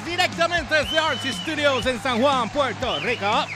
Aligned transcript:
Directamente 0.00 0.74
desde 0.74 0.96
RC 0.96 1.32
Studios 1.42 1.84
en 1.86 2.02
San 2.02 2.20
Juan, 2.20 2.48
Puerto 2.48 2.98
Rico. 3.00 3.46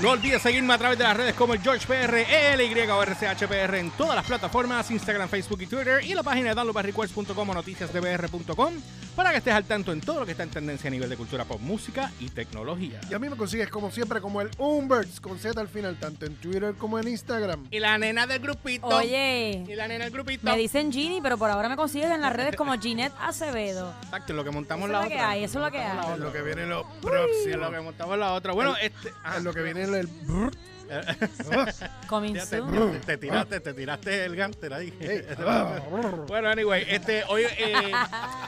No 0.00 0.10
olvides 0.10 0.42
seguirme 0.42 0.74
a 0.74 0.78
través 0.78 0.98
de 0.98 1.04
las 1.04 1.16
redes 1.16 1.34
como 1.34 1.54
el 1.54 1.60
GeorgePR, 1.60 2.14
ELY 2.14 2.90
o 2.90 3.02
RCHPR 3.02 3.76
en 3.76 3.90
todas 3.92 4.16
las 4.16 4.26
plataformas, 4.26 4.90
Instagram, 4.90 5.28
Facebook 5.28 5.62
y 5.62 5.66
Twitter, 5.66 6.04
y 6.04 6.14
la 6.14 6.24
página 6.24 6.48
de 6.48 6.54
downloadbarrequest.com 6.56 7.50
o 7.50 7.54
noticiasdbr.com 7.54 8.74
para 9.16 9.30
que 9.30 9.38
estés 9.38 9.52
al 9.54 9.64
tanto 9.64 9.92
en 9.92 10.00
todo 10.00 10.20
lo 10.20 10.26
que 10.26 10.32
está 10.32 10.42
en 10.44 10.50
tendencia 10.50 10.88
a 10.88 10.90
nivel 10.90 11.08
de 11.10 11.16
cultura 11.16 11.44
pop, 11.44 11.60
música 11.60 12.10
y 12.20 12.28
tecnología. 12.30 13.00
Y 13.10 13.14
a 13.14 13.18
mí 13.18 13.28
me 13.28 13.36
consigues 13.36 13.68
como 13.68 13.90
siempre 13.90 14.20
como 14.20 14.40
el 14.40 14.50
Umberts 14.58 15.20
con 15.20 15.38
Z 15.38 15.60
al 15.60 15.68
final, 15.68 15.96
tanto 15.98 16.26
en 16.26 16.34
Twitter 16.36 16.74
como 16.78 16.98
en 16.98 17.08
Instagram. 17.08 17.66
Y 17.70 17.78
la 17.80 17.98
nena 17.98 18.26
del 18.26 18.40
grupito. 18.40 18.86
Oye, 18.86 19.64
Y 19.68 19.74
la 19.74 19.86
nena 19.88 20.04
del 20.04 20.12
grupito. 20.12 20.44
me 20.50 20.56
dicen 20.56 20.90
Ginny, 20.92 21.20
pero 21.20 21.36
por 21.38 21.50
ahora 21.50 21.68
me 21.68 21.76
consigues 21.76 22.10
en 22.10 22.20
las 22.20 22.32
redes 22.32 22.56
como 22.56 22.72
Ginette 22.78 23.12
Acevedo. 23.20 23.92
Exacto, 24.04 24.32
lo 24.32 24.42
que 24.44 24.50
Eso 24.50 24.58
montamos 24.58 24.86
es 24.86 24.92
la 24.92 25.02
lo 25.02 25.08
que 25.08 25.14
otra. 25.14 25.30
hay, 25.30 25.44
eso 25.44 25.58
es 25.58 25.64
lo 25.64 25.70
que 25.70 25.78
hay. 25.78 26.12
Es 26.14 26.18
lo 26.18 26.32
que 26.32 26.42
viene 26.42 26.66
lo 26.66 26.82
Sí, 26.82 26.88
lo 26.94 27.00
próximo. 27.00 27.70
que 27.70 27.80
montamos 27.80 28.18
la 28.18 28.32
otra. 28.32 28.52
Bueno, 28.52 28.74
este. 28.80 29.12
ah, 29.24 29.36
Es 29.36 29.42
lo 29.44 29.52
que 29.52 29.62
viene 29.62 29.82
el... 29.84 29.94
el. 29.94 30.08
Coming 32.08 32.34
te, 32.34 32.40
soon. 32.46 32.92
te- 32.92 32.98
te 33.00 33.16
tiraste, 33.18 33.60
te 33.60 33.74
tiraste 33.74 34.24
el 34.24 34.36
ganter 34.36 34.72
ahí. 34.74 34.92
Hey, 35.00 35.22
ah. 35.46 35.80
Bueno, 36.26 36.48
anyway, 36.48 36.84
este, 36.88 37.24
hoy, 37.28 37.42
eh, 37.58 37.92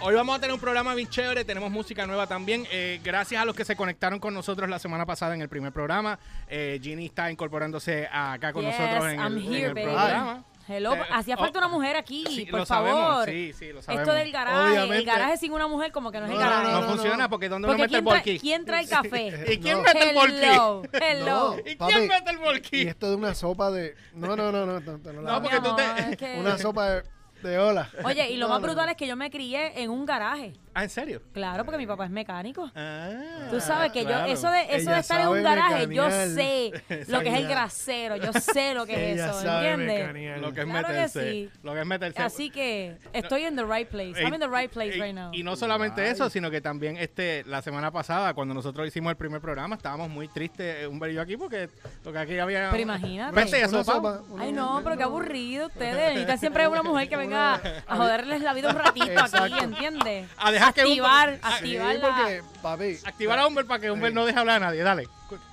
hoy 0.00 0.14
vamos 0.14 0.36
a 0.36 0.40
tener 0.40 0.54
un 0.54 0.60
programa 0.60 0.94
bien 0.94 1.08
chévere, 1.08 1.44
tenemos 1.44 1.70
música 1.70 2.06
nueva 2.06 2.26
también. 2.26 2.66
Eh, 2.70 3.00
gracias 3.02 3.40
a 3.40 3.44
los 3.44 3.54
que 3.54 3.64
se 3.64 3.76
conectaron 3.76 4.18
con 4.18 4.34
nosotros 4.34 4.68
la 4.68 4.78
semana 4.78 5.06
pasada 5.06 5.34
en 5.34 5.42
el 5.42 5.48
primer 5.48 5.72
programa. 5.72 6.18
Eh, 6.48 6.78
Ginny 6.82 7.06
está 7.06 7.30
incorporándose 7.30 8.08
acá 8.10 8.52
con 8.52 8.64
Yes, 8.64 8.78
nosotros 8.78 9.12
en 9.12 9.18
I'm 9.20 9.36
el, 9.38 9.46
en 9.46 9.52
here, 9.54 9.66
el 9.66 9.74
baby. 9.74 9.86
programa. 9.86 10.44
Hello, 10.66 10.94
Eh, 10.94 11.00
hacía 11.12 11.34
oh, 11.34 11.38
falta 11.38 11.58
una 11.58 11.68
mujer 11.68 11.94
aquí, 11.96 12.24
Sí, 12.26 12.46
por 12.46 12.60
lo 12.60 12.66
favor. 12.66 12.88
sabemos, 12.90 13.24
sí, 13.26 13.52
sí, 13.52 13.72
lo 13.72 13.82
sabemos. 13.82 14.08
Esto 14.08 14.14
del 14.18 14.32
garaje, 14.32 14.72
el 14.76 14.78
Obviamente. 14.78 15.04
garaje 15.04 15.36
sin 15.36 15.52
una 15.52 15.66
mujer 15.68 15.92
como 15.92 16.10
que 16.10 16.20
no 16.20 16.26
es 16.26 16.32
el 16.32 16.38
garaje. 16.38 16.62
No, 16.64 16.72
no, 16.72 16.80
no, 16.80 16.88
funciona 16.88 17.16
no. 17.24 17.30
porque 17.30 17.48
¿dónde 17.50 17.68
Porque 17.68 17.82
uno 17.82 17.84
mete 17.84 17.96
el 17.98 18.02
¿quién, 18.02 18.04
trae, 18.04 18.16
volquí? 18.18 18.38
¿quién 18.40 18.64
trae 18.64 18.86
café? 18.88 19.52
¿Y 19.52 19.58
quién 19.58 19.82
mete 19.82 20.08
el 20.10 20.14
volquí? 20.14 20.34
Hello, 20.42 20.82
hello. 20.92 21.56
¿Y 21.66 21.76
Papi, 21.76 21.92
quién 21.92 22.08
mete 22.08 22.30
el 22.30 22.36
Y 22.36 22.40
volquí? 22.40 22.82
esto 22.82 23.10
de 23.10 23.16
una 23.16 23.34
sopa 23.34 23.70
de... 23.70 23.94
No, 24.14 24.34
no, 24.36 24.50
no, 24.50 24.64
no. 24.64 24.80
No, 24.80 24.98
no, 24.98 25.20
No, 25.22 25.42
porque 25.42 25.60
tú 25.60 25.76
te- 25.76 25.82
amor, 25.82 25.98
es 26.10 26.16
que- 26.16 26.38
Una 26.38 26.56
sopa 26.58 26.88
de, 26.90 27.02
de 27.42 27.58
ola. 27.58 27.90
Oye, 28.04 28.30
y 28.30 28.36
lo 28.38 28.46
No, 28.46 28.54
más 28.54 28.60
no, 28.62 28.66
brutal 28.68 28.86
no. 28.86 28.90
es 28.92 28.96
que 28.96 29.06
yo 29.06 29.16
me 29.16 29.30
crié 29.30 29.82
en 29.82 29.90
un 29.90 30.06
garaje. 30.06 30.54
Ah, 30.74 30.82
¿en 30.82 30.90
serio? 30.90 31.22
Claro, 31.32 31.64
porque 31.64 31.78
mi 31.78 31.86
papá 31.86 32.04
es 32.04 32.10
mecánico. 32.10 32.70
Ah, 32.74 33.10
Tú 33.50 33.60
sabes 33.60 33.92
que 33.92 34.04
claro. 34.04 34.26
yo, 34.26 34.32
eso 34.32 34.50
de, 34.50 34.62
eso 34.62 34.74
Ella 34.76 34.94
de 34.94 35.00
estar 35.00 35.20
en 35.20 35.28
un 35.28 35.42
garaje, 35.42 35.94
yo 35.94 36.10
sé 36.10 36.72
lo 37.08 37.20
que 37.20 37.28
es 37.28 37.34
el 37.38 37.46
grasero, 37.48 38.16
yo 38.16 38.32
sé 38.32 38.74
lo 38.74 38.84
que 38.84 38.92
es 38.94 38.98
Ella 39.14 39.30
eso, 39.30 39.40
sabe 39.42 39.70
¿entiendes? 39.70 40.40
Lo 40.40 40.52
que 40.52 40.60
es 40.60 40.66
Claro 40.66 40.86
que 40.88 40.92
meterse. 40.94 41.30
sí. 41.30 41.50
Lo 41.62 41.74
que 41.74 41.80
es 41.80 41.86
meterse. 41.86 42.22
Así 42.22 42.50
que 42.50 42.96
estoy 43.12 43.44
en 43.44 43.54
the 43.56 43.64
right 43.64 43.88
place. 43.88 44.20
I'm 44.20 44.34
in 44.34 44.40
the 44.40 44.48
right 44.48 44.70
place 44.70 44.96
y, 44.96 45.00
right 45.00 45.14
now. 45.14 45.30
y 45.32 45.42
no 45.44 45.54
solamente 45.56 46.10
eso, 46.10 46.28
sino 46.28 46.50
que 46.50 46.60
también 46.60 46.96
este 46.96 47.44
la 47.44 47.62
semana 47.62 47.90
pasada, 47.92 48.34
cuando 48.34 48.52
nosotros 48.52 48.86
hicimos 48.86 49.10
el 49.10 49.16
primer 49.16 49.40
programa, 49.40 49.76
estábamos 49.76 50.08
muy 50.10 50.26
tristes, 50.28 50.86
un 50.88 51.00
y 51.08 51.12
yo 51.14 51.20
aquí, 51.20 51.36
porque 51.36 51.68
lo 52.04 52.12
que 52.12 52.18
aquí 52.18 52.38
había. 52.38 52.70
Pero 52.70 52.82
imagínate. 52.82 53.34
Peste 53.34 53.60
y 53.60 53.64
Una 53.64 53.68
sopa. 53.84 53.92
sopa, 53.92 54.22
una- 54.30 54.42
Ay, 54.44 54.52
no, 54.52 54.80
pero 54.82 54.96
qué 54.96 55.02
aburrido 55.02 55.66
ustedes. 55.66 55.94
Necesitan 56.08 56.38
siempre 56.38 56.66
una 56.66 56.82
mujer 56.82 57.08
que 57.08 57.16
venga 57.16 57.60
a 57.86 57.96
joderles 57.96 58.40
la 58.40 58.54
vida 58.54 58.70
un 58.70 58.76
ratito 58.76 59.20
aquí. 59.20 59.54
¿entiendes? 59.60 60.26
A 60.38 60.50
dejar 60.50 60.63
que 60.72 60.80
activar, 60.82 61.38
a- 61.42 61.50
Sí, 61.58 61.76
activar 61.76 61.94
la... 61.96 62.08
porque, 62.16 62.42
papi, 62.62 62.98
Activar 63.04 63.38
a 63.38 63.46
Humber 63.46 63.66
para 63.66 63.80
que 63.80 63.90
Humber 63.90 64.12
no 64.14 64.24
deje 64.24 64.38
hablar 64.38 64.56
a 64.62 64.66
nadie. 64.66 64.82
Dale. 64.82 65.08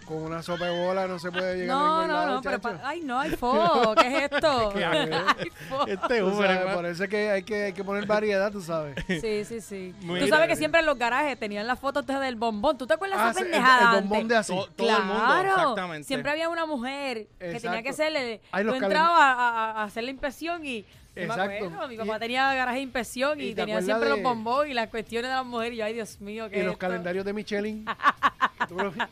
con 0.05 0.17
una 0.23 0.43
sopa 0.43 0.65
de 0.65 0.77
bola 0.85 1.07
no 1.07 1.17
se 1.19 1.31
puede 1.31 1.55
llegar 1.55 1.75
a 1.75 1.79
No, 1.79 1.91
ningún 2.01 2.07
no, 2.09 2.13
lado, 2.13 2.35
no, 2.35 2.41
pero... 2.41 2.59
pa- 2.59 2.81
Ay, 2.83 2.99
no, 3.01 3.17
hay 3.19 3.29
fuego. 3.31 3.95
¿Qué 3.95 4.07
es 4.17 4.31
esto? 4.31 4.71
¿Qué 4.75 4.83
hago? 4.83 5.15
Hay 5.39 5.49
fuego. 5.69 5.87
Este 5.87 6.21
Humber. 6.23 6.73
por 6.73 6.85
eso 6.85 7.03
es 7.05 7.09
que 7.09 7.29
hay 7.31 7.43
que, 7.43 7.63
hay 7.63 7.73
que 7.73 7.83
poner 7.83 8.05
variedad, 8.05 8.51
tú 8.51 8.61
sabes. 8.61 8.95
Sí, 9.07 9.45
sí, 9.45 9.61
sí. 9.61 9.95
Tú 10.05 10.27
sabes 10.27 10.47
que 10.49 10.55
siempre 10.57 10.81
en 10.81 10.85
los 10.85 10.97
garajes 10.97 11.39
tenían 11.39 11.65
las 11.65 11.79
fotos 11.79 12.05
del 12.05 12.35
bombón. 12.35 12.77
¿Tú 12.77 12.85
te 12.85 12.93
acuerdas 12.93 13.19
de 13.19 13.23
Ah, 13.25 13.31
esa 13.31 13.39
pendejada 13.39 13.89
el, 13.95 14.01
bombón 14.01 14.17
antes? 14.21 14.29
de 14.29 14.35
así. 14.37 14.53
To- 14.55 14.69
todo 14.75 14.89
el 14.97 15.03
mundo, 15.03 15.23
Claro. 15.23 15.49
exactamente. 15.55 16.07
Siempre 16.07 16.31
había 16.31 16.49
una 16.49 16.65
mujer 16.65 17.27
que 17.39 17.59
tenía 17.61 17.81
que 17.81 17.89
hacerle. 17.89 18.41
Ay, 18.51 18.65
tú 18.65 18.73
entrabas 18.75 19.21
a, 19.21 19.31
a- 19.31 19.71
a 19.71 19.83
hacer 19.85 20.03
la 20.03 20.11
inspección 20.11 20.65
y. 20.65 20.85
me 21.15 21.23
Exacto. 21.23 21.65
acuerdo, 21.65 21.87
mi 21.87 21.95
Y- 21.95 21.97
papá 21.97 22.19
tenía 22.19 22.53
garaje 22.53 22.77
de 22.77 22.83
inspección 22.83 23.41
y, 23.41 23.43
¿y 23.45 23.49
te 23.55 23.61
tenía 23.61 23.81
siempre 23.81 24.09
de- 24.09 24.15
los 24.15 24.23
bombón 24.23 24.69
y 24.69 24.73
las 24.73 24.87
cuestiones 24.89 25.29
de 25.29 25.35
las 25.35 25.45
mujeres. 25.45 25.73
Y 25.73 25.77
yo, 25.77 25.85
ay, 25.85 25.93
Dios 25.93 26.21
mío, 26.21 26.49
¿qué 26.49 26.57
Y 26.57 26.59
es 26.59 26.65
los 26.65 26.73
esto? 26.73 26.79
calendarios 26.87 27.25
de 27.25 27.33
Michelin. 27.33 27.85
Literal. 28.69 29.09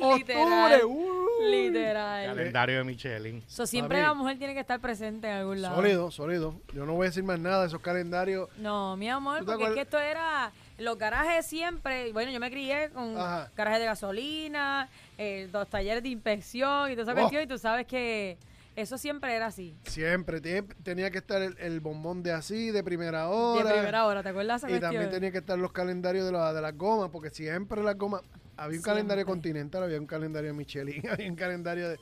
¡Octubre! 0.00 0.84
¡uh! 0.84 1.50
Literal. 1.50 2.26
Calendario 2.26 2.78
de 2.78 2.84
Michelin. 2.84 3.42
So, 3.46 3.66
siempre 3.66 3.98
Papi. 3.98 4.06
la 4.08 4.14
mujer 4.14 4.38
tiene 4.38 4.54
que 4.54 4.60
estar 4.60 4.80
presente 4.80 5.26
en 5.28 5.34
algún 5.38 5.62
lado. 5.62 5.76
Sólido, 5.76 6.10
sólido. 6.10 6.54
Yo 6.72 6.84
no 6.86 6.94
voy 6.94 7.06
a 7.06 7.08
decir 7.10 7.24
más 7.24 7.38
nada 7.38 7.62
de 7.62 7.68
esos 7.68 7.80
calendarios. 7.80 8.48
No, 8.58 8.96
mi 8.96 9.08
amor, 9.08 9.40
¿Tú 9.40 9.46
te 9.46 9.52
porque 9.52 9.64
es 9.68 9.74
que 9.74 9.80
esto 9.82 9.98
era 9.98 10.52
los 10.78 10.96
garajes 10.98 11.46
siempre. 11.46 12.12
Bueno, 12.12 12.30
yo 12.30 12.40
me 12.40 12.50
crié 12.50 12.90
con 12.90 13.16
Ajá. 13.16 13.50
garajes 13.56 13.80
de 13.80 13.86
gasolina, 13.86 14.88
eh, 15.16 15.48
dos 15.50 15.68
talleres 15.68 16.02
de 16.02 16.10
inspección 16.10 16.90
y 16.90 16.94
toda 16.94 17.02
esa 17.04 17.12
Oh. 17.12 17.16
cuestión. 17.16 17.42
Y 17.42 17.46
tú 17.46 17.58
sabes 17.58 17.86
que 17.86 18.36
eso 18.80 18.96
siempre 18.98 19.34
era 19.34 19.46
así. 19.46 19.76
Siempre 19.84 20.40
tenía 20.82 21.10
que 21.10 21.18
estar 21.18 21.42
el, 21.42 21.56
el 21.58 21.80
bombón 21.80 22.22
de 22.22 22.32
así, 22.32 22.70
de 22.70 22.82
primera 22.84 23.22
De 23.22 23.26
hora. 23.26 23.72
primera 23.72 24.06
hora, 24.06 24.22
¿te 24.22 24.28
acuerdas 24.28 24.62
de 24.62 24.68
esa 24.68 24.76
y 24.76 24.80
también 24.80 25.10
tenía 25.10 25.30
que 25.32 25.38
estar 25.38 25.58
los 25.58 25.72
calendarios 25.72 26.26
de, 26.26 26.32
la- 26.32 26.52
de 26.52 26.60
las 26.62 26.76
gomas, 26.76 27.10
porque 27.10 27.30
siempre 27.30 27.82
las 27.82 27.96
gomas. 27.98 28.22
Había 28.56 28.78
un 28.78 28.82
calendario. 28.84 29.24
Continental, 29.26 29.82
había 29.84 30.00
un 30.00 30.06
calendario 30.06 30.52
Michelin, 30.54 31.08
había 31.10 31.28
un 31.30 31.36
calendario 31.36 31.88
de. 31.90 31.98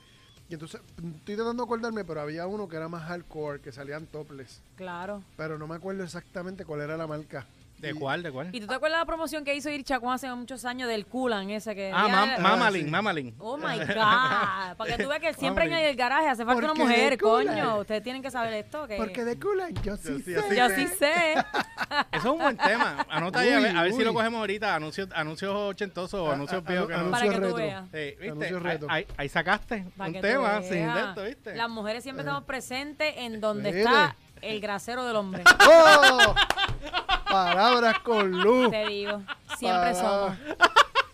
Y 0.49 0.53
entonces, 0.53 0.79
estoy 0.97 1.35
tratando 1.35 1.63
de 1.63 1.67
acordarme, 1.67 2.05
pero 2.05 2.21
había 2.21 2.47
uno 2.47 2.69
que 2.69 2.77
era 2.77 2.87
más 2.87 3.03
hardcore, 3.03 3.59
que 3.59 3.71
salían 3.71 4.05
topless. 4.05 4.61
Claro. 4.75 5.21
Pero 5.35 5.57
no 5.57 5.67
me 5.67 5.75
acuerdo 5.75 6.03
exactamente 6.03 6.63
cuál 6.63 6.81
era 6.81 6.95
la 6.95 7.05
marca. 7.05 7.45
¿De 7.77 7.93
cuál? 7.93 8.23
¿De 8.23 8.31
cuál? 8.31 8.49
¿Y 8.53 8.59
tú 8.59 8.65
te 8.67 8.73
acuerdas 8.73 8.99
la 8.99 9.05
promoción 9.05 9.43
que 9.43 9.53
hizo 9.53 9.69
Ircha 9.69 9.99
Juan 9.99 10.15
hace 10.15 10.27
muchos 10.33 10.65
años 10.65 10.87
del 10.89 11.05
Kulan 11.05 11.49
ese 11.51 11.75
que... 11.75 11.91
Ah, 11.93 12.07
mam- 12.09 12.39
Mamalin. 12.39 12.89
Mamalin. 12.89 13.35
Oh 13.37 13.55
my 13.55 13.77
God. 13.77 14.75
Para 14.77 14.95
que 14.97 15.03
tú 15.03 15.09
veas 15.09 15.21
que 15.21 15.33
siempre 15.35 15.65
en 15.65 15.73
el 15.73 15.95
garaje 15.95 16.27
hace 16.27 16.43
falta 16.43 16.63
una 16.71 16.73
de 16.73 16.79
mujer, 16.79 17.17
coño. 17.19 17.77
Ustedes 17.79 18.01
tienen 18.01 18.23
que 18.23 18.31
saber 18.31 18.53
esto. 18.53 18.87
Que 18.87 18.97
Porque 18.97 19.23
de 19.23 19.39
culo 19.39 19.63
yo 19.83 19.95
sí, 19.95 20.23
Yo 20.25 20.41
sé. 20.41 20.55
Yo 20.55 20.69
sí 20.71 20.87
sé. 20.87 21.33
Eso 21.33 22.17
es 22.17 22.25
un 22.25 22.39
buen 22.39 22.57
tema. 22.57 23.05
Anota 23.09 23.39
ahí, 23.41 23.51
a 23.53 23.59
ver, 23.59 23.77
a 23.77 23.83
ver 23.83 23.93
si 23.93 24.03
lo 24.03 24.11
cogemos 24.13 24.39
ahorita. 24.39 24.73
Anuncios, 24.73 25.09
anuncios 25.13 25.53
ochentosos 25.55 26.19
o 26.19 26.31
anuncios 26.31 26.63
viejos 26.65 26.87
que 26.87 26.93
no. 26.93 26.99
anuncio 27.01 27.19
Para 27.19 27.31
que 27.31 27.35
tú 27.35 27.41
retro. 27.43 27.55
veas. 27.57 27.83
Sí, 27.91 27.97
¿viste? 28.19 28.29
Anuncio 28.31 28.59
reto. 28.59 28.87
ahí- 28.89 29.05
ahí 29.17 29.29
sacaste 29.29 29.85
Para 29.95 30.09
un 30.09 30.21
tema 30.21 30.61
sin 30.63 30.93
de 30.93 30.99
esto, 31.01 31.23
¿viste? 31.23 31.55
Las 31.55 31.69
mujeres 31.69 32.01
siempre 32.01 32.21
estamos 32.23 32.43
presentes 32.45 33.13
en 33.17 33.39
donde 33.39 33.69
está 33.81 34.15
el 34.41 34.59
grasero 34.61 35.05
del 35.05 35.15
hombre. 35.15 35.43
¡Oh! 35.69 36.35
Palabras 37.45 37.99
con 37.99 38.31
luz. 38.31 38.71
Te 38.71 38.85
digo, 38.87 39.21
siempre 39.57 39.93
somos. 39.95 40.33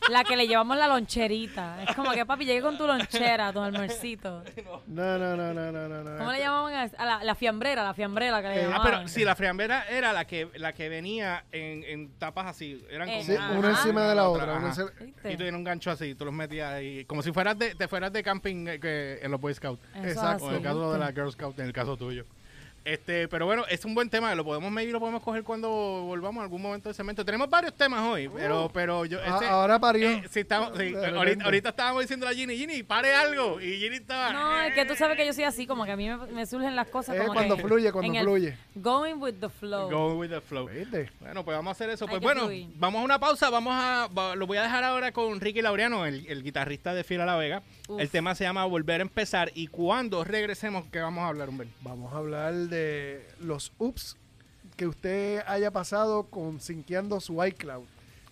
La 0.10 0.26
que 0.26 0.36
le 0.36 0.48
llevamos 0.48 0.76
la 0.76 0.88
loncherita. 0.88 1.82
Es 1.84 1.96
como 1.96 2.12
que, 2.12 2.26
papi, 2.26 2.44
llegue 2.44 2.62
con 2.62 2.78
tu 2.78 2.86
lonchera, 2.86 3.54
tu 3.54 3.62
almuercito. 3.62 4.44
No, 4.88 5.18
no, 5.18 5.38
no, 5.38 5.54
no, 5.54 5.72
no, 5.72 5.88
no. 5.88 6.04
no. 6.04 6.18
¿Cómo 6.18 6.32
le 6.34 6.40
llamaban 6.40 6.74
a, 6.74 6.82
a 7.02 7.06
la, 7.06 7.24
la 7.24 7.36
fiambrera? 7.36 7.84
La 7.86 7.94
fiambrera 7.94 8.42
que 8.42 8.50
le 8.50 8.56
Eh, 8.56 8.60
Ah, 8.60 8.68
llamaban. 8.68 8.92
pero 8.92 9.08
si 9.08 9.24
la 9.24 9.34
friambera 9.34 9.88
era 9.88 10.12
la 10.12 10.26
que 10.26 10.50
la 10.56 10.74
que 10.74 10.90
venía 10.90 11.46
en, 11.54 11.86
en 11.86 12.10
tapas 12.20 12.48
así, 12.48 12.86
eran 12.90 13.08
Eh, 13.08 13.14
como 13.14 13.24
Sí, 13.24 13.58
una 13.58 13.70
encima 13.70 14.02
de 14.10 14.16
la 14.16 14.28
otra. 14.28 14.60
Y 15.24 15.32
tú 15.32 15.38
tienes 15.38 15.54
un 15.54 15.64
gancho 15.64 15.90
así, 15.92 16.16
tú 16.16 16.26
los 16.26 16.34
metías 16.34 16.74
ahí, 16.74 17.06
como 17.06 17.22
si 17.22 17.32
fueras 17.32 17.58
de, 17.58 17.74
te 17.74 17.88
fueras 17.88 18.12
de 18.12 18.24
camping 18.24 18.68
eh, 18.68 18.80
que, 18.82 19.20
en 19.22 19.32
los 19.32 19.40
Boy 19.40 19.54
Scouts. 19.54 19.82
Exacto. 20.04 20.46
O 20.46 20.50
en 20.50 20.56
el 20.58 20.62
caso 20.62 20.92
de 20.92 21.00
la 21.00 21.14
Girl 21.14 21.32
Scout, 21.32 21.58
en 21.60 21.68
el 21.68 21.74
caso 21.74 21.96
tuyo. 21.96 22.26
Este, 22.86 23.30
pero 23.30 23.46
bueno, 23.46 23.64
es 23.70 23.86
un 23.86 23.96
buen 23.96 24.10
tema, 24.10 24.36
lo 24.36 24.44
podemos 24.44 24.70
medir, 24.70 24.92
lo 24.92 25.00
podemos 25.00 25.24
coger 25.24 25.44
cuando 25.44 25.70
volvamos 25.70 26.42
a 26.42 26.44
algún 26.44 26.62
momento 26.62 26.90
del 26.90 26.96
segmento. 26.96 27.24
Tenemos 27.24 27.50
varios 27.50 27.74
temas 27.76 28.02
hoy, 28.02 28.28
pero, 28.28 28.70
pero 28.74 29.06
yo, 29.06 29.20
Ah, 29.24 29.30
este, 29.36 29.46
ahora 29.48 29.80
parió. 29.80 30.10
eh, 30.10 30.24
sí, 30.30 30.42
estamos, 30.42 30.78
sí, 30.78 30.92
De 30.92 31.06
ahorita, 31.46 31.70
estábamos 31.70 32.02
diciendo 32.02 32.28
a 32.28 32.34
Ginny, 32.34 32.58
Ginny, 32.58 32.84
pare 32.84 33.16
algo, 33.16 33.62
y 33.62 33.78
Ginny 33.80 33.96
estaba... 33.96 34.34
No, 34.34 34.62
es 34.64 34.74
que 34.74 34.86
tú 34.86 34.96
sabes 34.96 35.16
que 35.16 35.26
yo 35.26 35.32
soy 35.32 35.46
así, 35.46 35.66
como 35.66 35.86
que 35.86 35.92
a 35.92 35.96
mí 35.96 36.10
me, 36.10 36.18
me 36.28 36.46
surgen 36.46 36.76
las 36.76 36.88
cosas 36.90 37.16
como 37.18 37.32
cuando 37.34 37.56
que 37.56 37.64
fluye, 37.64 37.92
cuando 37.94 38.12
en 38.12 38.16
el- 38.18 38.26
fluye. 38.26 38.58
Going 38.76 39.16
with 39.16 39.36
the 39.40 39.48
flow. 39.50 39.90
Go 39.90 40.16
with 40.16 40.30
the 40.30 40.42
flow. 40.42 40.68
¿Viste? 40.68 41.10
Bueno, 41.22 41.46
pues 41.46 41.56
vamos 41.56 41.70
a 41.70 41.72
hacer 41.72 41.90
eso. 41.90 42.04
Hay 42.06 42.10
Pues 42.12 42.22
bueno, 42.22 42.42
fluir. 42.42 42.68
vamos 42.76 43.00
a 43.02 43.06
una 43.06 43.20
pausa. 43.20 43.50
Vamos 43.50 43.74
a, 43.76 44.08
va- 44.08 44.36
lo 44.36 44.46
voy 44.46 44.58
a 44.58 44.64
dejar 44.64 44.84
ahora 44.84 45.14
con 45.14 45.40
Ricky 45.40 45.62
Laureano, 45.62 46.06
el, 46.06 46.26
el 46.28 46.44
guitarrista 46.44 46.94
de 46.94 47.04
Fila 47.06 47.26
La 47.26 47.38
Vega. 47.38 47.62
Uf. 47.88 48.00
El 48.02 48.10
tema 48.10 48.34
se 48.36 48.44
llama 48.44 48.66
Volver 48.66 49.00
a 49.00 49.04
empezar. 49.04 49.52
Y 49.56 49.68
cuando 49.68 50.24
regresemos, 50.26 50.86
¿qué 50.92 51.00
vamos 51.00 51.24
a 51.24 51.28
hablar, 51.28 51.48
Humber? 51.50 51.68
Vamos 51.82 52.14
a 52.14 52.18
hablar 52.18 52.54
de 52.54 52.73
los 53.40 53.72
ups 53.78 54.18
que 54.76 54.88
usted 54.88 55.44
haya 55.48 55.72
pasado 55.72 56.24
con 56.24 56.60
sinqueando 56.60 57.20
su 57.20 57.44
iCloud. 57.44 57.86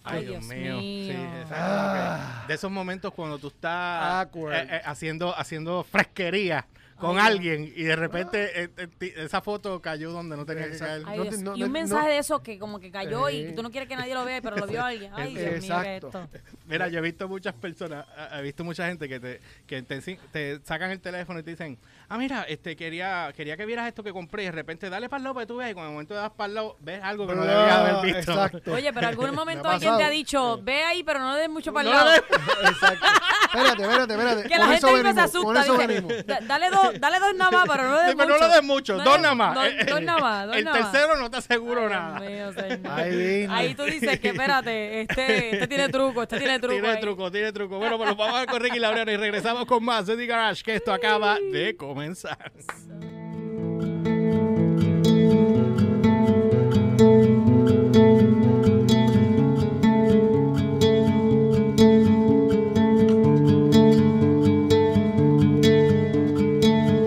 Ay, 0.04 0.26
Dios 0.26 0.46
Sí, 0.46 0.56
mío. 0.56 0.80
exacto, 0.80 1.54
Ah. 1.56 2.46
De 2.48 2.54
esos 2.56 2.72
momentos 2.72 3.14
cuando 3.14 3.38
tú 3.38 3.50
estás 3.50 4.26
Awkward. 4.26 4.54
eh, 4.56 4.68
eh, 4.78 4.82
haciendo, 4.86 5.38
haciendo 5.38 5.84
fresquería 5.84 6.66
con 6.98 7.18
Ay, 7.20 7.28
alguien 7.34 7.64
y 7.76 7.84
de 7.84 7.96
repente 7.96 8.64
eh, 8.64 8.70
eh, 8.78 9.14
esa 9.18 9.42
foto 9.42 9.80
cayó 9.82 10.12
donde 10.12 10.36
no 10.38 10.46
tenía 10.46 10.70
que 10.72 10.78
caer. 10.78 11.04
Ay, 11.06 11.18
No 11.18 11.24
Dios. 11.24 11.36
te- 11.36 11.42
no- 11.44 11.56
y 11.56 11.62
un 11.64 11.70
no- 11.70 11.74
mensaje 11.74 12.08
no- 12.08 12.14
de 12.14 12.18
eso 12.18 12.42
que 12.44 12.58
como 12.60 12.80
que 12.80 12.90
cayó 12.92 13.30
y 13.30 13.54
tú 13.54 13.62
no 13.64 13.70
quieres 13.72 13.88
que 13.90 13.96
nadie 13.96 14.14
lo 14.16 14.26
vea, 14.26 14.42
pero 14.42 14.56
lo 14.58 14.66
vio 14.68 14.84
alguien. 14.86 15.12
Ay, 15.16 15.36
Dios 15.36 15.44
mío, 15.44 15.50
¿qué 15.52 15.58
es 15.58 15.64
Exacto. 15.66 16.08
esto? 16.08 16.30
Mira, 16.68 16.88
yo 16.90 16.98
he 17.00 17.02
visto 17.02 17.28
muchas 17.28 17.54
personas, 17.54 18.06
he 18.34 18.42
visto 18.42 18.64
mucha 18.64 18.88
gente 18.88 19.08
que 19.08 19.20
te, 19.20 19.40
que 19.68 19.82
te 19.84 20.60
sacan 20.64 20.90
el 20.92 21.00
teléfono 21.00 21.40
y 21.40 21.44
te 21.44 21.52
dicen, 21.52 21.78
ah, 22.14 22.18
mira, 22.18 22.44
este 22.50 22.76
quería, 22.76 23.32
quería 23.36 23.56
que 23.56 23.66
vieras 23.66 23.88
esto 23.88 24.04
que 24.04 24.12
compré 24.12 24.44
y 24.44 24.46
de 24.48 24.52
repente 24.52 24.90
dale 24.90 25.08
para 25.10 25.20
el 25.20 25.24
lado 25.24 25.34
para 25.36 25.46
que 25.46 25.48
tú 25.48 25.58
veas 25.58 25.72
y 25.72 25.74
cuando 25.74 25.90
el 25.90 25.94
momento 25.94 26.14
das 26.14 26.32
para 26.32 26.48
el 26.48 26.54
lado 26.56 26.76
ves 26.80 27.00
algo 27.04 27.26
que 27.28 27.36
no 27.36 27.44
debías 27.46 27.72
haber 27.72 28.06
visto. 28.16 28.32
Exacto. 28.34 28.74
Oye, 28.74 28.92
pero 28.94 29.08
algún 29.08 29.26
Me 29.32 29.32
momento 29.32 29.70
alguien 29.70 29.98
te 29.98 30.04
ha 30.04 30.10
dicho, 30.10 30.60
ve 30.62 30.84
ahí, 30.84 31.04
pero 31.04 31.20
no 31.20 31.34
le 31.34 31.40
des 31.40 31.50
mucho 31.50 31.72
para 31.74 31.90
el 31.90 31.96
No 31.96 32.04
le 32.04 32.12
lado. 32.12 32.24
Exacto. 32.70 33.08
Espérate, 33.54 33.82
espérate, 33.84 34.14
espérate. 34.14 34.44
Que 34.44 34.50
Con 34.50 34.60
la 34.60 34.66
gente 34.68 34.88
se 34.88 34.94
venimos, 34.94 35.14
con 35.14 35.24
asusta. 35.58 35.62
eso 35.62 35.74
dice, 35.74 35.88
venimos. 35.88 36.26
"Da- 36.26 36.40
dale, 36.42 36.70
dos, 36.70 37.00
dale 37.00 37.20
dos 37.20 37.36
nada 37.36 37.52
más, 37.52 37.68
pero 37.70 37.84
no 37.84 37.96
le 37.96 38.02
des 38.02 38.10
Sí, 38.12 38.16
pero 38.18 38.30
mucho. 38.30 38.40
no 38.42 38.48
le 38.48 38.54
des 38.56 38.64
mucho, 38.64 38.98
No 38.98 39.04
dos 39.04 39.20
nada 39.22 39.36
más. 39.36 39.56
Dos, 39.56 39.66
Eh, 39.68 39.86
dos 39.90 40.02
nada 40.02 40.20
más, 40.20 40.48
dos 40.48 40.56
el 40.56 40.64
nada 40.66 40.80
más. 40.80 40.92
tercero 40.92 41.18
no 41.18 41.30
te 41.32 41.38
aseguro 41.38 41.82
Ay, 41.84 41.90
nada. 41.90 42.20
Dios 42.22 42.56
mío, 42.56 42.64
señor. 42.70 43.52
Ahí 43.52 43.76
tú 43.76 43.84
dices 43.84 44.20
que 44.20 44.30
espérate, 44.30 45.02
este, 45.02 45.50
este 45.52 45.68
tiene 45.68 45.90
truco, 45.90 46.24
este 46.24 46.38
tiene 46.40 46.60
truco. 46.62 46.74
Tiene 46.74 46.90
ahí. 46.90 47.00
truco, 47.02 47.32
tiene 47.32 47.52
truco. 47.52 47.78
Bueno, 47.78 47.98
pues 47.98 48.10
nos 48.10 48.18
vamos 48.18 48.42
a 48.42 48.46
correr 48.46 48.74
y 48.76 48.80
Laureano 48.80 49.12
y 49.12 49.18
regresamos 49.18 49.66
con 49.66 49.84
más 49.84 50.06
de 50.08 50.16
The 50.18 50.26
Garage, 50.26 50.64
que 50.64 50.76
esto 50.76 50.94
acaba 50.94 51.36
de 51.52 51.76
comenzar. 52.02 52.52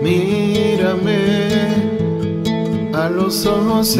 Mírame 0.01 1.17
a 2.93 3.09
los 3.09 3.45
ojos 3.45 3.97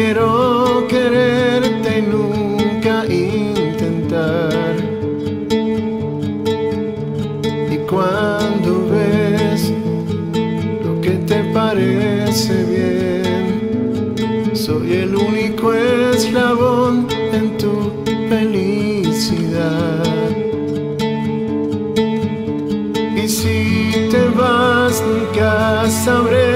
prefiero 0.00 0.86
quererte 0.88 1.98
y 1.98 2.02
nunca 2.02 3.04
intentar. 3.06 4.76
Y 7.70 7.76
cuando 7.86 8.88
ves 8.88 9.70
lo 10.82 11.00
que 11.02 11.10
te 11.28 11.44
parece 11.52 12.64
bien, 12.64 14.56
soy 14.56 14.92
el 14.92 15.14
único 15.14 15.74
eslabón 15.74 17.06
en 17.32 17.58
tu 17.58 17.92
felicidad. 18.30 20.02
Y 23.22 23.28
si 23.28 24.08
te 24.10 24.28
vas 24.34 25.02
nunca 25.06 25.90
sabré 25.90 26.49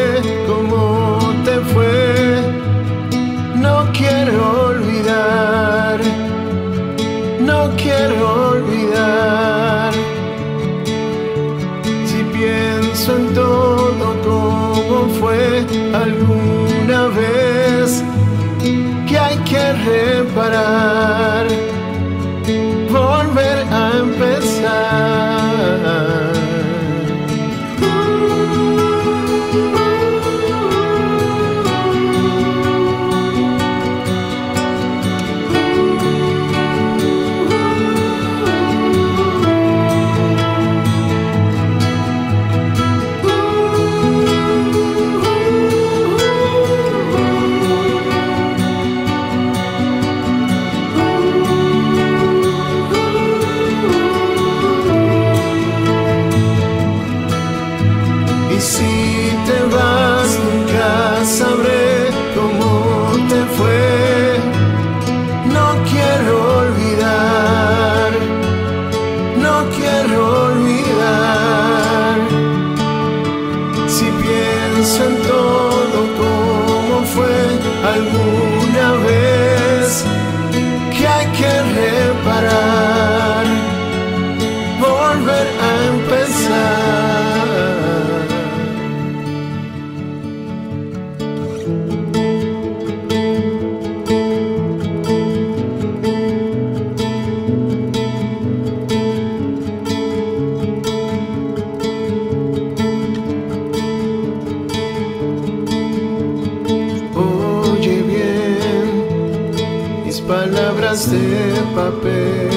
mis 110.15 110.21
palabras 110.23 111.11
de 111.11 111.55
papel, 111.75 112.51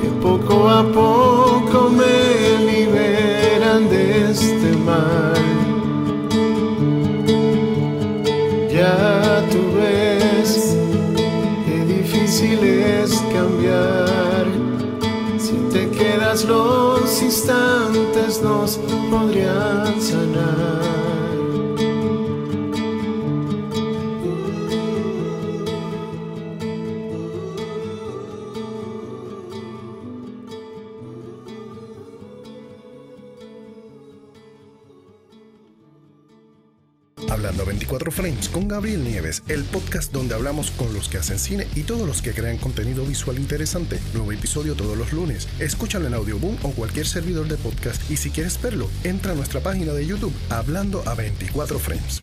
que 0.00 0.08
poco 0.20 0.68
a 0.68 0.84
poco 0.84 1.90
me 1.90 2.64
liberan 2.70 3.88
de 3.88 4.30
este 4.30 4.76
mal. 4.86 5.34
Ya 8.70 9.44
tú 9.50 9.60
ves 9.76 10.76
qué 11.66 11.84
difícil 11.86 12.58
es 12.62 13.12
cambiar. 13.32 14.46
quieras 15.96 16.44
los 16.44 17.22
instantes 17.22 18.40
nos 18.42 18.78
podrían 19.10 20.00
sanar. 20.00 21.01
Frames 38.12 38.48
con 38.48 38.68
Gabriel 38.68 39.02
Nieves, 39.02 39.42
el 39.48 39.64
podcast 39.64 40.12
donde 40.12 40.34
hablamos 40.34 40.70
con 40.70 40.92
los 40.92 41.08
que 41.08 41.18
hacen 41.18 41.38
cine 41.38 41.66
y 41.74 41.82
todos 41.82 42.06
los 42.06 42.20
que 42.20 42.32
crean 42.32 42.58
contenido 42.58 43.04
visual 43.04 43.38
interesante. 43.38 43.98
Nuevo 44.12 44.32
episodio 44.32 44.74
todos 44.74 44.96
los 44.96 45.12
lunes. 45.12 45.48
Escúchalo 45.58 46.06
en 46.06 46.14
Audioboom 46.14 46.56
o 46.62 46.70
cualquier 46.72 47.06
servidor 47.06 47.48
de 47.48 47.56
podcast 47.56 48.08
y 48.10 48.16
si 48.16 48.30
quieres 48.30 48.60
verlo, 48.60 48.88
entra 49.02 49.32
a 49.32 49.34
nuestra 49.34 49.60
página 49.60 49.92
de 49.92 50.06
YouTube 50.06 50.32
Hablando 50.50 51.02
a 51.08 51.14
24 51.14 51.78
Frames. 51.78 52.20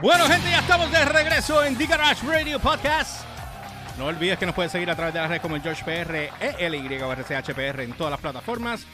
Bueno, 0.00 0.26
gente, 0.26 0.50
ya 0.50 0.60
estamos 0.60 0.92
de 0.92 1.04
regreso 1.06 1.64
en 1.64 1.76
The 1.76 1.86
Garage 1.86 2.26
Radio 2.26 2.60
Podcast. 2.60 3.33
No 3.98 4.06
olvides 4.06 4.38
que 4.38 4.46
nos 4.46 4.54
puedes 4.54 4.72
seguir 4.72 4.90
a 4.90 4.96
través 4.96 5.14
de 5.14 5.20
las 5.20 5.28
redes 5.28 5.42
como 5.42 5.54
el 5.56 5.62
George 5.62 5.84
PR, 5.84 6.30
ELY 6.58 7.00
o 7.00 7.12
RCHPR 7.14 7.80
en 7.82 7.92
todas 7.92 8.10
las 8.10 8.20
plataformas. 8.20 8.84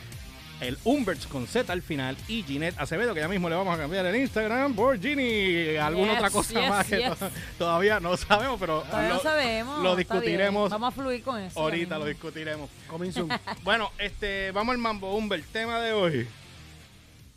El 0.60 0.76
Umberts 0.84 1.26
con 1.26 1.46
Z 1.46 1.72
al 1.72 1.80
final 1.80 2.18
y 2.28 2.42
Ginette 2.42 2.78
Acevedo, 2.78 3.14
que 3.14 3.20
ya 3.20 3.28
mismo 3.28 3.48
le 3.48 3.54
vamos 3.56 3.74
a 3.74 3.78
cambiar 3.80 4.04
el 4.04 4.14
Instagram 4.16 4.74
por 4.74 5.00
Ginny. 5.00 5.78
Alguna 5.78 6.08
Yes, 6.12 6.16
otra 6.18 6.30
cosa 6.30 6.60
yes, 6.60 6.68
más 6.68 6.86
que 6.86 6.98
yes. 6.98 7.18
to- 7.18 7.30
todavía 7.56 7.98
no 7.98 8.14
sabemos, 8.18 8.60
pero 8.60 8.82
Todavía 8.82 9.08
lo, 9.08 9.14
no 9.14 9.20
sabemos. 9.22 9.82
lo 9.82 9.96
discutiremos 9.96 10.70
Vamos 10.70 10.88
a 10.88 10.90
fluir 10.90 11.22
con 11.22 11.40
eso. 11.40 11.58
ahorita, 11.58 11.98
lo 11.98 12.04
discutiremos. 12.04 12.68
Coming 12.88 13.10
soon. 13.10 13.30
Bueno, 13.62 13.90
este, 13.96 14.50
vamos 14.50 14.74
al 14.74 14.78
mambo, 14.78 15.14
Humbert, 15.16 15.46
tema 15.50 15.80
de 15.80 15.94
hoy. 15.94 16.28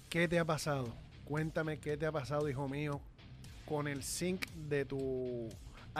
¿Qué 0.09 0.27
te 0.27 0.37
ha 0.37 0.43
pasado? 0.43 0.93
Cuéntame 1.23 1.79
qué 1.79 1.95
te 1.95 2.05
ha 2.05 2.11
pasado, 2.11 2.49
hijo 2.49 2.67
mío, 2.67 2.99
con 3.65 3.87
el 3.87 4.03
sync 4.03 4.47
de 4.67 4.83
tu 4.83 5.47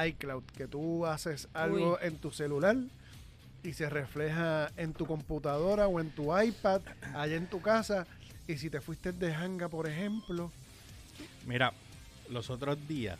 iCloud, 0.08 0.44
que 0.58 0.68
tú 0.68 1.06
haces 1.06 1.48
algo 1.54 2.00
en 2.02 2.18
tu 2.18 2.32
celular 2.32 2.76
y 3.64 3.74
se 3.74 3.90
refleja 3.90 4.72
en 4.78 4.94
tu 4.94 5.06
computadora 5.06 5.88
o 5.88 6.00
en 6.00 6.10
tu 6.12 6.38
iPad, 6.38 6.82
allá 7.14 7.36
en 7.36 7.48
tu 7.48 7.62
casa, 7.62 8.06
y 8.48 8.58
si 8.58 8.70
te 8.70 8.82
fuiste 8.82 9.12
de 9.14 9.34
hanga, 9.34 9.70
por 9.70 9.88
ejemplo, 9.88 10.52
Mira, 11.46 11.72
los 12.30 12.50
otros 12.50 12.78
días, 12.88 13.18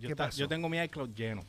yo, 0.00 0.08
¿Qué 0.08 0.14
ta- 0.14 0.26
pasó? 0.26 0.38
yo 0.38 0.48
tengo 0.48 0.68
mi 0.68 0.78
iCloud 0.78 1.10
lleno. 1.14 1.44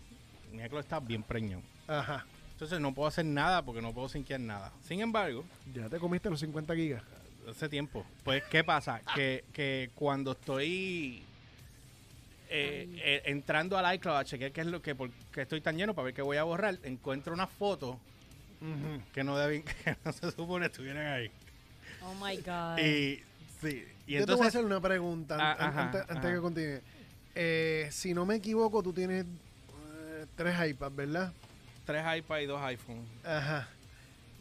Mi 0.51 0.63
iCloud 0.63 0.81
está 0.81 0.99
bien 0.99 1.21
preñado. 1.23 1.61
ajá, 1.87 2.25
Entonces 2.53 2.79
no 2.79 2.93
puedo 2.93 3.07
hacer 3.07 3.25
nada 3.25 3.61
porque 3.63 3.81
no 3.81 3.93
puedo 3.93 4.09
sinquear 4.09 4.39
nada. 4.41 4.71
Sin 4.87 4.99
embargo, 5.01 5.45
ya 5.73 5.87
te 5.87 5.97
comiste 5.99 6.29
los 6.29 6.39
50 6.39 6.75
gigas. 6.75 7.03
hace 7.49 7.69
tiempo. 7.69 8.05
Pues, 8.23 8.43
¿qué 8.49 8.63
pasa? 8.63 9.01
Que, 9.15 9.43
que 9.53 9.89
cuando 9.95 10.31
estoy 10.33 11.23
eh, 12.49 12.87
eh, 13.03 13.21
entrando 13.25 13.77
al 13.77 13.95
iCloud 13.95 14.17
a 14.17 14.25
chequear 14.25 14.51
qué 14.51 14.61
es 14.61 14.67
lo 14.67 14.81
que, 14.81 14.95
por 14.95 15.11
qué 15.31 15.41
estoy 15.43 15.61
tan 15.61 15.77
lleno 15.77 15.93
para 15.93 16.05
ver 16.05 16.13
qué 16.13 16.21
voy 16.21 16.37
a 16.37 16.43
borrar, 16.43 16.77
encuentro 16.83 17.33
una 17.33 17.47
foto 17.47 17.99
que 19.13 19.23
no 19.23 19.37
deben, 19.37 19.63
que 19.83 19.95
no 20.03 20.11
se 20.11 20.31
supone 20.31 20.65
estuvieran 20.65 21.05
ahí. 21.07 21.31
Oh 22.03 22.13
my 22.15 22.37
God. 22.37 22.77
Y 22.79 23.23
sí, 23.61 23.85
y 24.07 24.13
Yo 24.13 24.25
te 24.25 24.33
voy 24.33 24.45
a 24.45 24.47
entonces 24.47 24.47
hacer 24.47 24.65
una 24.65 24.81
pregunta 24.81 25.37
Ah, 25.39 25.53
an- 25.53 25.69
ajá, 25.69 25.81
antes, 25.83 26.01
antes 26.01 26.17
ajá. 26.17 26.33
que 26.33 26.39
continúe. 26.41 26.79
Eh, 27.35 27.87
si 27.91 28.13
no 28.13 28.25
me 28.25 28.35
equivoco, 28.35 28.81
tú 28.83 28.91
tienes 28.91 29.25
eh, 29.25 30.25
tres 30.35 30.55
iPads, 30.69 30.95
¿verdad? 30.95 31.33
tres 31.85 32.03
iPads 32.17 32.43
y 32.43 32.45
dos 32.45 32.61
iPhones. 32.61 33.05
Ajá. 33.25 33.67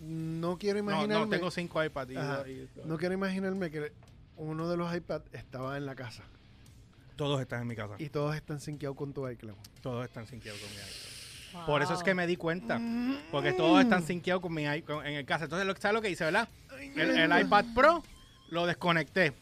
No 0.01 0.59
quiero 0.59 0.83
No, 0.83 0.91
imaginarme. 0.93 1.25
no, 1.27 1.31
tengo 1.31 1.51
cinco 1.51 1.83
iPads 1.83 2.11
y, 2.13 2.15
y- 2.51 2.69
No 2.85 2.99
quiero 2.99 3.15
imaginarme 3.15 3.71
que 3.71 3.93
uno 4.37 4.69
de 4.69 4.77
los 4.77 4.95
iPads 4.95 5.25
estaba 5.33 5.77
en 5.77 5.87
la 5.87 5.95
casa 5.95 6.23
todos 7.19 7.39
están 7.43 7.61
en 7.63 7.67
mi 7.69 7.77
casa. 7.77 7.95
y 7.99 8.09
todos 8.09 8.35
están 8.35 8.61
sinqueados 8.61 8.97
con 8.97 9.13
tu 9.13 9.29
iCloud. 9.29 9.57
Todos 9.83 10.07
están 10.07 10.27
sinqueados 10.27 10.59
con 10.61 10.71
mi. 10.71 10.77
Wow. 11.53 11.67
Por 11.67 11.83
eso 11.83 11.93
es 11.95 12.03
que 12.03 12.15
me 12.15 12.27
di 12.27 12.37
cuenta. 12.37 12.81
Porque 13.31 13.53
todos 13.53 13.83
están 13.83 14.03
sinqueados 14.07 14.41
con 14.41 14.55
mi 14.55 14.65
iPad 14.65 15.07
en 15.07 15.15
el 15.15 15.27
casa. 15.27 15.45
Entonces, 15.45 15.67
lo, 15.67 15.75
¿sabes 15.77 15.95
lo 15.95 16.01
que 16.03 16.11
hice, 16.11 16.25
verdad? 16.25 16.49
El, 16.97 17.19
el 17.19 17.41
iPad 17.41 17.65
Pro 17.75 18.03
lo 18.51 18.65
desconecté. 18.67 19.33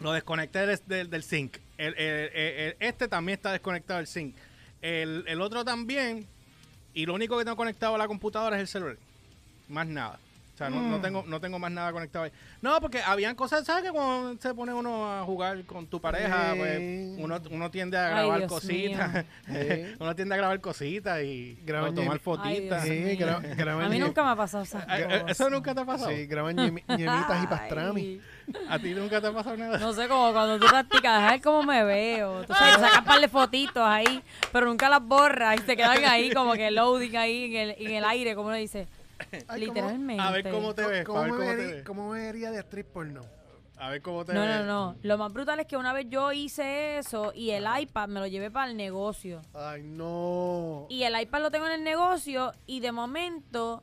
Lo 0.00 0.12
desconecté 0.12 0.66
del, 0.66 0.78
del, 0.86 1.10
del 1.10 1.22
sync. 1.24 1.56
El- 1.76 1.94
el- 1.94 2.30
el- 2.34 2.54
el- 2.60 2.76
este 2.80 3.08
también 3.08 3.36
está 3.38 3.50
desconectado 3.52 3.98
del 3.98 4.06
sync. 4.06 4.36
El, 4.82 5.24
el 5.26 5.40
otro 5.40 5.64
también. 5.64 6.26
Y 6.94 7.06
lo 7.06 7.14
único 7.14 7.38
que 7.38 7.44
tengo 7.44 7.56
conectado 7.56 7.94
a 7.94 7.98
la 7.98 8.06
computadora 8.06 8.56
es 8.56 8.60
el 8.62 8.68
celular. 8.68 8.96
Más 9.68 9.86
nada. 9.86 10.18
O 10.58 10.60
sea, 10.60 10.70
no, 10.70 10.80
Mm. 10.80 10.90
no 10.90 11.00
tengo, 11.00 11.24
no 11.24 11.40
tengo 11.40 11.58
más 11.60 11.70
nada 11.70 11.92
conectado 11.92 12.24
ahí. 12.24 12.32
No, 12.62 12.80
porque 12.80 13.00
habían 13.00 13.36
cosas, 13.36 13.64
¿sabes? 13.64 13.84
Que 13.84 13.90
cuando 13.92 14.36
se 14.42 14.52
pone 14.54 14.74
uno 14.74 15.08
a 15.08 15.22
jugar 15.22 15.64
con 15.66 15.86
tu 15.86 16.00
pareja, 16.00 16.54
Sí. 16.54 16.58
pues 16.58 16.78
uno, 17.16 17.40
uno 17.52 17.70
tiende 17.70 17.96
a 17.96 18.08
grabar 18.08 18.44
cositas. 18.48 19.24
Sí. 19.46 19.94
uno 20.00 20.16
tiende 20.16 20.34
a 20.34 20.38
grabar 20.38 20.60
cositas 20.60 21.22
y 21.22 21.56
Graban 21.64 21.94
tomar 21.94 22.18
fotitas. 22.18 22.82
Ay, 22.82 22.88
Sí, 23.16 23.22
gra- 23.22 23.40
graban 23.56 23.84
A 23.84 23.88
mí 23.88 24.00
nunca 24.00 24.24
me 24.24 24.30
ha 24.30 24.34
pasado 24.34 24.64
esas 24.64 24.84
Ay, 24.88 25.02
eh, 25.02 25.04
cosas. 25.04 25.30
¿Eso 25.30 25.48
nunca 25.50 25.72
te 25.76 25.80
ha 25.80 25.84
pasado? 25.84 26.10
Sí, 26.10 26.26
graban 26.26 26.56
ñemi- 26.56 26.82
ñemitas 26.88 27.44
y 27.44 27.46
pastrami. 27.46 28.20
¿A 28.68 28.78
ti 28.80 28.94
nunca 28.94 29.20
te 29.20 29.28
ha 29.28 29.32
pasado 29.32 29.56
nada? 29.58 29.78
No 29.78 29.92
sé, 29.92 30.08
como 30.08 30.32
cuando 30.32 30.58
tú 30.58 30.66
practicas, 30.66 31.22
a 31.22 31.30
ver 31.30 31.40
cómo 31.40 31.62
me 31.62 31.84
veo. 31.84 32.44
Tú 32.46 32.52
sabes, 32.52 32.74
sacas 32.80 32.98
un 32.98 33.04
par 33.04 33.20
de 33.20 33.28
fotitos 33.28 33.82
ahí, 33.86 34.24
pero 34.52 34.66
nunca 34.66 34.88
las 34.88 35.02
borras 35.02 35.56
y 35.56 35.62
se 35.64 35.76
quedan 35.76 36.04
ahí 36.04 36.32
como 36.32 36.54
que 36.54 36.68
loading 36.72 37.16
ahí 37.16 37.44
en 37.44 37.56
el, 37.70 37.76
en 37.78 37.90
el 37.92 38.04
aire, 38.04 38.34
como 38.34 38.48
uno 38.48 38.56
dice. 38.56 38.88
Ay, 39.48 39.60
Literalmente. 39.60 40.22
A 40.22 40.30
ver 40.30 40.50
cómo 40.50 40.74
te 40.74 40.86
ves, 40.86 41.04
¿Cómo, 41.04 41.18
a 41.20 41.22
ver 41.24 41.32
me 41.32 41.38
te 41.38 41.56
vería, 41.56 41.74
ves. 41.76 41.84
cómo 41.84 42.10
me 42.10 42.20
vería 42.22 42.50
de 42.50 42.58
actriz 42.58 42.84
porno? 42.84 43.22
A 43.80 43.90
ver 43.90 44.02
cómo 44.02 44.24
te 44.24 44.32
No, 44.34 44.40
ves. 44.42 44.50
no, 44.60 44.64
no. 44.64 44.96
Lo 45.02 45.18
más 45.18 45.32
brutal 45.32 45.60
es 45.60 45.66
que 45.66 45.76
una 45.76 45.92
vez 45.92 46.06
yo 46.08 46.32
hice 46.32 46.98
eso 46.98 47.32
y 47.34 47.50
el 47.50 47.64
iPad 47.80 48.08
me 48.08 48.20
lo 48.20 48.26
llevé 48.26 48.50
para 48.50 48.70
el 48.70 48.76
negocio. 48.76 49.40
Ay, 49.54 49.82
no. 49.84 50.86
Y 50.88 51.04
el 51.04 51.20
iPad 51.20 51.42
lo 51.42 51.50
tengo 51.50 51.66
en 51.66 51.72
el 51.72 51.84
negocio 51.84 52.52
y 52.66 52.80
de 52.80 52.90
momento 52.92 53.82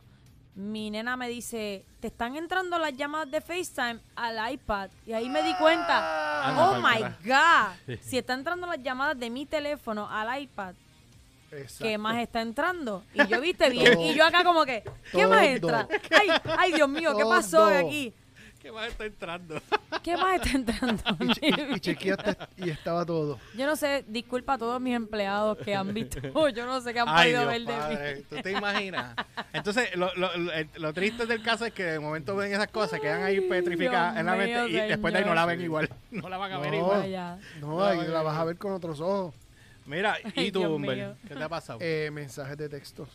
mi 0.56 0.90
nena 0.90 1.18
me 1.18 1.28
dice, 1.28 1.86
te 2.00 2.08
están 2.08 2.36
entrando 2.38 2.80
las 2.80 2.96
llamadas 2.96 3.30
de 3.30 3.42
FaceTime 3.42 4.00
al 4.16 4.54
iPad. 4.54 4.90
Y 5.06 5.12
ahí 5.14 5.30
me 5.30 5.44
di 5.44 5.54
cuenta, 5.56 6.48
Anda 6.50 6.70
oh 6.72 6.82
my. 6.82 7.02
God, 7.26 7.98
si 8.02 8.18
están 8.18 8.40
entrando 8.40 8.66
las 8.68 8.82
llamadas 8.82 9.20
de 9.20 9.30
mi 9.30 9.46
teléfono 9.46 10.10
al 10.10 10.42
iPad, 10.42 10.74
Exacto. 11.52 11.84
¿qué 11.86 11.98
más 11.98 12.18
está 12.18 12.42
entrando? 12.42 13.04
Y 13.14 13.26
yo 13.28 13.40
viste 13.42 13.70
bien, 13.72 13.94
Todo. 13.94 14.02
y 14.12 14.14
yo 14.16 14.26
acá 14.26 14.44
como 14.44 14.66
que, 14.66 14.84
¿qué 15.12 15.26
más 15.28 15.44
entra? 15.44 15.88
Ay, 16.20 16.28
ay, 16.58 16.72
Dios 16.74 16.90
mío, 16.90 17.16
¿qué 17.16 17.24
pasó 17.24 17.58
Todo. 17.58 17.78
aquí? 17.78 18.14
¿Qué 18.62 18.72
más 18.72 18.88
está 18.88 19.06
entrando? 19.06 19.62
¿Qué 20.04 20.18
más 20.18 20.38
está 20.42 20.58
entrando? 20.58 21.04
Y, 21.20 21.28
che- 21.34 21.68
y- 21.76 21.80
chequeaste 21.80 22.36
y 22.58 22.72
estaba 22.72 23.06
todo. 23.06 23.40
Yo 23.56 23.68
no 23.68 23.76
sé, 23.76 24.04
disculpa 24.08 24.54
a 24.54 24.58
todos 24.58 24.82
mis 24.82 24.96
empleados 24.96 25.60
que 25.60 25.76
han 25.76 25.94
visto, 25.94 26.20
yo 26.50 26.66
no 26.66 26.82
sé 26.82 26.92
qué 26.92 27.00
han 27.00 27.08
Ay, 27.08 27.32
podido 27.36 27.52
Dios 27.52 27.66
ver 27.68 27.76
de 28.00 28.16
mí. 28.16 28.24
¿Tú 28.28 28.36
te 28.42 28.52
imaginas? 28.54 29.16
Entonces, 29.54 29.96
lo, 29.96 30.12
lo, 30.16 30.36
lo, 30.36 30.52
lo 30.78 30.94
triste 30.94 31.28
del 31.28 31.44
caso 31.44 31.68
es 31.68 31.74
que 31.74 31.84
de 31.84 32.00
momento 32.00 32.36
ven 32.36 32.52
esas 32.54 32.68
cosas, 32.70 33.00
quedan 33.00 33.22
ahí 33.22 33.40
petrificadas 33.42 34.14
Dios 34.16 34.20
en 34.22 34.26
la 34.26 34.34
mío, 34.36 34.58
mente 34.64 34.72
y 34.72 34.88
después 34.90 35.14
de 35.14 35.20
ahí 35.20 35.26
no 35.26 35.36
la 35.36 35.46
ven 35.46 35.62
igual. 35.62 35.90
No 36.10 36.28
la 36.28 36.38
van 36.38 36.52
a 36.54 36.58
ver 36.58 36.72
No. 36.72 36.78
igual. 36.78 37.00
Vaya. 37.02 37.38
No, 37.62 37.84
ahí 37.84 38.08
la 38.08 38.24
vas 38.24 38.36
a 38.38 38.46
ver 38.46 38.58
con 38.58 38.74
otros 38.74 39.00
ojos. 39.00 39.36
Mira, 39.86 40.18
¿y 40.36 40.52
tú, 40.52 40.64
Humber? 40.64 41.16
¿Qué 41.28 41.36
te 41.36 41.44
ha 41.44 41.50
pasado? 41.50 41.80
Eh, 41.82 42.10
mensajes 42.12 42.58
de 42.58 42.70
textos. 42.70 43.10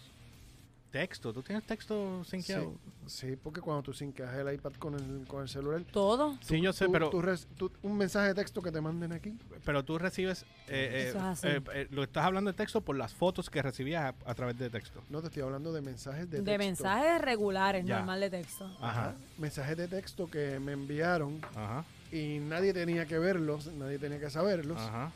texto. 0.90 1.32
¿Tú 1.32 1.40
tienes 1.42 1.64
texto 1.64 2.22
Sí, 2.24 2.30
sinqueado? 2.42 2.74
sí, 3.06 3.36
porque 3.40 3.60
cuando 3.60 3.80
tú 3.82 3.92
sinqueas 3.92 4.34
el 4.34 4.52
iPad 4.52 4.72
con 4.72 4.94
el, 4.94 5.24
con 5.28 5.42
el 5.42 5.48
celular, 5.48 5.82
Todo. 5.92 6.36
Sí, 6.42 6.60
yo 6.60 6.72
sé, 6.72 6.86
tú- 6.86 6.92
pero, 6.92 7.10
tú 7.10 7.22
res- 7.22 7.46
tú- 7.56 7.70
un 7.82 7.96
mensaje 7.96 8.28
de 8.28 8.34
texto 8.34 8.60
que 8.60 8.72
te 8.72 8.80
manden 8.80 9.12
aquí. 9.12 9.36
pero 9.64 9.84
tú 9.84 9.98
recibes... 9.98 10.42
eh, 10.66 11.12
eh, 11.14 11.18
así. 11.18 11.46
eh, 11.46 11.60
eh, 11.74 11.86
lo 11.92 12.02
estás 12.02 12.24
hablando 12.24 12.50
de 12.50 12.56
texto 12.56 12.80
por 12.80 12.96
las 12.96 13.14
fotos 13.14 13.48
que 13.50 13.62
recibías 13.62 14.02
a, 14.26 14.30
a 14.30 14.34
través 14.34 14.58
de 14.58 14.68
texto. 14.68 15.00
No 15.10 15.20
te 15.20 15.28
estoy 15.28 15.42
hablando 15.44 15.72
de 15.72 15.80
mensajes 15.80 16.28
de, 16.28 16.38
De, 16.38 16.44
texto. 16.44 16.58
mensajes 16.58 17.20
regulares, 17.20 17.86
Ya. 17.86 17.98
normal 17.98 18.20
de 18.20 18.30
texto. 18.30 18.68
Ajá, 18.80 19.14
Mensajes 19.38 19.76
de 19.76 19.86
texto 19.86 20.28
que 20.28 20.58
me 20.58 20.72
enviaron 20.72 21.40
ajá, 21.54 21.84
y 22.10 22.38
nadie 22.40 22.72
tenía 22.72 23.06
que 23.06 23.16
verlos, 23.20 23.68
nadie 23.68 23.98
tenía 24.00 24.18
que 24.18 24.28
saberlos. 24.30 24.78
ajá. 24.80 25.12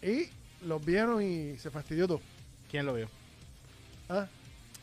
Y 0.00 0.28
los 0.64 0.84
vieron 0.84 1.22
y 1.22 1.56
se 1.58 1.70
fastidió 1.70 2.06
todo. 2.06 2.20
¿Quién 2.70 2.86
lo 2.86 2.94
vio? 2.94 3.08
Ah, 4.08 4.26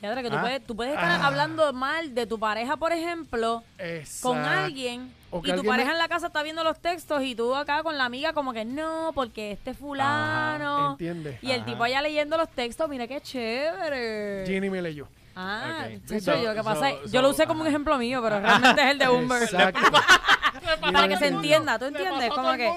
Y 0.01 0.05
ahora 0.05 0.21
que 0.24 0.29
tú 0.29 0.38
Ah. 0.38 0.41
puedes, 0.41 0.65
tú 0.65 0.75
puedes 0.77 0.93
estar 0.93 1.19
Ah. 1.21 1.27
hablando 1.27 1.74
mal 1.74 2.15
de 2.15 2.25
tu 2.25 2.39
pareja, 2.39 2.77
por 2.77 2.93
ejemplo, 2.93 3.63
exacto. 3.77 4.29
con 4.29 4.38
alguien, 4.39 5.13
O 5.29 5.41
que 5.41 5.50
y 5.50 5.51
tu 5.51 5.55
alguien 5.59 5.71
pareja 5.74 5.88
me- 5.89 5.93
en 5.95 6.00
la 6.00 6.07
casa 6.07 6.27
está 6.27 6.41
viendo 6.41 6.63
los 6.63 6.79
textos 6.79 7.21
y 7.24 7.36
tú 7.36 7.53
acá 7.53 7.83
con 7.83 7.98
la 7.98 8.05
amiga 8.05 8.31
como 8.31 8.53
que 8.53 8.63
no, 8.63 9.12
porque 9.13 9.51
este 9.51 9.74
fulano. 9.74 10.91
¿Entiendes? 10.91 11.43
Y 11.43 11.51
el 11.51 11.62
Ajá. 11.62 11.65
tipo 11.71 11.83
allá 11.83 12.01
leyendo 12.01 12.38
los 12.38 12.50
textos, 12.50 12.88
mira 12.89 13.07
qué 13.07 13.19
chévere. 13.19 14.45
Ginny 14.48 14.69
me 14.69 14.81
leyó. 14.81 15.07
Ah, 15.36 15.88
Ok. 15.88 16.05
chacho, 16.07 16.21
So- 16.38 16.43
yo, 16.43 16.53
¿qué 16.53 16.63
pasa? 16.63 16.89
so- 16.91 17.05
yo 17.07 17.21
lo 17.21 17.27
so- 17.29 17.33
usé 17.33 17.48
como 17.48 17.59
un 17.62 17.67
ajá. 17.67 17.69
ejemplo 17.71 17.98
mío, 17.98 18.21
pero 18.24 18.39
realmente 18.39 18.81
es 18.81 18.88
el 18.91 19.00
de 19.00 19.07
Humber. 19.09 19.43
Exacto. 19.43 19.81
Para 20.93 21.07
que 21.09 21.17
se 21.17 21.27
entienda, 21.27 21.77
¿tú 21.77 21.86
entiendes? 21.86 22.29
Como 22.29 22.53
que... 22.53 22.67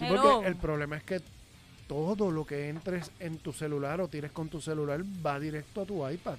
Hello. 0.00 0.22
porque 0.34 0.48
el 0.48 0.56
problema 0.56 0.96
es 0.98 1.02
que 1.02 1.20
todo 1.92 2.30
lo 2.30 2.46
que 2.46 2.70
entres 2.70 3.10
en 3.20 3.36
tu 3.36 3.52
celular 3.52 4.00
o 4.00 4.08
tires 4.08 4.32
con 4.32 4.48
tu 4.48 4.62
celular 4.62 5.02
va 5.24 5.38
directo 5.38 5.82
a 5.82 5.84
tu 5.84 6.08
iPad. 6.08 6.36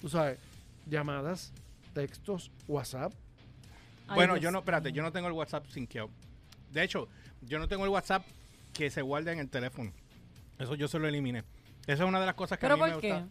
Tú 0.00 0.08
sabes, 0.08 0.38
llamadas, 0.86 1.52
textos, 1.94 2.50
WhatsApp. 2.66 3.12
Ay, 4.08 4.16
Bueno, 4.16 4.34
Dios 4.34 4.42
yo 4.44 4.50
no, 4.50 4.58
espérate, 4.58 4.90
yo 4.92 5.02
no 5.04 5.12
tengo 5.12 5.28
el 5.28 5.34
WhatsApp 5.34 5.66
sinqueado. 5.68 6.10
De 6.72 6.82
hecho, 6.82 7.06
yo 7.42 7.60
no 7.60 7.68
tengo 7.68 7.84
el 7.84 7.90
WhatsApp 7.90 8.24
que 8.72 8.90
se 8.90 9.02
guarda 9.02 9.32
en 9.32 9.38
el 9.38 9.48
teléfono. 9.48 9.92
Eso 10.58 10.74
yo 10.74 10.88
se 10.88 10.98
lo 10.98 11.06
eliminé. 11.06 11.44
Esa 11.86 12.02
es 12.02 12.08
una 12.08 12.18
de 12.18 12.26
las 12.26 12.34
cosas 12.34 12.58
que 12.58 12.66
a 12.66 12.68
¿Pero 12.68 12.76
mí 12.84 12.90
por 12.92 12.96
me 12.96 13.00
qué? 13.00 13.12
gusta. 13.12 13.28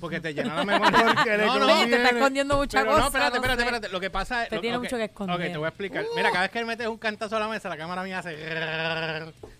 Porque 0.00 0.20
te 0.20 0.34
llena 0.34 0.56
la 0.56 0.64
memoria. 0.64 0.90
No, 1.46 1.58
no, 1.60 1.66
Oye, 1.66 1.86
te 1.86 1.96
está 1.96 2.08
escondiendo 2.10 2.56
muchas 2.56 2.82
pero 2.82 2.96
cosas. 2.96 3.00
no, 3.02 3.06
espérate, 3.06 3.30
no 3.30 3.36
espérate, 3.44 3.62
espérate. 3.62 3.88
Lo 3.90 4.00
que 4.00 4.10
pasa 4.10 4.42
es. 4.42 4.48
Te 4.48 4.56
lo- 4.56 4.60
tiene 4.60 4.78
mucho 4.78 4.96
que 4.96 5.04
esconder. 5.04 5.36
Ok, 5.36 5.42
te 5.52 5.56
voy 5.56 5.64
a 5.66 5.68
explicar. 5.68 6.04
Mira, 6.16 6.30
cada 6.30 6.42
vez 6.42 6.50
que 6.50 6.64
metes 6.64 6.86
un 6.88 6.98
cantazo 6.98 7.36
a 7.36 7.40
la 7.40 7.46
mesa, 7.48 7.68
la 7.68 7.76
cámara 7.76 8.02
mía 8.02 8.18
hace. 8.18 8.36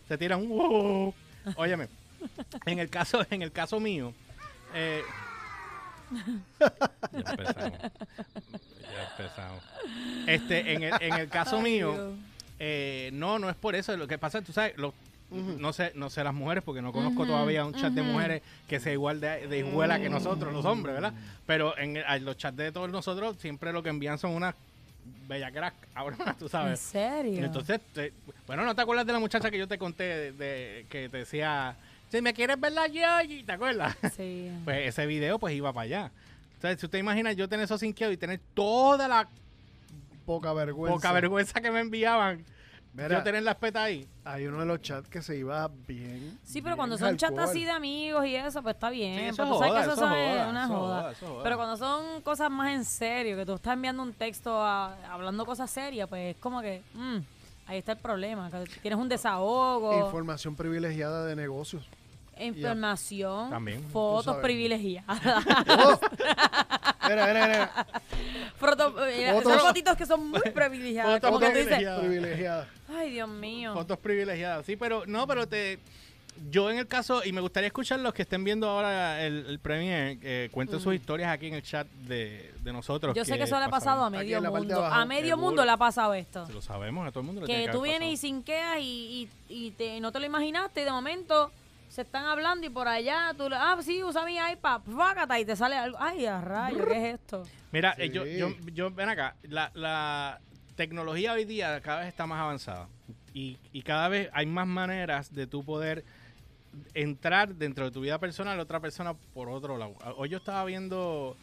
Se 0.08 0.18
tira 0.18 0.36
un. 0.36 1.14
Óyeme, 1.54 1.88
en 2.64 2.78
el 2.80 2.88
caso, 2.90 3.24
en 3.30 3.42
el 3.42 3.52
caso 3.52 3.78
mío. 3.80 4.12
Eh, 4.74 5.02
ya 7.12 7.30
empezamos. 7.30 7.72
Ya 8.82 9.10
empezamos. 9.10 9.62
Este, 10.26 10.72
en 10.74 10.82
el, 10.82 10.94
en 11.00 11.14
el 11.14 11.28
caso 11.28 11.56
Ay, 11.58 11.62
mío. 11.62 12.12
Eh, 12.58 13.10
no, 13.12 13.38
no 13.38 13.48
es 13.50 13.56
por 13.56 13.74
eso. 13.74 13.96
Lo 13.96 14.06
que 14.06 14.18
pasa, 14.18 14.42
tú 14.42 14.52
sabes, 14.52 14.76
lo- 14.76 14.94
Ujú. 15.28 15.56
no 15.58 15.72
sé, 15.72 15.90
no 15.96 16.08
sé 16.08 16.22
las 16.22 16.32
mujeres 16.34 16.62
porque 16.64 16.80
no 16.82 16.92
conozco 16.92 17.26
todavía 17.26 17.64
un 17.64 17.74
chat 17.74 17.92
de 17.92 18.02
mujeres 18.02 18.42
que 18.68 18.78
sea 18.78 18.92
igual 18.92 19.20
de, 19.20 19.48
de 19.48 19.58
iguela 19.58 19.98
que 20.00 20.08
nosotros, 20.08 20.52
los 20.52 20.64
hombres, 20.64 20.94
¿verdad? 20.94 21.12
Pero 21.46 21.76
en, 21.78 21.96
el- 21.96 22.04
en 22.08 22.24
los 22.24 22.36
chats 22.36 22.56
de 22.56 22.70
todos 22.72 22.90
nosotros 22.90 23.36
siempre 23.40 23.72
lo 23.72 23.82
que 23.82 23.88
envían 23.88 24.18
son 24.18 24.30
unas 24.32 24.54
bellaqueras 25.28 25.72
cabronas, 25.94 26.36
tú 26.38 26.44
¿En 26.46 26.50
sabes. 26.50 26.80
serio? 26.80 27.44
Entonces, 27.44 27.80
te- 27.92 28.12
bueno, 28.46 28.64
¿no 28.64 28.74
te 28.74 28.82
acuerdas 28.82 29.06
de 29.06 29.12
la 29.12 29.18
muchacha 29.18 29.50
que 29.50 29.58
yo 29.58 29.66
te 29.68 29.78
conté 29.78 30.04
de, 30.04 30.32
de- 30.32 30.86
que 30.88 31.08
te 31.08 31.18
decía, 31.18 31.76
si 32.10 32.20
me 32.22 32.32
quieres 32.32 32.60
ver 32.60 32.72
la 32.72 32.86
Yoyi, 32.86 33.42
¿te 33.42 33.52
acuerdas? 33.52 33.96
Sí. 34.16 34.50
Pues 34.64 34.88
ese 34.88 35.06
video 35.06 35.38
pues 35.38 35.54
iba 35.54 35.72
para 35.72 35.84
allá. 35.84 36.10
Entonces, 36.54 36.80
si 36.80 36.86
usted 36.86 36.98
imagina 36.98 37.32
yo 37.32 37.48
tener 37.48 37.64
eso 37.64 37.76
sinqueado 37.78 38.12
y 38.12 38.16
tener 38.16 38.40
toda 38.54 39.08
la 39.08 39.28
Poca 40.24 40.52
vergüenza. 40.52 40.94
poca 40.96 41.12
vergüenza 41.12 41.60
que 41.60 41.70
me 41.70 41.80
enviaban, 41.80 42.44
Mira, 42.96 43.18
yo 43.18 43.22
tener 43.22 43.42
la 43.42 43.50
espeta 43.52 43.84
ahí. 43.84 44.08
hay 44.24 44.46
uno 44.46 44.60
de 44.60 44.66
los 44.66 44.80
chats 44.80 45.08
que 45.08 45.20
se 45.22 45.36
iba 45.36 45.68
bien. 45.86 46.38
Sí, 46.42 46.62
pero 46.62 46.74
bien 46.74 46.76
cuando 46.78 46.98
son 46.98 47.16
chats 47.16 47.38
así 47.38 47.64
de 47.64 47.70
amigos 47.70 48.24
y 48.26 48.34
eso, 48.36 48.62
pues 48.62 48.74
está 48.74 48.90
bien. 48.90 49.18
Sí, 49.18 49.24
eso 49.26 49.36
pero 49.36 49.48
es 49.48 49.52
tú 49.52 49.58
sabes 49.58 49.68
joda, 49.70 49.80
que 49.80 49.80
eso, 49.82 49.92
eso 49.92 50.04
es 50.06 50.16
es 50.16 50.28
joda, 50.38 50.48
una 50.48 50.64
eso 50.64 50.72
es 50.72 50.78
joda. 50.78 51.00
joda, 51.00 51.12
eso 51.12 51.24
es 51.26 51.30
joda. 51.32 51.42
Pero 51.44 51.56
cuando 51.56 51.76
son 51.76 52.22
cosas 52.22 52.50
más 52.50 52.70
en 52.72 52.84
serio, 52.84 53.36
que 53.36 53.44
tú 53.46 53.54
estás 53.54 53.74
enviando 53.74 54.02
un 54.02 54.12
texto 54.14 54.58
a- 54.62 54.94
hablando 55.12 55.44
cosas 55.44 55.70
serias, 55.70 56.08
pues 56.08 56.34
es 56.34 56.40
como 56.40 56.60
que, 56.62 56.82
mm, 56.94 57.16
ahí 57.66 57.78
está 57.78 57.92
el 57.92 57.98
problema. 57.98 58.50
que 58.50 58.64
tienes 58.80 58.98
un 58.98 59.08
desahogo, 59.08 60.06
Información 60.06 60.56
privilegiada 60.56 61.24
de 61.26 61.36
negocios. 61.36 61.84
Información, 62.38 63.50
También, 63.50 63.82
tú 63.84 63.88
fotos 63.90 64.24
sabes. 64.26 64.42
privilegiadas. 64.42 65.20
¡Oh! 65.68 66.00
Mira, 67.08 67.26
mira, 67.26 67.46
mira. 67.46 67.86
Foto- 68.58 69.06
eh, 69.06 69.32
Fotos. 69.32 69.52
Son 69.52 69.60
fotitos 69.60 69.96
que 69.96 70.06
son 70.06 70.28
muy 70.30 70.40
privilegiadas. 70.54 71.14
Fotos 71.14 71.28
como 71.30 71.40
que 71.40 71.46
tú 71.46 71.52
dices, 71.58 71.66
privilegiadas. 71.66 72.00
Privilegiada. 72.00 72.68
ay, 72.96 73.10
Dios 73.10 73.28
mío. 73.28 73.74
Fotos 73.74 73.98
privilegiadas. 73.98 74.66
Sí, 74.66 74.76
pero 74.76 75.04
no, 75.06 75.26
pero 75.26 75.46
te. 75.46 75.78
Yo 76.50 76.68
en 76.70 76.76
el 76.76 76.86
caso, 76.86 77.22
y 77.24 77.32
me 77.32 77.40
gustaría 77.40 77.68
escuchar 77.68 77.98
los 78.00 78.12
que 78.12 78.20
estén 78.20 78.44
viendo 78.44 78.68
ahora 78.68 79.24
el, 79.24 79.46
el 79.46 79.58
Premiere, 79.58 80.18
que 80.18 80.50
cuenten 80.52 80.80
sus 80.80 80.94
historias 80.94 81.32
aquí 81.32 81.46
en 81.46 81.54
el 81.54 81.62
chat 81.62 81.86
de, 81.86 82.52
de 82.60 82.72
nosotros. 82.74 83.16
Yo 83.16 83.24
sé 83.24 83.38
que 83.38 83.44
eso 83.44 83.58
le 83.58 83.64
ha 83.64 83.70
pasado 83.70 84.02
a 84.04 84.08
Aquí 84.08 84.16
medio 84.18 84.36
en 84.36 84.42
la 84.42 84.50
parte 84.50 84.66
de 84.66 84.74
mundo. 84.74 84.84
abajo, 84.86 85.00
A 85.00 85.04
medio 85.06 85.28
seguro. 85.30 85.46
mundo 85.46 85.64
le 85.64 85.70
ha 85.70 85.76
pasado 85.78 86.12
esto. 86.12 86.46
Lo 86.52 86.60
sabemos, 86.60 87.08
a 87.08 87.10
todo 87.10 87.20
el 87.20 87.26
mundo 87.26 87.40
le 87.40 87.46
tiene 87.46 87.62
Que 87.62 87.66
que 87.68 87.72
tú 87.72 87.78
haber 87.78 87.90
vienes 87.92 88.08
y 88.08 88.12
pasado. 88.16 88.28
sinqueas 88.28 88.78
y, 88.80 89.30
y, 89.48 89.54
y 89.66 89.70
te, 89.70 89.98
no 90.00 90.12
te 90.12 90.20
lo 90.20 90.26
imaginaste 90.26 90.82
y 90.82 90.84
de 90.84 90.90
momento 90.90 91.50
se 91.96 92.02
están 92.02 92.26
hablando 92.26 92.66
y 92.66 92.68
por 92.68 92.86
allá 92.86 93.32
tú 93.38 93.48
le, 93.48 93.56
ah, 93.56 93.74
sí, 93.80 94.04
usa 94.04 94.26
mi 94.26 94.36
iPad, 94.36 94.82
fácata, 94.82 95.40
y 95.40 95.46
te 95.46 95.56
sale 95.56 95.76
algo. 95.76 95.96
Ay, 95.98 96.26
a 96.26 96.42
rayo, 96.42 96.86
¿qué 96.86 96.98
es 96.98 97.14
esto? 97.14 97.42
Mira, 97.72 97.94
eh, 97.96 98.10
yo, 98.10 98.26
yo, 98.26 98.50
yo, 98.74 98.90
ven 98.90 99.08
acá, 99.08 99.34
la, 99.44 99.70
la 99.72 100.38
tecnología 100.74 101.32
hoy 101.32 101.46
día 101.46 101.80
cada 101.80 102.00
vez 102.00 102.08
está 102.08 102.26
más 102.26 102.38
avanzada 102.38 102.90
y, 103.32 103.56
y 103.72 103.80
cada 103.80 104.08
vez 104.08 104.28
hay 104.34 104.44
más 104.44 104.66
maneras 104.66 105.32
de 105.32 105.46
tú 105.46 105.64
poder 105.64 106.04
entrar 106.92 107.54
dentro 107.54 107.86
de 107.86 107.90
tu 107.90 108.02
vida 108.02 108.18
personal 108.18 108.60
otra 108.60 108.78
persona 108.78 109.14
por 109.32 109.48
otro 109.48 109.78
lado. 109.78 109.94
Ah, 110.02 110.12
Hoy 110.18 110.28
yo 110.28 110.36
estaba 110.36 110.66
viendo, 110.66 111.34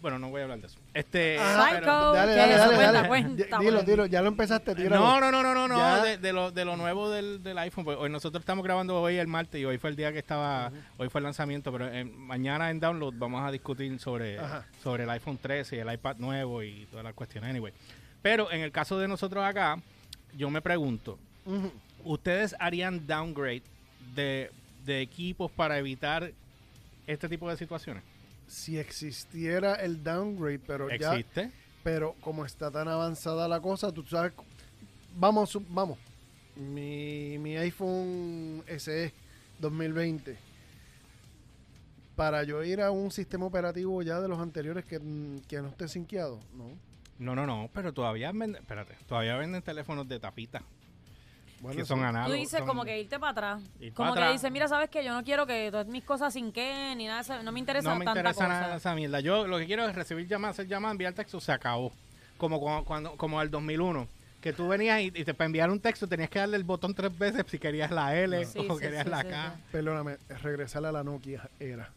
bueno, 0.00 0.18
no 0.18 0.28
voy 0.30 0.40
a 0.40 0.44
hablar 0.44 0.60
de 0.60 0.66
eso. 0.68 0.78
Este, 0.94 1.38
Ajá. 1.38 1.66
pero- 1.70 1.86
Psycho. 1.86 2.12
Dale, 2.12 2.34
Cuenta, 2.34 2.92
dale. 2.92 3.08
cuenta, 3.08 3.58
Dilo, 3.58 3.82
dilo, 3.82 4.06
ya 4.06 4.22
lo 4.22 4.28
empezaste, 4.28 4.74
tíralo. 4.74 5.02
No, 5.04 5.20
no, 5.20 5.30
no, 5.30 5.54
no, 5.54 5.68
no, 5.68 6.02
de, 6.02 6.18
de 6.18 6.32
lo, 6.32 6.50
de 6.52 6.64
lo 6.64 6.76
nuevo 6.76 7.10
del, 7.10 7.42
del 7.42 7.58
iPhone. 7.58 7.84
Pues 7.84 7.96
hoy 7.98 8.08
nosotros 8.10 8.40
estamos 8.42 8.64
grabando 8.64 9.00
hoy 9.00 9.16
el 9.16 9.26
martes 9.26 9.60
y 9.60 9.64
hoy 9.64 9.78
fue 9.78 9.90
el 9.90 9.96
día 9.96 10.12
que 10.12 10.18
estaba, 10.18 10.70
hoy 10.98 11.08
fue 11.08 11.18
el 11.20 11.24
lanzamiento, 11.24 11.72
pero 11.72 11.88
eh, 11.92 12.04
mañana 12.04 12.70
en 12.70 12.78
download 12.80 13.14
vamos 13.16 13.46
a 13.46 13.50
discutir 13.50 13.98
sobre, 13.98 14.38
Ajá. 14.38 14.64
sobre 14.82 15.04
el 15.04 15.10
iPhone 15.10 15.38
13 15.38 15.76
y 15.76 15.78
el 15.80 15.92
iPad 15.92 16.16
nuevo 16.18 16.62
y 16.62 16.86
todas 16.90 17.04
las 17.04 17.14
cuestiones. 17.14 17.50
Anyway. 17.50 17.72
Pero 18.22 18.50
en 18.52 18.60
el 18.60 18.72
caso 18.72 18.98
de 18.98 19.08
nosotros 19.08 19.44
acá, 19.44 19.78
yo 20.36 20.50
me 20.50 20.60
pregunto. 20.60 21.18
¿ustedes 22.04 22.54
harían 22.60 23.06
downgrade 23.06 23.62
de, 24.14 24.50
de 24.84 25.00
equipos 25.00 25.50
para 25.50 25.78
evitar 25.78 26.30
este 27.06 27.28
tipo 27.28 27.48
de 27.50 27.56
situaciones? 27.56 28.02
Si 28.48 28.78
existiera 28.78 29.74
el 29.76 30.02
downgrade, 30.02 30.58
pero 30.58 30.88
ya 30.88 31.14
¿Existe? 31.14 31.52
Pero 31.84 32.14
como 32.20 32.44
está 32.44 32.70
tan 32.70 32.88
avanzada 32.88 33.46
la 33.46 33.60
cosa, 33.60 33.92
tú 33.92 34.02
sabes, 34.04 34.32
vamos, 35.14 35.56
vamos. 35.68 35.98
Mi, 36.56 37.38
mi 37.38 37.56
iPhone 37.56 38.64
SE 38.78 39.12
2020, 39.60 40.36
para 42.16 42.42
yo 42.42 42.64
ir 42.64 42.80
a 42.80 42.90
un 42.90 43.12
sistema 43.12 43.46
operativo 43.46 44.02
ya 44.02 44.20
de 44.20 44.26
los 44.26 44.40
anteriores 44.40 44.84
que, 44.84 44.98
que 45.46 45.62
no 45.62 45.68
esté 45.68 45.86
sinqueado, 45.86 46.40
¿no? 46.52 46.70
No, 47.18 47.34
no, 47.34 47.46
no, 47.46 47.70
pero 47.72 47.92
todavía 47.92 48.32
venden, 48.32 48.56
espérate, 48.56 48.96
todavía 49.06 49.36
venden 49.36 49.62
teléfonos 49.62 50.08
de 50.08 50.18
tapita 50.18 50.62
Bueno, 51.60 51.76
que 51.78 51.84
son 51.84 51.98
sí. 51.98 52.04
análogos. 52.04 52.28
Tú 52.32 52.40
dices 52.40 52.58
son- 52.58 52.68
como 52.68 52.84
que 52.84 53.00
irte 53.00 53.18
para 53.18 53.32
atrás. 53.32 53.62
Ir 53.80 53.92
Como 53.92 54.14
para 54.14 54.26
que 54.28 54.32
dices, 54.34 54.50
mira, 54.52 54.68
sabes 54.68 54.90
que 54.90 55.04
yo 55.04 55.12
no 55.12 55.24
quiero 55.24 55.46
que 55.46 55.70
todas 55.70 55.86
mis 55.86 56.04
cosas 56.04 56.32
sinquen 56.32 56.98
ni 56.98 57.06
nada, 57.06 57.38
de 57.38 57.42
no 57.42 57.50
me 57.52 57.58
interesa 57.60 57.90
no 57.92 57.98
me 57.98 58.04
tanta 58.04 58.20
interesa 58.20 58.44
cosa. 58.44 58.48
nada 58.60 58.76
esa 58.76 58.94
mierda. 58.94 59.20
Yo 59.20 59.46
lo 59.46 59.58
que 59.58 59.66
quiero 59.66 59.88
es 59.88 59.94
recibir 59.94 60.26
llamadas, 60.28 60.56
hacer 60.56 60.68
llamadas, 60.68 60.92
enviar 60.94 61.12
texto, 61.14 61.40
se 61.40 61.52
acabó. 61.52 61.92
Como 62.36 62.60
cuando, 62.60 62.84
cuando- 62.84 63.16
como 63.16 63.42
el 63.42 63.50
2001, 63.50 64.06
que 64.40 64.52
tú 64.52 64.68
venías 64.68 65.00
y, 65.00 65.06
y 65.06 65.24
te 65.24 65.34
para 65.34 65.46
enviar 65.46 65.68
un 65.70 65.80
texto 65.80 66.06
tenías 66.06 66.30
que 66.30 66.38
darle 66.38 66.56
el 66.56 66.62
botón 66.64 66.94
tres 66.94 67.16
veces 67.18 67.44
si 67.48 67.58
querías 67.58 67.90
la 67.90 68.14
L 68.16 68.44
Sí, 68.46 68.60
o 68.68 68.74
sí, 68.76 68.80
querías 68.80 69.02
sí, 69.04 69.10
la 69.10 69.22
sí, 69.22 69.28
K. 69.28 69.52
sí. 69.56 69.62
Perdóname, 69.72 70.18
regresar 70.42 70.86
a 70.86 70.92
la 70.92 71.02
Nokia 71.02 71.48
era. 71.58 71.90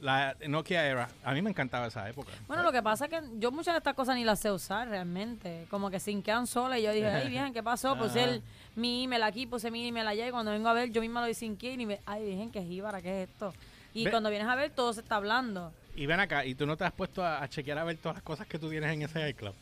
La 0.00 0.36
Nokia 0.46 0.86
era. 0.86 1.08
A 1.24 1.32
mí 1.32 1.42
me 1.42 1.50
encantaba 1.50 1.86
esa 1.88 2.08
época. 2.08 2.30
Bueno, 2.46 2.62
lo 2.62 2.70
que 2.72 2.82
pasa 2.82 3.06
es 3.06 3.10
que 3.10 3.20
yo 3.38 3.50
muchas 3.50 3.74
de 3.74 3.78
estas 3.78 3.94
cosas 3.94 4.14
ni 4.14 4.24
las 4.24 4.38
sé 4.38 4.50
usar 4.52 4.88
realmente. 4.88 5.66
Como 5.70 5.90
que 5.90 5.98
sinquean 5.98 6.46
sola 6.46 6.78
y 6.78 6.82
yo 6.84 6.92
dije, 6.92 7.06
ay, 7.06 7.28
virgen, 7.28 7.52
¿qué 7.52 7.62
pasó? 7.62 7.96
Puse 7.98 8.22
el, 8.22 8.42
mi 8.76 9.04
email 9.04 9.22
aquí, 9.24 9.46
puse 9.46 9.70
mi 9.70 9.88
email 9.88 10.06
allá 10.06 10.28
y 10.28 10.30
cuando 10.30 10.52
vengo 10.52 10.68
a 10.68 10.72
ver, 10.72 10.90
yo 10.92 11.00
misma 11.00 11.26
lo 11.26 11.34
sinqué 11.34 11.72
y 11.72 11.84
me, 11.86 12.00
ay, 12.06 12.24
virgen, 12.24 12.50
qué 12.50 12.62
jíbara, 12.62 13.02
¿qué 13.02 13.22
es 13.24 13.28
esto? 13.28 13.52
Y 13.92 14.04
Ve- 14.04 14.10
cuando 14.10 14.30
vienes 14.30 14.46
a 14.48 14.54
ver, 14.54 14.70
todo 14.70 14.92
se 14.92 15.00
está 15.00 15.16
hablando. 15.16 15.72
Y 15.96 16.06
ven 16.06 16.20
acá, 16.20 16.44
y 16.44 16.54
tú 16.54 16.64
no 16.66 16.76
te 16.76 16.84
has 16.84 16.92
puesto 16.92 17.24
a, 17.24 17.42
a 17.42 17.48
chequear 17.48 17.78
a 17.78 17.84
ver 17.84 17.96
todas 17.96 18.16
las 18.16 18.22
cosas 18.22 18.46
que 18.46 18.58
tú 18.58 18.70
tienes 18.70 18.92
en 18.92 19.02
ese 19.02 19.28
iCloud. 19.30 19.54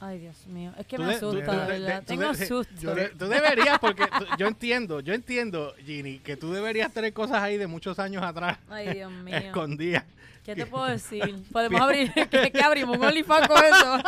Ay, 0.00 0.18
Dios 0.18 0.46
mío, 0.46 0.72
es 0.78 0.86
que 0.86 0.96
Tú 0.96 1.02
me 1.02 1.08
de- 1.10 1.14
asusta, 1.16 1.44
tú 1.46 1.50
de 1.52 1.58
de- 1.58 1.66
verdad. 1.80 2.00
tú 2.00 2.06
Tengo 2.06 2.32
de- 2.32 2.46
susto. 2.46 2.74
yo 2.80 3.10
Tú 3.18 3.26
deberías, 3.26 3.78
porque 3.78 4.04
tú- 4.06 4.26
yo 4.36 4.46
entiendo, 4.48 5.00
yo 5.00 5.14
entiendo, 5.14 5.74
Ginny, 5.84 6.18
que 6.18 6.36
tú 6.36 6.52
deberías 6.52 6.92
tener 6.92 7.12
cosas 7.14 7.42
ahí 7.42 7.56
de 7.56 7.66
muchos 7.66 7.98
años 7.98 8.22
atrás 8.22 8.58
Ay, 8.68 8.92
Dios 8.94 9.10
mío. 9.24 9.36
escondidas. 9.36 10.04
¿Qué 10.44 10.54
te 10.54 10.66
puedo 10.66 10.84
decir? 10.84 11.42
Podemos 11.50 11.80
abrir, 11.80 12.12
¿qué, 12.30 12.50
qué 12.52 12.62
abrimos? 12.62 12.98
¿Un 12.98 13.04
OnlyFans 13.06 13.48
con 13.48 13.64
eso? 13.64 13.98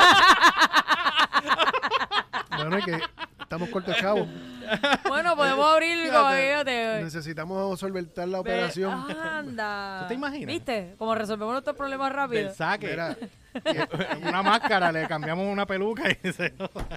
Bueno, 2.57 2.77
es 2.79 2.85
que 2.85 3.01
estamos 3.46 3.68
cortos 3.70 3.96
chavos. 3.96 4.26
bueno, 5.09 5.37
podemos 5.37 5.72
abrir, 5.72 5.96
fíjate. 6.02 7.02
Necesitamos 7.04 7.78
solventar 7.78 8.26
la 8.26 8.40
operación. 8.40 8.92
Anda. 9.20 10.00
¿Tú 10.02 10.09
te 10.09 10.14
imaginas? 10.14 10.46
¿Viste? 10.52 10.94
Como 10.98 11.14
resolvemos 11.14 11.52
nuestros 11.52 11.76
problemas 11.76 12.12
rápido. 12.12 12.42
Del 12.44 12.54
saque. 12.54 12.88
Mira, 12.90 13.16
una 14.28 14.42
máscara, 14.42 14.90
le 14.90 15.06
cambiamos 15.06 15.46
una 15.50 15.64
peluca 15.64 16.11
y 16.11 16.32
se... 16.32 16.52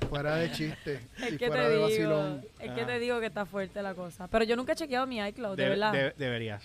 fuera 0.10 0.36
de 0.36 0.52
chiste 0.52 1.00
Es 1.20 1.34
y 1.34 1.38
que 1.38 1.48
fuera 1.48 1.64
te 1.64 1.70
de 1.70 1.76
digo, 1.76 1.88
vacilón. 1.88 2.46
es 2.60 2.72
que 2.72 2.82
Ah. 2.82 2.86
te 2.88 3.00
digo 3.00 3.20
que 3.20 3.28
está 3.28 3.46
fuerte 3.46 3.82
la 3.84 3.94
cosa. 3.94 4.28
Pero 4.28 4.44
yo 4.46 4.56
nunca 4.56 4.74
he 4.74 4.76
chequeado 4.76 5.06
mi 5.06 5.20
iCloud, 5.20 5.56
de, 5.56 5.64
De- 5.64 5.70
verdad. 5.70 5.94
de- 5.94 6.14
deberías. 6.18 6.64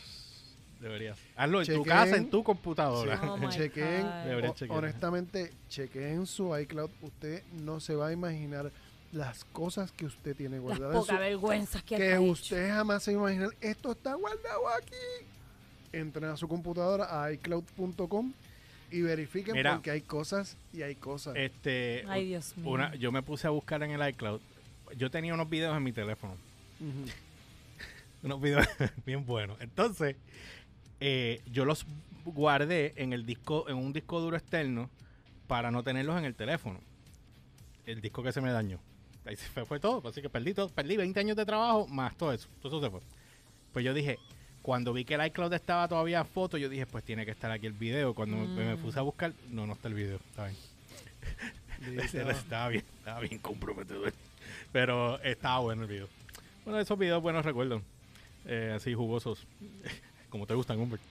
Deberías. 0.81 1.18
Hazlo 1.37 1.62
en 1.62 1.66
tu 1.75 1.83
casa, 1.85 2.16
en 2.16 2.29
tu 2.31 2.42
computadora. 2.42 3.18
Oh 3.31 3.37
my 3.37 3.49
chequen, 3.49 4.05
o- 4.68 4.75
honestamente, 4.75 5.53
chequen 5.68 6.27
su 6.27 6.57
iCloud. 6.59 6.90
Usted 7.03 7.42
no 7.62 7.79
se 7.81 7.94
va 7.94 8.09
a 8.09 8.12
imaginar 8.12 8.70
las 9.14 9.44
cosas 9.46 9.92
que 9.92 10.07
usted 10.07 10.37
tiene 10.37 10.57
Las 10.57 10.62
guardadas 10.62 10.94
en 10.94 11.00
pocas 11.00 11.16
su 11.16 11.20
vergüenzas 11.22 11.83
que, 11.83 11.96
que 11.96 12.12
ha 12.12 12.16
hecho. 12.16 12.22
usted 12.22 12.68
jamás 12.68 13.03
se 13.03 13.12
imagina. 13.12 13.48
Esto 13.61 13.92
está 13.92 14.14
guardado 14.14 14.68
aquí. 14.77 15.27
Entren 15.92 16.31
a 16.31 16.37
su 16.37 16.48
computadora 16.48 17.22
a 17.22 17.33
iCloud.com 17.33 18.33
Y 18.90 19.03
verifiquen 19.03 19.55
Mira. 19.55 19.74
porque 19.74 19.90
hay 19.92 20.00
cosas 20.03 20.57
y 20.72 20.83
hay 20.83 20.96
cosas. 20.96 21.35
Este, 21.37 22.05
Ay, 22.09 22.27
Dios 22.27 22.57
mío. 22.57 22.70
una, 22.70 22.94
yo 22.96 23.12
me 23.12 23.22
puse 23.22 23.46
a 23.46 23.50
buscar 23.50 23.83
en 23.83 23.92
el 23.92 24.09
iCloud. 24.11 24.40
Yo 24.96 25.11
tenía 25.11 25.33
unos 25.35 25.48
videos 25.48 25.77
en 25.77 25.83
mi 25.83 25.92
teléfono. 25.92 26.37
Unos 28.22 28.40
videos 28.40 28.66
bien 29.07 29.27
buenos. 29.27 29.61
Entonces, 29.61 30.16
eh, 31.00 31.42
yo 31.53 31.66
los 31.66 31.85
guardé 32.24 32.94
en 32.96 33.12
el 33.12 33.27
disco, 33.27 33.68
en 33.68 33.77
un 33.77 33.92
disco 33.92 34.18
duro 34.18 34.37
externo 34.37 34.88
para 35.46 35.70
no 35.70 35.83
tenerlos 35.83 36.16
en 36.18 36.24
el 36.24 36.35
teléfono. 36.35 36.81
El 37.85 38.00
disco 38.00 38.22
que 38.22 38.33
se 38.33 38.40
me 38.40 38.50
dañó. 38.50 38.81
Ahí 39.25 39.37
se 39.37 39.47
fue, 39.49 39.65
fue 39.65 39.81
todo. 39.81 40.07
Así 40.09 40.21
que 40.21 40.29
perdí 40.29 40.55
todo. 40.55 40.69
Perdí 40.69 40.97
20 40.97 41.21
años 41.21 41.37
de 41.37 41.47
trabajo 41.47 41.87
más 41.87 42.17
todo 42.17 42.33
eso. 42.33 42.49
Todo 42.61 42.77
eso 42.77 42.85
se 42.85 42.91
fue. 42.91 43.01
Pues 43.73 43.85
yo 43.85 43.95
dije, 43.95 44.19
cuando 44.63 44.93
vi 44.93 45.05
que 45.05 45.15
el 45.15 45.27
iCloud 45.27 45.53
estaba 45.53 45.89
todavía 45.89 46.21
a 46.21 46.25
foto, 46.25 46.57
yo 46.57 46.69
dije, 46.69 46.87
pues 46.87 47.05
tiene 47.05 47.25
que 47.25 47.31
estar 47.31 47.51
aquí 47.51 47.67
el 47.67 47.73
video. 47.73 48.15
Cuando 48.15 48.37
me, 48.37 48.65
me 48.65 48.77
puse 48.77 48.99
a 48.99 49.03
buscar, 49.03 49.33
no, 49.51 49.67
no 49.67 49.75
está 49.75 49.89
el 49.89 49.95
video. 49.95 50.17
Está 50.31 50.47
bien. 50.47 50.57
Estaba 52.31 52.69
bien, 52.69 52.85
estaba 52.99 53.21
bien 53.21 53.39
comprometedor. 53.39 54.13
Pero 54.73 55.21
estaba 55.23 55.59
bueno 55.59 55.83
el 55.83 55.89
video. 55.89 56.09
Bueno, 56.65 56.81
esos 56.81 56.99
videos 56.99 57.23
buenos 57.23 57.45
recuerdo. 57.45 57.83
Eh, 58.47 58.73
así 58.75 58.95
jugosos. 58.95 59.47
Como 60.31 60.47
te 60.47 60.55
gustan, 60.55 60.79
Humbert. 60.79 61.03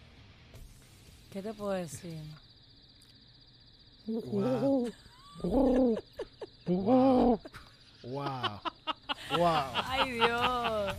¿Qué 1.31 1.41
te 1.41 1.53
puedo 1.53 1.71
decir? 1.71 2.19
Wow. 4.07 4.91
wow. 5.43 5.97
Wow. 6.65 7.39
Wow. 8.03 8.59
Ay, 9.89 10.11
Dios. 10.11 10.95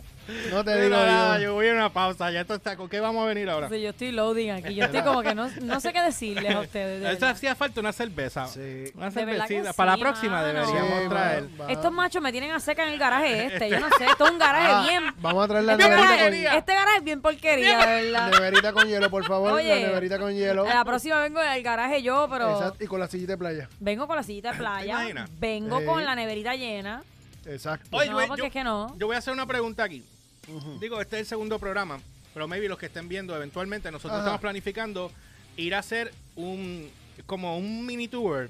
No 0.51 0.63
te 0.63 0.81
digo 0.81 0.95
nada, 0.97 1.37
yo. 1.37 1.43
yo 1.43 1.53
voy 1.53 1.67
a 1.69 1.73
una 1.73 1.93
pausa. 1.93 2.31
Ya 2.31 2.41
esto 2.41 2.55
está. 2.55 2.75
¿Con 2.75 2.89
qué 2.89 2.99
vamos 2.99 3.23
a 3.23 3.27
venir 3.27 3.47
ahora? 3.47 3.69
Sí, 3.69 3.79
yo 3.79 3.91
estoy 3.91 4.11
loading 4.11 4.49
aquí. 4.49 4.73
Yo 4.73 4.85
estoy 4.85 5.03
como 5.03 5.21
que 5.21 5.35
no, 5.35 5.47
no 5.61 5.79
sé 5.79 5.93
qué 5.93 6.01
decirles 6.01 6.55
a 6.55 6.61
ustedes. 6.61 7.03
de 7.03 7.11
Eso 7.13 7.27
hacía 7.27 7.53
falta 7.53 7.79
una 7.79 7.93
cerveza. 7.93 8.47
Sí. 8.47 8.85
Una 8.95 9.11
cervecita. 9.11 9.71
sí, 9.71 9.77
Para 9.77 9.91
la 9.91 9.97
próxima 9.99 10.41
mano. 10.41 10.47
deberíamos 10.47 11.03
Sí, 11.03 11.09
traer. 11.09 11.43
va- 11.61 11.65
va- 11.65 11.71
Estos 11.71 11.91
machos 11.91 12.23
me 12.23 12.31
tienen 12.31 12.51
a 12.51 12.59
seca 12.59 12.87
en 12.87 12.93
el 12.93 12.97
garaje 12.99 13.45
este. 13.53 13.69
Yo 13.69 13.79
no 13.79 13.87
sé, 13.99 14.05
esto 14.05 14.25
es 14.25 14.31
un 14.31 14.39
garaje 14.39 14.67
Ah, 14.71 14.85
bien. 14.89 15.03
Vamos 15.17 15.45
a 15.45 15.47
traer 15.47 15.63
la 15.65 15.73
Este 15.73 15.83
neverita 15.89 16.17
con, 16.23 16.33
este 16.57 16.73
garaje 16.73 16.97
es 16.97 17.03
bien 17.03 17.21
porquería, 17.21 17.77
de 17.85 18.03
verdad. 18.03 18.31
neverita 18.31 18.73
con 18.73 18.87
hielo, 18.87 19.09
por 19.11 19.25
favor. 19.25 19.51
Oye, 19.53 19.79
la 19.81 19.87
neverita 19.89 20.17
con 20.17 20.33
hielo. 20.33 20.65
A 20.67 20.73
la 20.73 20.85
próxima 20.85 21.19
vengo 21.21 21.39
al 21.39 21.61
garaje 21.61 22.01
yo, 22.01 22.27
pero 22.31 22.51
Exacto, 22.57 22.83
Y 22.83 22.87
con 22.87 22.99
la 22.99 23.07
sillita 23.07 23.33
de 23.33 23.37
playa. 23.37 23.69
vengo 23.79 24.07
con 24.07 24.15
la 24.15 24.23
sillita 24.23 24.53
de 24.53 24.57
playa. 24.57 24.91
imaginas? 25.01 25.29
Vengo 25.39 25.81
Sí. 25.81 25.85
con 25.85 26.03
la 26.03 26.15
neverita 26.15 26.55
llena. 26.55 27.03
Exacto. 27.45 27.95
Oye, 27.95 28.09
no, 28.09 28.17
porque 28.27 28.41
yo- 28.41 28.45
es 28.47 28.53
que 28.53 28.63
no. 28.63 28.95
Yo 28.97 29.07
voy 29.07 29.15
a 29.15 29.19
hacer 29.19 29.33
una 29.33 29.45
pregunta 29.45 29.83
aquí. 29.83 30.03
Digo, 30.79 31.01
este 31.01 31.15
es 31.17 31.21
el 31.21 31.25
segundo 31.27 31.57
programa, 31.59 31.99
pero 32.33 32.47
maybe 32.47 32.67
los 32.69 32.77
que 32.77 32.85
estén 32.85 33.07
viendo 33.09 33.35
eventualmente, 33.35 33.89
nosotros 33.91 34.13
Ajá. 34.13 34.21
estamos 34.21 34.41
planificando 34.41 35.11
ir 35.57 35.73
a 35.75 35.79
hacer 35.79 36.13
un 36.35 36.89
como 37.25 37.57
un 37.57 37.85
mini 37.85 38.07
tour 38.07 38.49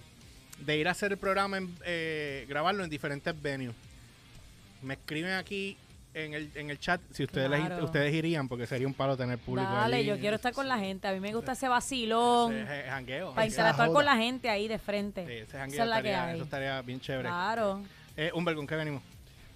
de 0.59 0.77
ir 0.77 0.87
a 0.87 0.91
hacer 0.91 1.11
el 1.13 1.17
programa, 1.17 1.57
en, 1.57 1.73
eh, 1.85 2.45
grabarlo 2.49 2.83
en 2.83 2.89
diferentes 2.89 3.39
venues. 3.41 3.75
Me 4.81 4.95
escriben 4.95 5.33
aquí 5.33 5.77
en 6.13 6.33
el, 6.33 6.49
en 6.55 6.69
el 6.69 6.79
chat 6.79 6.99
si 7.11 7.23
ustedes 7.23 7.49
les- 7.49 7.81
ustedes 7.81 8.13
irían, 8.13 8.47
porque 8.47 8.65
sería 8.67 8.87
un 8.87 8.93
palo 8.93 9.15
tener 9.17 9.37
público 9.37 9.69
Dale, 9.71 9.97
allí. 9.97 10.05
yo 10.07 10.17
quiero 10.19 10.35
estar 10.37 10.53
con 10.53 10.67
la 10.67 10.77
gente. 10.79 11.07
A 11.07 11.13
mí 11.13 11.19
me 11.19 11.33
gusta 11.33 11.51
ese 11.53 11.67
vacilón. 11.67 12.55
Ese, 12.57 12.83
jangueo. 12.89 13.33
Para 13.33 13.47
interactuar 13.47 13.89
con 13.91 14.05
la 14.05 14.15
gente 14.17 14.49
ahí 14.49 14.67
de 14.67 14.79
frente. 14.79 15.25
sí, 15.25 15.31
ese 15.33 15.43
Esa 15.43 15.59
jangueo 15.59 15.83
es 15.83 15.89
la 15.89 16.01
que 16.01 16.07
estaría, 16.09 16.25
hay. 16.27 16.35
eso 16.35 16.43
estaría 16.43 16.81
bien 16.81 16.99
chévere. 17.01 17.29
Claro. 17.29 17.81
Eh, 18.17 18.31
Humbert, 18.33 18.57
¿con 18.57 18.67
qué 18.67 18.75
venimos? 18.75 19.01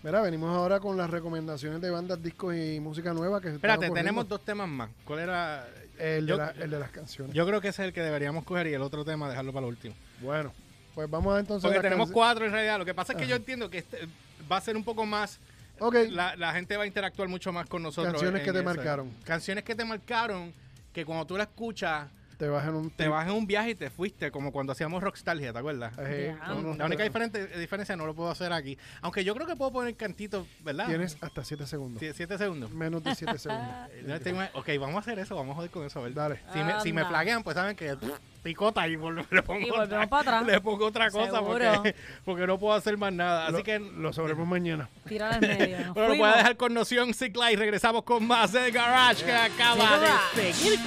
Mira, 0.04 0.22
venimos 0.22 0.56
ahora 0.56 0.80
con 0.80 0.95
las 0.95 1.10
recomendaciones 1.10 1.82
de 1.82 1.89
bandas, 1.89 2.22
discos 2.24 2.56
y 2.56 2.80
música 2.80 3.13
nueva 3.13 3.41
que 3.41 3.50
Espérate, 3.50 3.89
tenemos 3.89 4.28
dos 4.28 4.43
temas 4.43 4.67
más. 4.69 4.89
¿Cuál 5.04 5.19
era? 5.19 5.67
El 5.98 6.26
de, 6.26 6.30
yo, 6.32 6.38
la- 6.38 6.52
el 6.52 6.69
de 6.69 6.80
las 6.80 6.89
canciones. 6.91 7.34
yo 7.36 7.45
creo 7.45 7.60
que 7.60 7.67
ese 7.69 7.82
es 7.82 7.88
el 7.89 7.93
que 7.93 8.02
deberíamos 8.02 8.45
coger 8.45 8.67
y 8.67 8.74
el 8.74 8.82
otro 8.82 9.04
tema 9.04 9.28
dejarlo 9.30 9.52
para 9.52 9.63
lo 9.63 9.67
último. 9.67 9.93
bueno, 10.22 10.54
pues 10.95 11.10
vamos 11.10 11.36
a 11.36 11.39
entonces. 11.39 11.67
Porque 11.69 11.82
tenemos 11.82 12.12
cuatro 12.12 12.45
en 12.45 12.52
realidad. 12.54 12.78
Lo 12.80 12.86
que 12.86 12.93
pasa 12.93 13.12
es 13.13 13.17
que 13.17 13.24
Ajá. 13.24 13.30
yo 13.32 13.36
entiendo 13.36 13.69
que 13.69 13.80
este 13.80 14.08
va 14.50 14.58
a 14.58 14.62
ser 14.62 14.76
un 14.78 14.84
poco 14.84 15.06
más. 15.06 15.39
Ok, 15.80 15.95
La, 16.10 16.36
la 16.38 16.52
gente 16.54 16.76
va 16.78 16.84
a 16.84 16.88
interactuar 16.88 17.28
mucho 17.30 17.52
más 17.54 17.67
con 17.67 17.82
nosotros. 17.84 18.13
Canciones 18.13 18.43
que 18.43 18.52
te 18.54 18.62
marcaron. 18.62 19.12
Canciones 19.26 19.63
que 19.65 19.76
te 19.76 19.84
marcaron. 19.86 20.54
Que 20.93 21.06
cuando 21.06 21.26
tú 21.26 21.38
la 21.38 21.43
escuchas, 21.43 22.08
te 22.39 22.47
vas 22.47 22.65
en 22.65 22.73
un 22.73 22.89
te 22.89 23.10
vas 23.10 23.28
en 23.28 23.34
un 23.34 23.45
viaje 23.45 23.71
y 23.71 23.75
te 23.75 23.89
fuiste. 23.89 24.32
Como 24.32 24.54
cuando 24.54 24.71
hacíamos 24.71 25.04
Rockstalgia, 25.04 25.52
¿te 25.52 25.60
acuerdas? 25.60 25.93
Eh, 25.99 26.34
Ya. 26.39 26.47
no, 26.47 26.62
no, 26.62 26.73
La 26.75 26.86
única 26.86 27.04
diferente, 27.04 27.45
diferencia 27.60 27.97
no 27.97 28.06
lo 28.06 28.15
puedo 28.15 28.32
hacer 28.32 28.54
aquí. 28.54 28.78
Aunque 29.02 29.25
yo 29.25 29.36
creo 29.36 29.45
que 29.45 29.58
puedo 29.58 29.71
poner 29.73 29.93
cantito, 29.97 30.47
¿verdad? 30.63 30.88
Tienes 30.88 31.17
hasta 31.19 31.43
7 31.43 31.67
segundos. 31.67 32.02
Sie- 32.02 32.13
Siete 32.13 32.38
segundos. 32.38 32.71
Menos 32.71 33.04
de 33.04 33.13
7 33.13 33.38
segundos. 33.38 33.67
Ok, 34.54 34.69
vamos 34.80 34.95
a 34.95 34.99
hacer 34.99 35.19
eso. 35.19 35.36
Vamos 35.36 35.52
a 35.52 35.56
joder 35.56 35.69
con 35.69 35.86
eso, 35.86 35.99
a 35.99 36.04
ver. 36.04 36.13
Dale. 36.13 36.39
Si 36.54 36.60
me, 36.60 36.80
si 36.82 36.93
me 36.93 37.02
Anda. 37.02 37.10
flaguean, 37.10 37.43
pues 37.43 37.56
saben 37.56 37.75
que 37.75 37.97
picota 38.41 38.88
y 38.88 38.91
le 38.91 38.97
pongo, 38.97 39.19
Y 39.19 39.69
volvemos 39.69 39.80
otra, 39.84 40.08
para 40.08 40.21
atrás. 40.38 40.45
le 40.45 40.62
pongo 40.62 40.86
otra 40.86 41.12
cosa 41.12 41.41
porque, 41.41 41.93
porque 42.23 42.47
no 42.47 42.58
puedo 42.58 42.73
hacer 42.73 42.97
más 42.97 43.12
nada. 43.12 43.43
Así 43.47 43.58
Lo- 43.58 43.63
que 43.63 43.80
Lo 43.80 44.13
sabremos 44.13 44.47
mañana. 44.47 44.88
Tirar 45.06 45.34
al 45.34 45.41
medio. 45.41 45.78
Bueno, 45.93 45.93
lo 45.93 46.08
voy 46.08 46.17
fuimos. 46.19 46.34
a 46.34 46.38
dejar 46.38 46.56
con 46.58 46.73
Noción 46.73 47.13
Cicla 47.13 47.52
y 47.52 47.58
regresamos 47.58 48.04
con 48.04 48.25
más 48.25 48.54
de 48.54 48.71
Garage 48.71 49.25
que 49.25 49.34
acaba 49.34 49.99
de 50.36 50.54
seguir. 50.54 50.80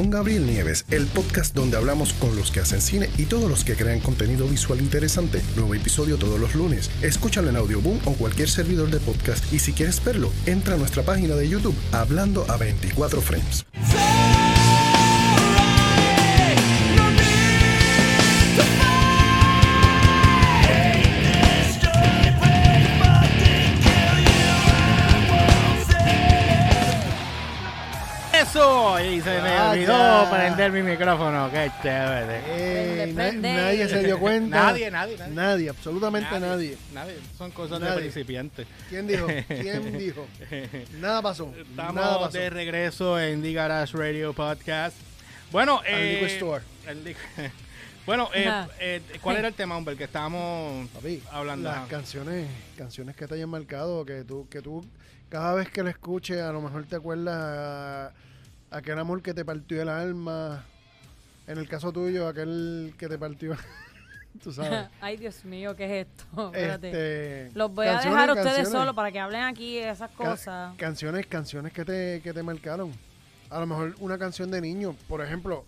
Con 0.00 0.08
Gabriel 0.08 0.46
Nieves, 0.46 0.86
el 0.90 1.04
podcast 1.08 1.54
donde 1.54 1.76
hablamos 1.76 2.14
con 2.14 2.34
los 2.34 2.50
que 2.50 2.60
hacen 2.60 2.80
cine 2.80 3.10
y 3.18 3.26
todos 3.26 3.50
los 3.50 3.64
que 3.64 3.76
crean 3.76 4.00
contenido 4.00 4.48
visual 4.48 4.80
interesante. 4.80 5.42
Nuevo 5.56 5.74
episodio 5.74 6.16
todos 6.16 6.40
los 6.40 6.54
lunes. 6.54 6.90
Escúchalo 7.02 7.50
en 7.50 7.56
Audioboom 7.56 7.98
o 8.06 8.14
cualquier 8.14 8.48
servidor 8.48 8.88
de 8.88 8.98
podcast 8.98 9.52
y 9.52 9.58
si 9.58 9.74
quieres 9.74 10.02
verlo, 10.02 10.32
entra 10.46 10.76
a 10.76 10.78
nuestra 10.78 11.02
página 11.02 11.34
de 11.34 11.50
YouTube 11.50 11.76
Hablando 11.92 12.46
a 12.48 12.56
24 12.56 13.20
Frames. 13.20 13.66
Eso, 28.60 29.00
y 29.00 29.20
se 29.22 29.40
me 29.40 29.48
Ah, 29.56 29.70
olvidó 29.70 30.24
ya. 30.24 30.30
prender 30.30 30.70
mi 30.72 30.82
micrófono, 30.82 31.50
qué 31.50 31.70
chévere. 31.82 33.04
Ey, 33.06 33.12
na- 33.14 33.14
Prende. 33.14 33.52
nadie 33.54 33.88
se 33.88 34.04
dio 34.04 34.18
cuenta. 34.18 34.56
Nadie, 34.64 34.90
nadie, 34.90 35.16
nadie. 35.16 35.34
Nadie, 35.34 35.70
absolutamente 35.70 36.38
nadie. 36.38 36.76
Nadie, 36.92 37.14
son 37.38 37.50
cosas 37.52 37.80
de 37.80 37.86
Nadie. 37.86 38.00
principiantes. 38.02 38.66
¿Quién 38.90 39.06
dijo? 39.06 39.26
¿Quién 39.48 39.96
dijo? 39.98 40.26
Nada 41.00 41.22
pasó. 41.22 41.46
Nada 41.74 41.88
Estamos 41.90 42.18
pasó. 42.26 42.36
de 42.38 42.50
regreso 42.50 43.18
en 43.18 43.40
The 43.40 43.52
Garage 43.54 43.96
Radio 43.96 44.34
Podcast. 44.34 44.94
Bueno, 45.50 45.80
eh, 45.86 46.20
liquor 46.20 46.28
store. 46.28 46.64
el 46.86 47.16
bueno, 48.06 48.28
eh, 48.34 48.46
Ajá. 48.46 48.68
eh, 48.78 49.00
¿cuál 49.22 49.38
era 49.38 49.48
el 49.48 49.54
tema, 49.54 49.78
hombre, 49.78 49.96
que 49.96 50.04
estábamos 50.04 50.86
Papi, 50.90 51.22
hablando? 51.32 51.70
las 51.70 51.88
canciones, 51.88 52.46
canciones 52.76 53.16
que 53.16 53.26
te 53.26 53.36
hayan 53.36 53.48
marcado, 53.48 54.04
que 54.04 54.22
tú, 54.22 54.46
que 54.50 54.60
tú 54.60 54.84
cada 55.30 55.54
vez 55.54 55.70
que 55.70 55.82
la 55.82 55.88
escuches, 55.90 56.42
a 56.42 56.52
lo 56.52 56.60
mejor 56.60 56.84
te 56.84 56.96
acuerdas 56.96 58.12
aquel 58.70 58.98
amor 58.98 59.22
que 59.22 59.34
te 59.34 59.44
partió 59.44 59.82
el 59.82 59.88
alma. 59.88 60.64
En 61.46 61.58
el 61.58 61.68
caso 61.68 61.92
tuyo, 61.92 62.28
aquel 62.28 62.94
que 62.96 63.08
te 63.08 63.18
partió, 63.18 63.56
tú 64.42 64.52
sabes. 64.52 64.88
Ay, 65.00 65.16
Dios 65.16 65.44
mío, 65.44 65.74
¿qué 65.74 66.00
es 66.00 66.06
esto? 66.06 66.46
Espérate. 66.54 66.88
este, 67.48 67.58
Los 67.58 67.72
voy 67.74 67.86
a 67.88 67.98
dejar 67.98 68.30
a 68.30 68.34
ustedes 68.34 68.68
solos 68.68 68.94
para 68.94 69.10
que 69.10 69.18
hablen 69.18 69.42
aquí 69.42 69.76
de 69.76 69.90
esas 69.90 70.10
Ca- 70.10 70.16
cosas. 70.16 70.76
canciones, 70.76 71.26
canciones 71.26 71.72
que 71.72 71.84
te, 71.84 72.20
que 72.22 72.32
te 72.32 72.42
marcaron. 72.42 72.92
A 73.48 73.58
lo 73.58 73.66
mejor 73.66 73.96
una 73.98 74.16
canción 74.16 74.48
de 74.50 74.60
niño, 74.60 74.94
por 75.08 75.20
ejemplo, 75.22 75.64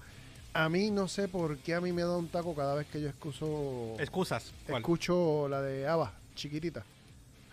a 0.55 0.69
mí 0.69 0.91
no 0.93 1.09
sé 1.09 1.27
por 1.27 1.57
qué 1.59 1.75
a 1.75 1.81
mí 1.81 1.93
me 1.93 2.03
da 2.03 2.17
un 2.17 2.29
taco 2.29 2.55
cada 2.55 2.75
vez 2.77 2.87
que 2.87 3.01
yo 3.01 3.09
escucho, 3.09 3.97
Excusas. 3.99 4.53
¿cuál? 4.69 4.83
escucho 4.83 5.49
la 5.49 5.61
de 5.63 5.89
Ava, 5.89 6.13
chiquitita. 6.37 6.85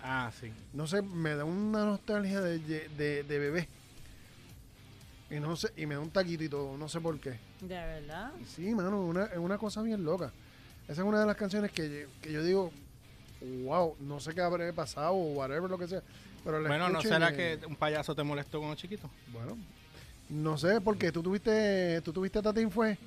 Ah, 0.04 0.32
sí. 0.40 0.52
No 0.74 0.86
sé, 0.86 1.02
me 1.02 1.34
da 1.36 1.46
una 1.46 1.84
nostalgia 1.84 2.42
de, 2.42 2.60
de, 2.60 3.24
de 3.24 3.40
bebé. 3.40 3.68
Y 5.32 5.40
no 5.40 5.56
sé, 5.56 5.72
y 5.78 5.86
me 5.86 5.96
da 5.96 6.02
un 6.02 6.10
taquito 6.10 6.44
y 6.44 6.50
todo, 6.50 6.76
no 6.78 6.90
sé 6.90 7.00
por 7.00 7.20
qué. 7.20 7.40
De 7.62 7.68
verdad. 7.76 8.32
Sí, 8.56 8.74
mano, 8.74 9.02
una, 9.02 9.26
es 9.26 9.38
una 9.38 9.58
cosa 9.58 9.82
bien 9.82 10.04
loca. 10.04 10.32
Esa 10.88 11.02
es 11.02 11.08
una 11.08 11.20
de 11.20 11.26
las 11.28 11.36
canciones 11.36 11.72
que, 11.72 12.08
que 12.22 12.32
yo 12.32 12.42
digo, 12.44 12.72
wow, 13.64 13.96
no 14.00 14.20
sé 14.20 14.34
qué 14.34 14.42
habré 14.42 14.74
pasado 14.74 15.12
o 15.14 15.34
whatever, 15.34 15.70
lo 15.70 15.78
que 15.78 15.88
sea. 15.88 16.02
Pero 16.44 16.64
Bueno, 16.64 16.90
¿no 16.90 17.02
será 17.02 17.30
me- 17.30 17.36
que 17.36 17.60
un 17.68 17.76
payaso 17.76 18.16
te 18.16 18.24
molestó 18.24 18.58
cuando 18.60 18.76
chiquito? 18.76 19.08
Bueno, 19.32 19.56
no 20.30 20.58
sé, 20.58 20.82
porque 20.82 21.12
tú 21.12 21.22
tuviste, 21.22 22.02
tú 22.02 22.12
tuviste 22.12 22.42
Tatín 22.42 22.72
fue. 22.72 22.98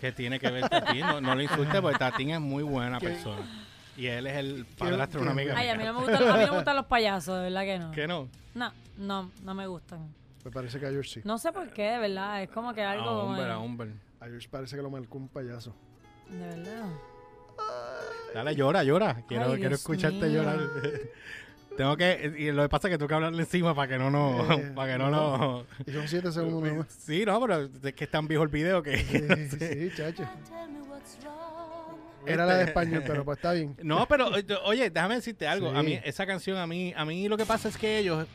¿Qué 0.00 0.12
tiene 0.12 0.38
que 0.38 0.50
ver 0.50 0.68
Tatín? 0.68 1.00
No, 1.00 1.20
no 1.22 1.34
lo 1.34 1.40
insultes 1.42 1.80
porque 1.80 1.98
Tatín 1.98 2.30
es 2.30 2.40
muy 2.40 2.62
buena 2.62 2.98
¿Qué? 2.98 3.08
persona. 3.08 3.64
Y 3.96 4.06
él 4.06 4.26
es 4.26 4.36
el 4.36 4.66
padrastro 4.76 5.20
de 5.20 5.22
una 5.22 5.32
amiga. 5.32 5.54
Ay, 5.56 5.68
a 5.68 5.76
mí 5.76 5.84
no 5.84 5.94
me 5.94 6.00
gustan, 6.00 6.22
a 6.28 6.34
mí 6.36 6.40
no 6.44 6.50
me 6.50 6.56
gustan 6.56 6.76
los 6.76 6.86
payasos, 6.86 7.36
de 7.36 7.42
verdad 7.44 7.62
que 7.62 7.78
no. 7.78 7.90
¿Qué 7.92 8.06
no? 8.06 8.28
No, 8.54 8.72
no, 8.98 9.30
no 9.42 9.54
me 9.54 9.66
gustan. 9.66 10.00
Me 10.44 10.50
parece 10.50 10.80
que 10.80 10.86
a 10.86 10.90
George 10.90 11.08
sí. 11.08 11.20
No 11.24 11.38
sé 11.38 11.52
por 11.52 11.70
qué, 11.72 11.82
de 11.92 11.98
verdad. 11.98 12.42
Es 12.42 12.50
como 12.50 12.74
que 12.74 12.82
algo. 12.82 13.32
Ah, 13.34 13.58
hombre. 13.58 13.92
A 14.20 14.26
George 14.26 14.48
parece 14.50 14.76
que 14.76 14.82
lo 14.82 14.90
marcó 14.90 15.18
un 15.18 15.28
payaso. 15.28 15.74
De 16.28 16.38
verdad. 16.38 16.86
Dale, 18.34 18.54
llora, 18.56 18.82
llora. 18.82 19.22
Quiero, 19.28 19.52
Ay, 19.52 19.60
quiero 19.60 19.74
escucharte 19.74 20.26
mío. 20.26 20.42
llorar. 20.42 20.60
Tengo 21.76 21.96
que, 21.96 22.34
y 22.38 22.50
lo 22.52 22.62
que 22.64 22.68
pasa 22.68 22.88
es 22.88 22.92
que 22.92 22.98
tengo 22.98 23.08
que 23.08 23.14
hablarle 23.14 23.40
encima 23.44 23.74
para 23.74 23.88
que 23.88 23.96
no 23.96 24.10
no, 24.10 24.52
Eh, 24.52 24.72
para 24.76 24.92
que 24.92 24.98
no 24.98 25.10
no. 25.10 25.38
no. 25.38 25.66
Y 25.86 25.90
son 25.92 26.06
siete 26.06 26.30
segundos 26.30 26.62
nomás. 26.70 26.86
Sí, 26.92 27.24
no, 27.24 27.40
pero 27.40 27.62
es 27.82 27.94
que 27.94 28.04
es 28.04 28.10
tan 28.10 28.28
viejo 28.28 28.42
el 28.42 28.50
video 28.50 28.82
que. 28.82 28.98
Sí, 28.98 29.56
sí, 29.90 29.96
chacho. 29.96 30.28
Era 32.26 32.44
la 32.46 32.56
de 32.56 32.64
español, 32.64 33.02
pero 33.06 33.24
pues 33.24 33.38
está 33.38 33.52
bien. 33.52 33.74
No, 33.82 34.06
pero 34.06 34.28
oye, 34.64 34.90
déjame 34.90 35.16
decirte 35.16 35.48
algo. 35.48 35.70
A 35.70 35.82
mí 35.82 35.98
esa 36.04 36.26
canción 36.26 36.58
a 36.58 36.66
mí 36.66 36.92
a 36.96 37.04
mí 37.04 37.26
lo 37.28 37.36
que 37.36 37.46
pasa 37.46 37.68
es 37.68 37.76
que 37.76 37.98
ellos 37.98 38.26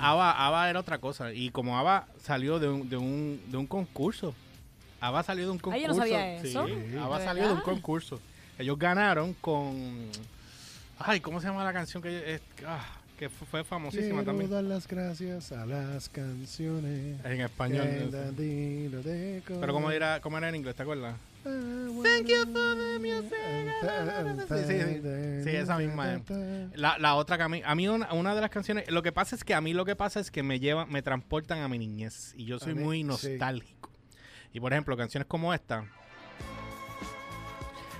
Ava, 0.00 0.30
Ava 0.46 0.70
era 0.70 0.80
otra 0.80 0.98
cosa 0.98 1.32
y 1.32 1.50
como 1.50 1.76
Ava 1.78 2.06
salió 2.22 2.58
de 2.58 2.68
un, 2.68 2.88
de 2.88 2.96
un, 2.96 3.40
de 3.48 3.56
un 3.56 3.66
concurso. 3.66 4.34
Ava 5.00 5.22
salió 5.22 5.44
de 5.46 5.50
un 5.50 5.58
concurso. 5.58 5.76
Ay, 5.76 5.82
yo 5.82 5.88
no 5.88 5.94
sabía 5.94 6.40
Sí, 6.42 6.48
eso. 6.48 6.66
Ava 7.02 7.18
¿De 7.18 7.24
salió 7.24 7.46
de 7.48 7.54
un 7.54 7.60
concurso. 7.60 8.20
Ellos 8.58 8.78
ganaron 8.78 9.34
con 9.34 9.76
Ay, 10.98 11.18
¿cómo 11.20 11.40
se 11.40 11.48
llama 11.48 11.64
la 11.64 11.72
canción 11.72 12.02
que 12.02 12.34
es- 12.34 12.42
ah, 12.66 12.84
que 13.18 13.28
fu- 13.28 13.44
fue 13.46 13.64
famosísima 13.64 14.08
Quiero 14.08 14.24
también? 14.24 14.50
dar 14.50 14.62
las 14.64 14.86
gracias 14.86 15.50
a 15.52 15.66
las 15.66 16.08
canciones. 16.08 17.18
En 17.24 17.40
español. 17.40 17.86
no 18.06 18.10
sé. 18.10 18.32
de 18.32 19.42
Pero 19.46 19.72
cómo 19.72 19.90
era, 19.90 20.20
cómo 20.20 20.38
era 20.38 20.48
en 20.48 20.54
inglés, 20.56 20.74
¿te 20.76 20.82
acuerdas? 20.82 21.16
Thank 21.44 22.28
you 22.28 22.46
for 22.52 22.74
the 22.74 22.98
music. 22.98 23.34
Sí, 24.48 24.56
sí, 24.66 25.00
sí. 25.02 25.44
Sí, 25.44 25.56
esa 25.56 25.76
misma, 25.76 26.22
La, 26.74 26.98
la 26.98 27.14
otra 27.16 27.36
que 27.36 27.42
a 27.42 27.48
mí, 27.48 27.62
a 27.64 27.74
mí 27.74 27.86
una, 27.86 28.12
una 28.14 28.34
de 28.34 28.40
las 28.40 28.50
canciones, 28.50 28.90
lo 28.90 29.02
que 29.02 29.12
pasa 29.12 29.36
es 29.36 29.44
que 29.44 29.52
a 29.54 29.60
mí 29.60 29.74
lo 29.74 29.84
que 29.84 29.94
pasa 29.94 30.20
es 30.20 30.30
que 30.30 30.42
me 30.42 30.58
llevan, 30.58 30.90
me 30.90 31.02
transportan 31.02 31.58
a 31.60 31.68
mi 31.68 31.78
niñez 31.78 32.32
y 32.36 32.46
yo 32.46 32.58
soy 32.58 32.74
mí, 32.74 32.82
muy 32.82 32.98
sí. 32.98 33.04
nostálgico. 33.04 33.90
Y 34.52 34.60
por 34.60 34.72
ejemplo, 34.72 34.96
canciones 34.96 35.26
como 35.26 35.52
esta. 35.52 35.84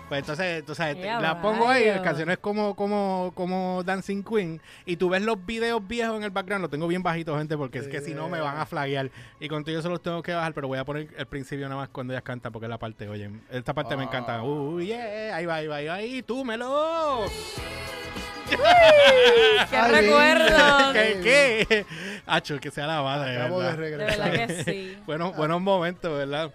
Pues 0.08 0.20
entonces, 0.20 0.58
entonces 0.58 0.96
¡Ea, 0.96 1.18
la 1.20 1.40
pongo 1.40 1.68
ahí, 1.68 1.88
rayos! 1.88 2.02
canciones 2.02 2.38
como, 2.38 2.74
como, 2.74 3.32
como 3.34 3.82
Dancing 3.84 4.22
Queen, 4.22 4.60
y 4.84 4.96
tú 4.96 5.08
ves 5.08 5.22
los 5.22 5.44
videos 5.44 5.86
viejos 5.86 6.16
en 6.18 6.24
el 6.24 6.30
background, 6.30 6.62
lo 6.62 6.68
tengo 6.68 6.86
bien 6.86 7.02
bajito, 7.02 7.36
gente, 7.38 7.56
porque 7.56 7.78
es 7.78 7.88
que 7.88 8.00
si 8.00 8.12
no 8.14 8.28
me 8.28 8.40
van 8.40 8.58
a 8.58 8.66
flaguear. 8.66 9.10
Y 9.40 9.48
con 9.48 9.64
todo 9.64 9.78
eso 9.78 9.88
los 9.88 10.02
tengo 10.02 10.22
que 10.22 10.34
bajar, 10.34 10.52
pero 10.52 10.68
voy 10.68 10.78
a 10.78 10.84
poner 10.84 11.08
el 11.16 11.26
principio 11.26 11.68
nada 11.68 11.80
más 11.80 11.88
cuando 11.88 12.12
ellas 12.12 12.22
cantan, 12.22 12.52
porque 12.52 12.66
es 12.66 12.70
la 12.70 12.78
parte, 12.78 13.08
oye, 13.08 13.30
esta 13.50 13.72
parte 13.72 13.96
me 13.96 14.04
encanta. 14.04 14.36
Ah. 14.36 14.44
Uh, 14.44 14.80
yeah, 14.80 15.36
ahí 15.36 15.46
va, 15.46 15.56
ahí 15.56 15.66
va, 15.66 15.76
ahí 15.76 15.86
va, 15.86 15.94
ahí, 15.94 16.22
túmelo. 16.22 17.24
¡Qué 18.50 19.76
Ay, 19.76 20.02
recuerdos! 20.02 20.92
¿Qué? 20.92 21.66
¿Qué? 21.68 21.86
Hacho, 22.26 22.60
que 22.60 22.70
sea 22.70 22.86
la 22.86 23.24
de 23.24 23.36
Acabo 23.36 23.60
de 23.60 23.64
verdad. 23.64 23.70
De 23.70 23.76
regresar. 23.76 24.30
verdad 24.30 24.46
que 24.46 24.64
sí. 24.64 24.98
Bueno, 25.06 25.32
buenos 25.32 25.60
momentos, 25.60 26.16
¿verdad? 26.16 26.50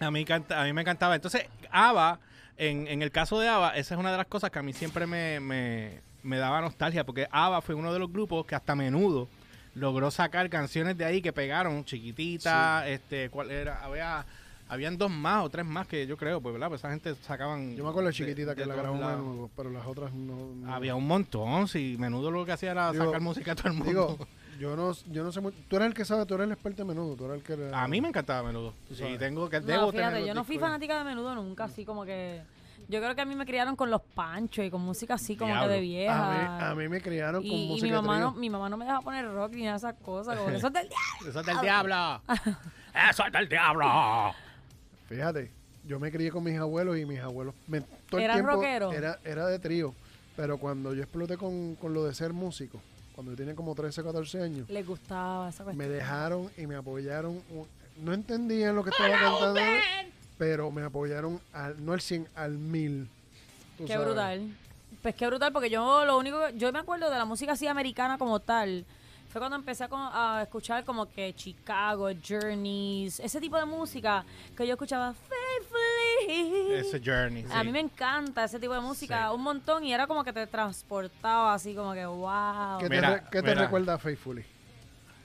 A 0.00 0.10
mí, 0.10 0.24
canta, 0.24 0.60
a 0.60 0.64
mí 0.64 0.72
me 0.72 0.82
encantaba. 0.82 1.16
Entonces, 1.16 1.44
Ava, 1.70 2.20
en, 2.58 2.86
en 2.88 3.02
el 3.02 3.10
caso 3.10 3.38
de 3.38 3.48
Ava, 3.48 3.70
esa 3.76 3.94
es 3.94 4.00
una 4.00 4.10
de 4.10 4.18
las 4.18 4.26
cosas 4.26 4.50
que 4.50 4.58
a 4.58 4.62
mí 4.62 4.72
siempre 4.72 5.06
me, 5.06 5.40
me, 5.40 6.00
me 6.22 6.38
daba 6.38 6.60
nostalgia, 6.60 7.04
porque 7.04 7.28
Ava 7.30 7.62
fue 7.62 7.74
uno 7.74 7.92
de 7.92 7.98
los 7.98 8.12
grupos 8.12 8.44
que 8.44 8.54
hasta 8.54 8.74
menudo 8.74 9.28
logró 9.74 10.10
sacar 10.10 10.50
canciones 10.50 10.98
de 10.98 11.04
ahí 11.04 11.22
que 11.22 11.32
pegaron, 11.32 11.84
chiquitita, 11.84 12.88
este, 12.88 13.30
¿cuál 13.30 13.50
era? 13.50 13.82
Había, 13.84 14.26
habían 14.68 14.96
dos 14.98 15.10
más 15.10 15.44
o 15.44 15.50
tres 15.50 15.64
más 15.64 15.86
que 15.86 16.06
yo 16.06 16.16
creo, 16.16 16.40
pues, 16.40 16.52
¿verdad? 16.52 16.68
Pues 16.68 16.80
esa 16.80 16.90
gente 16.90 17.14
sacaban... 17.22 17.74
Yo 17.76 17.84
me 17.84 17.90
acuerdo 17.90 18.08
de 18.08 18.14
chiquitita 18.14 18.50
de 18.54 18.56
que 18.62 18.66
la 18.66 18.74
grabó 18.74 18.96
menudo, 18.96 19.50
pero 19.56 19.70
las 19.70 19.86
otras 19.86 20.12
no. 20.12 20.36
no. 20.54 20.74
Había 20.74 20.94
un 20.94 21.06
montón, 21.06 21.68
sí, 21.68 21.96
menudo 21.98 22.30
lo 22.30 22.44
que 22.44 22.52
hacía 22.52 22.70
era 22.72 22.92
Digo- 22.92 23.06
sacar 23.06 23.20
música 23.20 23.52
a 23.52 23.54
todo 23.54 23.68
el 23.68 23.74
mundo. 23.74 23.88
Digo, 23.90 24.18
yo 24.58 24.74
no, 24.76 24.92
yo 25.12 25.22
no 25.24 25.30
sé 25.32 25.40
mucho. 25.40 25.56
Tú 25.68 25.76
eres 25.76 25.86
el 25.88 25.94
que 25.94 26.04
sabe, 26.04 26.26
tú 26.26 26.34
eres 26.34 26.46
el 26.46 26.52
experto 26.52 26.82
de 26.82 26.88
menudo, 26.88 27.14
tú 27.16 27.24
eres 27.26 27.36
el 27.36 27.42
que. 27.44 27.70
a 27.74 27.86
mí 27.88 28.00
me 28.00 28.08
encantaba 28.08 28.42
menudo. 28.48 28.74
Sí, 28.88 28.96
sabes. 28.96 29.18
tengo 29.18 29.48
que 29.48 29.60
No, 29.60 29.66
debo 29.66 29.92
fíjate, 29.92 30.14
tener 30.14 30.26
yo 30.28 30.34
no 30.34 30.42
fui 30.44 30.56
discos. 30.56 30.68
fanática 30.68 30.98
de 30.98 31.04
menudo 31.04 31.34
nunca, 31.36 31.64
así 31.64 31.84
como 31.84 32.04
que. 32.04 32.42
Yo 32.88 33.00
creo 33.00 33.14
que 33.14 33.20
a 33.20 33.24
mí 33.26 33.34
me 33.36 33.44
criaron 33.44 33.76
con 33.76 33.90
los 33.90 34.00
panchos 34.00 34.64
y 34.64 34.70
con 34.70 34.80
música 34.80 35.14
así 35.14 35.36
como 35.36 35.52
Diablo. 35.52 35.68
que 35.68 35.74
de 35.74 35.78
A 35.78 35.82
vieja. 35.82 36.30
mí, 36.58 36.64
a 36.64 36.74
mí 36.74 36.88
me 36.88 37.00
criaron 37.02 37.42
con 37.42 37.50
y, 37.52 37.64
y 37.64 37.68
música 37.68 37.86
mi 37.86 37.92
mamá 37.92 38.18
no, 38.18 38.32
mi 38.32 38.48
mamá 38.50 38.68
no 38.70 38.76
me 38.78 38.84
deja 38.86 39.00
poner 39.02 39.30
rock 39.30 39.52
ni 39.52 39.62
nada 39.64 39.72
de 39.72 39.78
esas 39.78 39.94
cosas, 40.02 40.36
como 40.38 40.48
eso 40.50 40.66
es 40.68 40.72
del 40.72 40.88
diablo. 41.20 41.28
Eso 41.30 41.40
es 41.40 41.46
del 41.46 41.60
diablo. 41.60 42.22
Eso 43.10 43.24
es 43.26 43.32
del 43.32 43.48
diablo. 43.48 44.34
Fíjate, 45.08 45.50
yo 45.86 45.98
me 45.98 46.10
crié 46.12 46.30
con 46.30 46.44
mis 46.44 46.58
abuelos 46.58 46.98
y 46.98 47.04
mis 47.06 47.20
abuelos. 47.20 47.54
me- 47.66 47.80
todo 47.80 48.18
el 48.18 48.24
¿Eran 48.24 48.36
tiempo 48.36 48.52
rockeros? 48.52 48.94
Era, 48.94 49.18
era 49.24 49.46
de 49.46 49.58
trío. 49.58 49.94
Pero 50.36 50.58
cuando 50.58 50.94
yo 50.94 51.02
exploté 51.02 51.36
con, 51.36 51.74
con 51.76 51.92
lo 51.94 52.04
de 52.04 52.14
ser 52.14 52.32
músico, 52.32 52.80
cuando 53.14 53.32
yo 53.32 53.36
tenía 53.36 53.54
como 53.56 53.74
13, 53.74 54.02
14 54.04 54.40
años, 54.42 54.68
Les 54.70 54.86
gustaba 54.86 55.48
esa 55.48 55.64
me 55.64 55.74
cuestión. 55.74 55.92
dejaron 55.98 56.50
y 56.56 56.66
me 56.66 56.76
apoyaron. 56.76 57.42
No 58.00 58.12
entendían 58.12 58.76
lo 58.76 58.84
que 58.84 58.90
estaba 58.90 59.10
cantando, 59.10 59.60
pero 60.38 60.70
me 60.70 60.82
apoyaron 60.82 61.40
al, 61.52 61.84
no 61.84 61.92
al 61.92 62.00
100, 62.00 62.28
al 62.36 62.52
1000. 62.56 63.08
tú 63.76 63.84
Qué 63.86 63.92
sabes. 63.94 64.06
brutal. 64.06 64.48
Pues 65.02 65.14
qué 65.16 65.26
brutal, 65.26 65.52
porque 65.52 65.70
yo 65.70 66.04
lo 66.04 66.16
único 66.18 66.38
que, 66.46 66.56
yo 66.58 66.72
me 66.72 66.78
acuerdo 66.78 67.10
de 67.10 67.18
la 67.18 67.24
música 67.24 67.52
así 67.52 67.66
americana 67.66 68.16
como 68.18 68.38
tal. 68.40 68.84
Fue 69.28 69.40
cuando 69.40 69.56
empecé 69.56 69.86
a, 69.90 70.40
escuchar 70.42 70.84
como 70.84 71.06
que 71.10 71.34
Chicago, 71.34 72.08
Journeys, 72.26 73.20
ese 73.20 73.40
tipo 73.40 73.56
de 73.58 73.66
música 73.66 74.24
que 74.56 74.66
yo 74.66 74.72
escuchaba 74.72 75.12
Faithfully. 75.14 76.72
Ese 76.74 77.00
Journey. 77.04 77.44
A 77.52 77.60
sí. 77.60 77.66
mí 77.66 77.72
me 77.72 77.80
encanta 77.80 78.44
ese 78.44 78.58
tipo 78.58 78.72
de 78.74 78.80
música 78.80 79.28
Sí. 79.28 79.34
un 79.34 79.42
montón 79.42 79.84
y 79.84 79.92
era 79.92 80.06
como 80.06 80.24
que 80.24 80.32
te 80.32 80.46
transportaba 80.46 81.52
así 81.54 81.74
como 81.74 81.92
que 81.92 82.06
wow. 82.06 82.78
¿Qué 82.78 82.88
te, 82.88 82.94
Mira, 82.96 83.14
re- 83.16 83.22
qué 83.30 83.42
te 83.42 83.54
recuerda 83.54 83.94
a 83.94 83.98
Faithfully? 83.98 84.44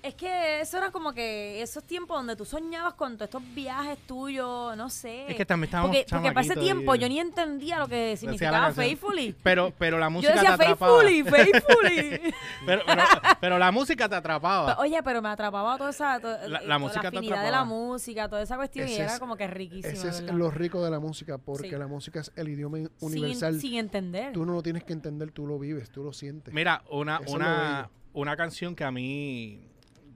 Es 0.03 0.15
que 0.15 0.59
eso 0.59 0.77
era 0.79 0.91
como 0.91 1.13
que 1.13 1.61
esos 1.61 1.81
tiempos 1.85 2.17
donde 2.17 2.35
tú 2.35 2.43
soñabas 2.43 2.93
con 2.95 3.13
todos 3.15 3.29
estos 3.29 3.41
viajes 3.55 3.97
tuyos, 4.05 4.75
no 4.75 4.89
sé. 4.89 5.31
Es 5.31 5.35
que 5.37 5.45
también 5.45 5.69
estábamos 5.69 5.95
Porque, 5.95 6.05
porque 6.09 6.31
para 6.33 6.41
ese 6.45 6.55
tiempo 6.57 6.93
y- 6.93 6.99
yo 6.99 7.07
ni 7.07 7.19
entendía 7.19 7.79
lo 7.79 7.87
que 7.87 8.11
la 8.11 8.17
significaba. 8.17 8.73
Faithfully. 8.73 9.33
Pero, 9.41 9.71
pero 9.77 9.97
la 9.97 10.07
Yo 10.07 10.11
música 10.11 10.33
decía 10.33 10.57
te 10.57 10.63
atrapaba. 10.65 11.01
Faithfully, 11.01 11.23
Faithfully. 11.23 12.33
Pero, 12.65 12.81
pero, 12.85 13.03
pero 13.39 13.57
la 13.59 13.71
música 13.71 14.09
te 14.09 14.15
atrapaba. 14.15 14.77
Oye, 14.79 15.01
pero 15.03 15.21
me 15.21 15.29
atrapaba 15.29 15.77
toda 15.77 15.89
esa 15.91 16.19
to- 16.19 16.27
La- 16.27 16.47
la 16.47 16.59
toda 16.59 16.79
música 16.79 17.11
te 17.11 17.17
afinidad 17.17 17.43
de 17.43 17.51
la 17.51 17.63
música, 17.63 18.27
toda 18.29 18.41
esa 18.41 18.57
cuestión 18.57 18.87
y 18.89 18.93
era 18.95 19.13
es- 19.13 19.19
como 19.19 19.37
que 19.37 19.47
riquísimo. 19.47 19.87
Ese 19.93 20.09
es 20.09 20.21
¿verdad? 20.21 20.35
lo 20.35 20.51
rico 20.51 20.83
de 20.83 20.91
la 20.91 20.99
música, 20.99 21.37
porque 21.37 21.69
Sí. 21.69 21.75
la 21.77 21.87
música 21.87 22.19
es 22.19 22.31
el 22.35 22.49
idioma 22.49 22.77
Sin- 22.77 22.89
universal. 22.99 23.59
Sin, 23.59 23.75
entender. 23.75 24.33
Tú 24.33 24.45
no 24.45 24.51
lo 24.53 24.61
tienes 24.63 24.83
que 24.83 24.91
entender, 24.93 25.31
tú 25.31 25.47
lo 25.47 25.57
vives, 25.59 25.89
tú 25.91 26.03
lo 26.03 26.11
sientes. 26.13 26.53
Mira, 26.53 26.83
una, 26.89 27.19
Eso 27.23 27.35
una, 27.35 27.89
una 28.13 28.35
canción 28.35 28.75
que 28.75 28.83
a 28.83 28.91
mí. 28.91 29.69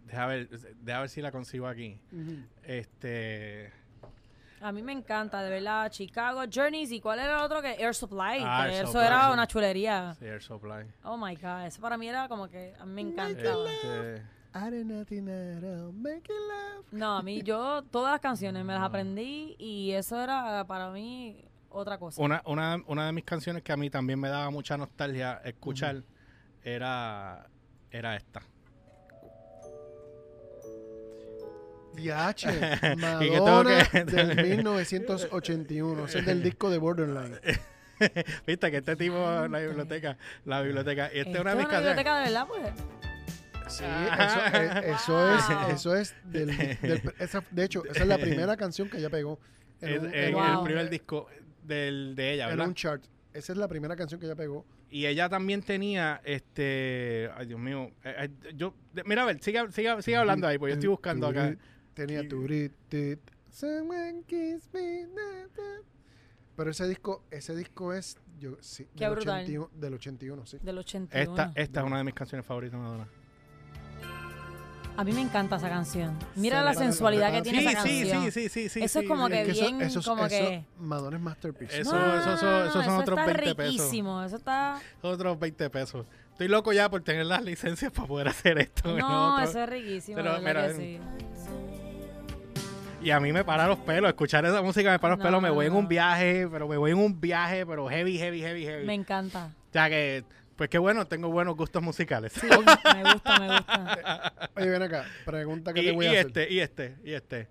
Deja 0.08 0.26
ver, 0.26 0.50
deja 0.50 1.00
ver 1.02 1.10
si 1.10 1.22
la 1.22 1.32
consigo 1.32 1.68
aquí. 1.68 2.00
Ujú. 2.12 2.38
Este. 2.64 3.72
A 4.62 4.72
mí 4.72 4.82
me 4.82 4.92
encanta, 4.94 5.44
de 5.44 5.50
verdad. 5.50 5.92
Chicago 5.92 6.42
Journeys 6.52 6.92
y 6.92 7.00
cuál 7.00 7.20
era 7.20 7.38
el 7.38 7.44
otro 7.44 7.62
que 7.62 7.74
Air 7.74 7.94
Supply. 7.94 8.40
Ah, 8.44 8.64
que 8.66 8.74
Air 8.76 8.84
eso 8.84 8.94
Supply, 8.94 9.06
era 9.06 9.28
sí. 9.28 9.34
una 9.34 9.48
chulería. 9.48 10.16
sí, 10.18 10.26
Air 10.26 10.42
Supply. 10.42 10.86
Oh 11.04 11.18
my 11.18 11.36
god, 11.36 11.66
eso 11.66 11.82
para 11.82 11.98
mí 11.98 12.08
era 12.08 12.28
como 12.28 12.48
que 12.48 12.74
a 12.80 12.86
mí 12.86 13.04
me 13.04 13.12
encantaba. 13.12 13.70
Este. 13.72 14.24
No, 16.92 17.18
a 17.18 17.22
mí 17.22 17.44
yo 17.44 17.84
todas 17.92 18.14
las 18.14 18.22
canciones 18.22 18.66
me 18.66 18.74
las 18.74 18.82
aprendí 18.82 19.56
y 19.60 19.92
eso 19.92 20.20
era 20.20 20.66
para 20.66 20.90
mí 20.90 21.44
otra 21.70 22.00
cosa. 22.00 22.20
una, 22.22 22.42
una, 22.46 22.82
una 22.88 23.06
de 23.06 23.12
mis 23.12 23.26
canciones 23.26 23.62
que 23.62 23.72
a 23.74 23.78
mí 23.78 23.90
también 23.90 24.20
me 24.20 24.30
daba 24.30 24.50
mucha 24.50 24.78
nostalgia 24.78 25.42
escuchar 25.44 26.02
era, 26.64 27.46
era 27.92 28.16
esta. 28.16 28.42
Diache, 31.98 32.48
¿Y 32.52 32.80
qué 32.80 33.32
tengo 33.32 33.46
Madonna 33.46 33.84
que- 33.92 34.06
del 34.06 34.48
1981. 34.58 36.06
Ese 36.06 36.20
es 36.20 36.26
del 36.26 36.42
disco 36.44 36.70
de 36.70 36.78
Borderline. 36.78 37.40
Viste 38.48 38.72
que 38.72 38.78
este 38.78 38.96
tipo 38.96 39.16
en 39.44 39.52
la 39.52 39.60
biblioteca, 39.60 40.18
la 40.46 40.62
biblioteca. 40.62 41.10
Y 41.14 41.20
esta 41.20 41.32
es 41.32 41.40
una 41.42 41.56
una 41.56 41.66
biblioteca 41.68 42.18
de 42.20 42.24
verdad, 42.26 42.48
pues. 42.48 42.62
Sí, 43.70 43.84
eso, 43.84 44.46
es- 44.46 44.86
eso 44.86 45.36
es, 45.36 45.48
Wow. 45.50 45.70
eso 45.72 45.96
es 45.96 46.16
del, 46.24 46.48
del- 46.82 47.14
esa- 47.20 47.44
de 47.52 47.64
hecho, 47.66 47.84
esa 47.86 48.04
es 48.04 48.08
la 48.08 48.18
primera 48.18 48.56
canción 48.56 48.90
que 48.90 48.98
ella 48.98 49.10
pegó 49.10 49.40
en, 49.82 49.90
Es, 49.90 50.00
un, 50.00 50.06
es 50.08 50.14
en 50.30 50.34
Wow. 50.36 50.60
el 50.60 50.64
primer 50.64 50.90
disco 50.90 51.28
del, 51.64 52.16
de 52.16 52.34
ella, 52.34 52.44
en 52.46 52.50
¿verdad? 52.52 52.68
un 52.68 52.76
chart. 52.76 53.04
Esa 53.34 53.52
es 53.52 53.58
la 53.58 53.68
primera 53.68 53.96
canción 53.96 54.20
que 54.22 54.26
ella 54.26 54.36
pegó. 54.36 54.66
Y 54.90 55.06
ella 55.06 55.28
también 55.28 55.62
tenía, 55.62 56.22
este, 56.24 57.30
ay 57.36 57.46
Dios 57.48 57.60
mío, 57.60 57.92
eh, 58.06 58.30
eh, 58.46 58.54
yo, 58.56 58.74
mira 59.06 59.24
a 59.24 59.26
ver, 59.26 59.44
sigue, 59.44 59.70
sigue, 59.74 60.02
sigue 60.02 60.16
hablando 60.16 60.48
ahí, 60.48 60.58
porque 60.58 60.72
yo 60.72 60.76
estoy 60.76 60.90
buscando 60.90 61.28
acá. 61.28 61.54
Tenía 61.98 62.28
turit, 62.30 62.72
tit, 62.90 63.20
someone 63.52 64.22
kiss 64.28 64.70
me. 64.72 65.08
Pero 66.56 66.70
ese 66.70 66.88
disco, 66.88 67.24
ese 67.32 67.56
disco 67.56 67.92
es 67.92 68.18
yo, 68.40 68.56
sí, 68.62 68.88
Qué 68.96 69.06
del, 69.06 69.14
brutal. 69.16 69.42
81, 69.42 69.70
del 69.74 69.94
81, 69.96 70.46
sí. 70.46 70.58
Del 70.62 70.78
81. 70.78 71.32
Esta, 71.32 71.52
esta 71.60 71.80
es 71.80 71.86
una 71.88 71.98
de 71.98 72.04
mis 72.04 72.14
canciones 72.14 72.46
favoritas 72.46 72.80
de 72.80 72.86
Madonna. 72.86 73.08
A 74.96 75.04
mí 75.04 75.12
me 75.14 75.22
encanta 75.22 75.56
esa 75.56 75.70
canción. 75.70 76.18
Mira 76.36 76.60
Se 76.60 76.66
la 76.66 76.74
sensualidad 76.76 77.32
que 77.32 77.42
tiene 77.44 77.60
Sí, 77.62 77.68
esa 77.68 77.82
sí, 77.84 78.00
canción. 78.02 78.24
sí, 78.26 78.32
sí, 78.32 78.50
sí, 78.50 78.70
sí. 78.70 78.84
Eso 78.84 79.00
es 79.00 79.08
como 79.08 79.28
que 79.28 79.44
Que 79.44 79.52
eso- 79.52 79.62
bien, 79.62 79.82
eso, 79.82 80.02
como 80.04 80.26
eso, 80.26 80.36
que- 80.38 80.66
Madonna 80.80 81.18
es 81.18 81.24
masterpiece. 81.24 81.82
Eso- 81.82 81.96
No, 81.96 82.20
eso- 82.20 82.34
eso- 82.36 82.46
no, 82.46 82.66
no, 82.66 82.72
son 82.72 82.82
eso 82.84 82.98
otros 82.98 83.20
está 83.20 83.26
20 83.34 83.56
pesos. 83.56 83.74
riquísimo. 83.74 84.24
Eso 84.24 84.36
está... 84.38 84.80
Otros 85.02 85.40
20 85.40 85.70
pesos. 85.72 86.06
Estoy 86.32 86.48
loco 86.48 86.74
ya 86.74 86.90
por 86.90 87.02
tener 87.04 87.26
las 87.28 87.44
licencias 87.44 87.92
para 87.92 88.08
poder 88.08 88.28
hacer 88.28 88.58
esto. 88.60 88.96
No, 88.98 89.40
eso 89.40 89.60
es 89.64 89.70
riquísimo. 89.70 90.16
Pero, 90.18 90.40
mira, 90.40 90.68
que 90.68 90.74
sí. 90.74 91.00
Y 93.02 93.12
a 93.12 93.20
mí 93.20 93.32
me 93.32 93.44
para 93.44 93.68
los 93.68 93.78
pelos. 93.80 94.10
Escuchar 94.10 94.46
esa 94.46 94.62
música 94.62 94.90
me 94.92 95.00
para 95.00 95.12
los 95.16 95.20
No, 95.20 95.26
pelos. 95.26 95.42
Me 95.42 95.50
no, 95.50 95.54
voy 95.56 95.68
en 95.68 95.74
un 95.76 95.88
viaje, 95.88 96.48
pero 96.52 96.68
me 96.68 96.78
voy 96.78 96.92
en 96.92 96.98
un 96.98 97.20
viaje, 97.22 97.66
pero 97.66 97.88
heavy, 97.88 98.18
heavy, 98.18 98.42
heavy, 98.42 98.66
heavy. 98.66 98.86
Me 98.86 98.94
encanta. 98.96 99.52
O 99.70 99.74
sea 99.74 99.88
que, 99.90 100.24
pues 100.56 100.70
qué 100.70 100.78
bueno, 100.80 101.06
tengo 101.06 101.30
buenos 101.30 101.56
gustos 101.56 101.82
musicales. 101.84 102.34
Sí, 102.34 102.48
me 102.48 102.56
gusta, 102.58 103.40
me 103.40 103.48
gusta. 103.54 104.34
Oye, 104.56 104.70
ven 104.70 104.82
acá, 104.82 105.06
pregunta 105.26 105.74
que 105.74 105.82
y, 105.82 105.86
te 105.86 105.92
voy 105.92 106.06
y 106.06 106.08
a 106.08 106.12
hacer. 106.12 106.26
este, 106.28 106.50
y 106.52 106.60
este, 106.60 106.96
y 107.04 107.14
este. 107.14 107.48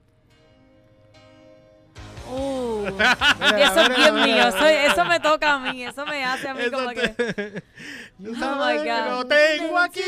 Uh, 2.29 2.89
y 3.57 3.63
eso 3.63 3.81
es 3.83 3.97
bien 3.97 4.15
mío. 4.17 4.49
Eso, 4.49 4.67
eso 4.67 5.05
me 5.05 5.21
toca 5.21 5.53
a 5.55 5.59
mí. 5.61 5.85
Eso 5.85 6.05
me 6.07 6.25
hace 6.25 6.49
a 6.49 6.55
mí 6.55 6.63
Eso 6.63 6.73
como 6.73 6.89
te- 6.91 7.15
que... 7.15 7.63
Oh 8.21 8.57
my 8.67 8.79
God. 8.79 9.11
Lo 9.11 9.27
tengo 9.27 9.79
aquí. 9.79 10.01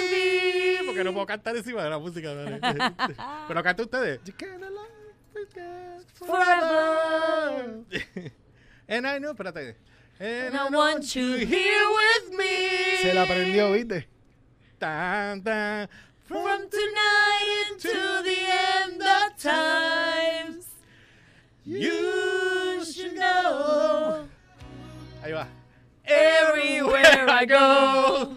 Porque 0.84 1.04
no 1.04 1.12
puedo 1.12 1.26
cantar 1.26 1.56
encima 1.56 1.84
de 1.84 1.90
la 1.90 1.98
música. 2.00 2.30
pero 3.46 3.62
canta 3.62 3.82
ustedes. 3.84 4.20
You 5.38 5.46
can't 5.54 6.04
allow 6.20 7.58
it 7.58 7.86
Forever. 7.86 8.30
And 8.88 9.06
I 9.06 9.18
know, 9.18 9.34
espérate. 9.34 9.74
And 10.18 10.56
I 10.56 10.68
want 10.68 11.14
you 11.14 11.36
here 11.46 11.86
with 12.00 12.36
me. 12.36 13.02
Se 13.02 13.14
la 13.14 13.22
aprendió, 13.22 13.70
¿viste? 13.72 14.06
Tan, 14.80 15.42
tan. 15.42 15.88
From 16.24 16.68
tonight 16.68 17.70
into 17.70 18.22
the 18.24 18.38
end 18.82 19.00
of 19.00 19.38
times. 19.38 20.66
You 21.64 22.84
should 22.84 23.14
know. 23.14 24.26
Ahí 25.22 25.32
va. 25.32 25.46
Everywhere 26.04 27.28
I 27.28 27.44
go. 27.44 28.34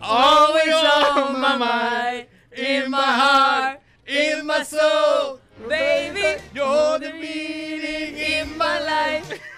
Always 0.00 0.72
on 0.72 1.40
my 1.40 1.56
mind. 1.56 2.26
In 2.56 2.90
my 2.90 3.02
heart. 3.02 3.80
In 4.06 4.46
my 4.46 4.62
soul. 4.62 5.40
Baby, 5.68 6.42
You're 6.54 6.98
the 7.00 7.12
meaning 7.14 8.16
in 8.18 8.58
my 8.58 8.78
life. 8.80 9.40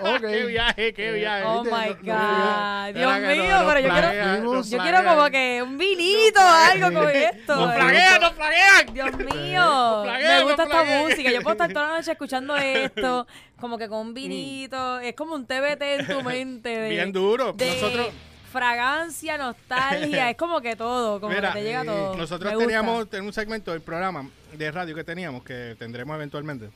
Ok. 0.00 0.20
qué 0.20 0.46
viaje, 0.46 0.94
qué 0.94 1.12
viaje. 1.12 1.44
Oh 1.46 1.62
my 1.62 1.88
God. 2.02 2.94
Dios 2.94 3.18
mío, 3.20 3.64
pero 3.66 3.80
yo 3.80 3.88
quiero, 3.90 4.00
plaguea, 4.00 4.36
yo 4.42 4.62
plaguea. 4.62 4.82
quiero 4.82 5.04
como 5.04 5.30
que 5.30 5.62
un 5.62 5.78
vinito 5.78 6.40
o 6.40 6.48
algo 6.48 7.00
con 7.00 7.10
esto. 7.10 7.56
¡Nos 7.56 7.74
flaguean, 7.74 8.20
nos 8.20 8.32
flaguean! 8.32 8.94
Dios 8.94 9.16
mío, 9.18 10.00
plaguea, 10.04 10.38
me 10.38 10.44
gusta 10.44 10.62
esta 10.64 10.84
música. 10.84 11.30
Yo 11.30 11.42
puedo 11.42 11.52
estar 11.52 11.72
toda 11.72 11.88
la 11.88 11.96
noche 11.98 12.12
escuchando 12.12 12.56
esto, 12.56 13.26
como 13.60 13.78
que 13.78 13.88
con 13.88 13.98
un 14.00 14.14
vinito. 14.14 14.98
Es 15.00 15.14
como 15.14 15.34
un 15.34 15.46
TBT 15.46 15.82
en 15.82 16.06
tu 16.06 16.22
mente. 16.24 16.68
De, 16.70 16.88
Bien 16.88 17.12
duro. 17.12 17.52
de 17.52 17.66
Nosotros, 17.66 18.08
fragancia, 18.52 19.38
nostalgia. 19.38 20.30
es 20.30 20.36
como 20.36 20.60
que 20.60 20.76
todo, 20.76 21.20
como 21.20 21.34
Mira, 21.34 21.52
que 21.52 21.58
te 21.60 21.64
llega 21.64 21.84
todo. 21.84 22.16
nosotros 22.16 22.56
teníamos 22.58 23.08
en 23.12 23.24
un 23.24 23.32
segmento 23.32 23.72
del 23.72 23.80
programa 23.80 24.28
de 24.56 24.70
radio 24.70 24.94
que 24.94 25.04
teníamos, 25.04 25.42
que 25.44 25.74
tendremos 25.78 26.14
eventualmente, 26.16 26.70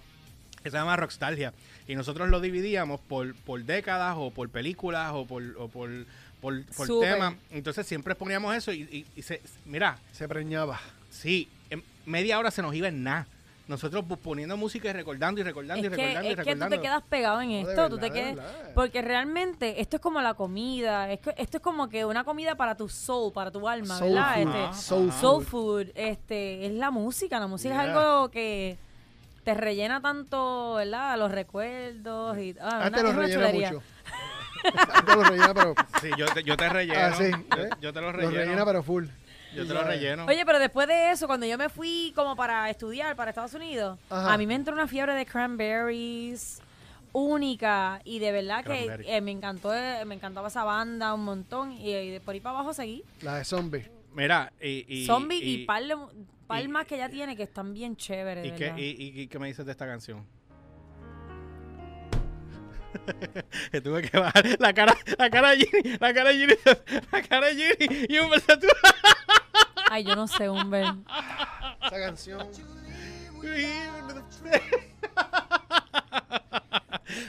que 0.62 0.70
se 0.70 0.76
llama 0.76 0.96
Rockstalgia. 0.96 1.52
Y 1.86 1.94
nosotros 1.94 2.28
lo 2.28 2.40
dividíamos 2.40 3.00
por, 3.00 3.34
por 3.36 3.62
décadas 3.62 4.14
o 4.18 4.30
por 4.30 4.48
películas 4.48 5.12
o 5.14 5.24
por, 5.26 5.42
o 5.58 5.68
por, 5.68 5.88
por, 6.40 6.64
por 6.64 7.00
temas. 7.00 7.34
Entonces 7.50 7.86
siempre 7.86 8.14
poníamos 8.16 8.54
eso 8.56 8.72
y, 8.72 8.80
y- 8.82 9.06
y 9.14 9.22
se, 9.22 9.40
mira, 9.64 9.98
Se 10.12 10.26
preñaba. 10.26 10.80
sí, 11.10 11.48
en 11.70 11.84
media 12.04 12.38
hora 12.38 12.50
se 12.50 12.62
nos 12.62 12.74
iba 12.74 12.88
en 12.88 13.04
nada. 13.04 13.26
Nosotros 13.68 14.04
poniendo 14.22 14.56
música 14.56 14.88
y 14.88 14.92
recordando 14.92 15.40
y 15.40 15.44
recordando 15.44 15.82
y 15.82 15.86
Es 15.86 15.90
que, 15.90 15.96
recordando 15.96 16.28
y 16.28 16.32
es 16.32 16.36
que 16.36 16.42
tú 16.42 16.48
recordando. 16.50 16.76
te 16.76 16.82
quedas 16.82 17.02
pegado 17.02 17.40
en 17.40 17.48
No, 17.50 17.68
esto, 17.68 17.88
tú 17.88 17.96
verdad, 17.96 18.00
te 18.00 18.14
de 18.22 18.34
quedas, 18.34 18.46
porque 18.76 19.02
realmente 19.02 19.80
esto 19.80 19.96
es 19.96 20.02
como 20.02 20.20
la 20.20 20.34
comida, 20.34 21.10
es 21.10 21.18
que- 21.18 21.34
esto 21.36 21.56
es 21.56 21.62
como 21.64 21.88
que 21.88 22.04
una 22.04 22.22
comida 22.22 22.54
para 22.54 22.76
tu 22.76 22.88
soul, 22.88 23.32
para 23.32 23.50
tu 23.50 23.68
alma, 23.68 23.98
Soul 23.98 24.14
¿verdad? 24.14 24.34
food, 24.34 24.54
Este, 24.70 24.82
soul 24.82 25.12
soul 25.12 25.44
food. 25.44 25.82
food, 25.88 25.92
este, 25.96 26.66
es 26.66 26.72
la 26.74 26.92
música, 26.92 27.40
la 27.40 27.48
música 27.48 27.74
es 27.74 27.82
Yeah. 27.82 27.92
algo 27.98 28.30
que 28.30 28.78
te 29.42 29.54
rellena 29.54 30.00
tanto, 30.00 30.74
¿verdad? 30.74 31.18
Los 31.18 31.32
recuerdos 31.32 32.38
y 32.38 32.54
ah, 32.60 32.84
Antes 32.84 33.00
una- 33.02 33.10
es 33.10 33.16
una 33.16 33.22
rellena 33.26 33.46
chulería. 33.46 33.72
mucho. 33.72 33.82
Antes 34.94 35.14
lo 35.16 35.22
rellena, 35.24 35.54
pero. 35.54 35.74
Sí, 36.00 36.10
yo 36.16 36.26
te, 36.26 36.42
yo 36.44 36.56
te 36.56 36.68
relleno. 36.68 37.00
Ah, 37.00 37.12
sí, 37.14 37.30
yo, 37.56 37.62
¿eh? 37.62 37.70
yo 37.80 37.92
te 37.92 38.00
lo 38.00 38.06
Lo 38.06 38.12
relleno. 38.12 38.36
rellena, 38.38 38.64
pero 38.64 38.82
full. 38.84 39.06
Yo 39.56 39.66
te 39.66 39.74
lo 39.74 39.82
relleno. 39.82 40.24
Oye, 40.26 40.44
pero 40.46 40.58
después 40.58 40.86
de 40.88 41.10
eso, 41.10 41.26
cuando 41.26 41.46
yo 41.46 41.56
me 41.58 41.68
fui 41.68 42.12
como 42.14 42.36
para 42.36 42.68
estudiar 42.70 43.16
para 43.16 43.30
Estados 43.30 43.54
Unidos, 43.54 43.98
Ajá. 44.10 44.32
a 44.32 44.38
mí 44.38 44.46
me 44.46 44.54
entró 44.54 44.74
una 44.74 44.86
fiebre 44.86 45.14
de 45.14 45.26
cranberries 45.26 46.60
única 47.12 48.00
y 48.04 48.18
de 48.18 48.30
verdad 48.32 48.62
que 48.64 49.00
eh, 49.06 49.20
me 49.22 49.30
encantó 49.30 49.74
eh, 49.74 50.04
me 50.04 50.14
encantaba 50.16 50.48
esa 50.48 50.64
banda 50.64 51.14
un 51.14 51.24
montón 51.24 51.72
y, 51.72 51.90
y 51.94 52.10
de 52.10 52.20
por 52.20 52.34
ahí 52.34 52.40
para 52.40 52.56
abajo 52.58 52.74
seguí 52.74 53.02
La 53.22 53.36
de 53.38 53.44
zombie. 53.44 53.90
Mira, 54.14 54.52
y... 54.60 54.84
y 54.86 55.06
Zombie 55.06 55.38
y, 55.38 55.54
y, 55.62 55.64
par, 55.66 55.82
de- 55.84 55.96
par 56.46 56.62
y- 56.62 56.68
más 56.68 56.86
que 56.86 56.96
ella 56.96 57.08
tiene 57.08 57.34
que 57.36 57.42
están 57.44 57.72
bien 57.74 57.96
chéveres 57.96 58.46
¿Y 58.46 58.50
qué, 58.52 58.72
y, 58.76 58.84
y- 59.02 59.20
y 59.22 59.26
qué 59.28 59.38
me 59.38 59.46
dices 59.46 59.64
de 59.64 59.72
esta 59.72 59.86
canción? 59.86 60.26
que 63.70 63.80
tuve 63.82 64.02
que 64.02 64.18
bajar 64.18 64.44
la 64.58 64.72
cara, 64.72 64.96
la 65.18 65.30
cara 65.30 65.50
de 65.50 65.58
Ginny, 65.66 65.96
la 66.00 66.14
cara 66.14 66.30
de 66.32 66.38
Ginny, 66.38 66.54
la 67.12 67.22
cara 67.22 67.46
de 67.48 67.54
Ginny 67.54 68.06
y 68.08 68.18
un 68.18 68.30
beso 68.30 68.46
ay 69.90 70.04
yo 70.04 70.16
no 70.16 70.26
sé 70.26 70.48
Humber 70.48 70.94
Esa 71.82 72.00
canción. 72.00 72.40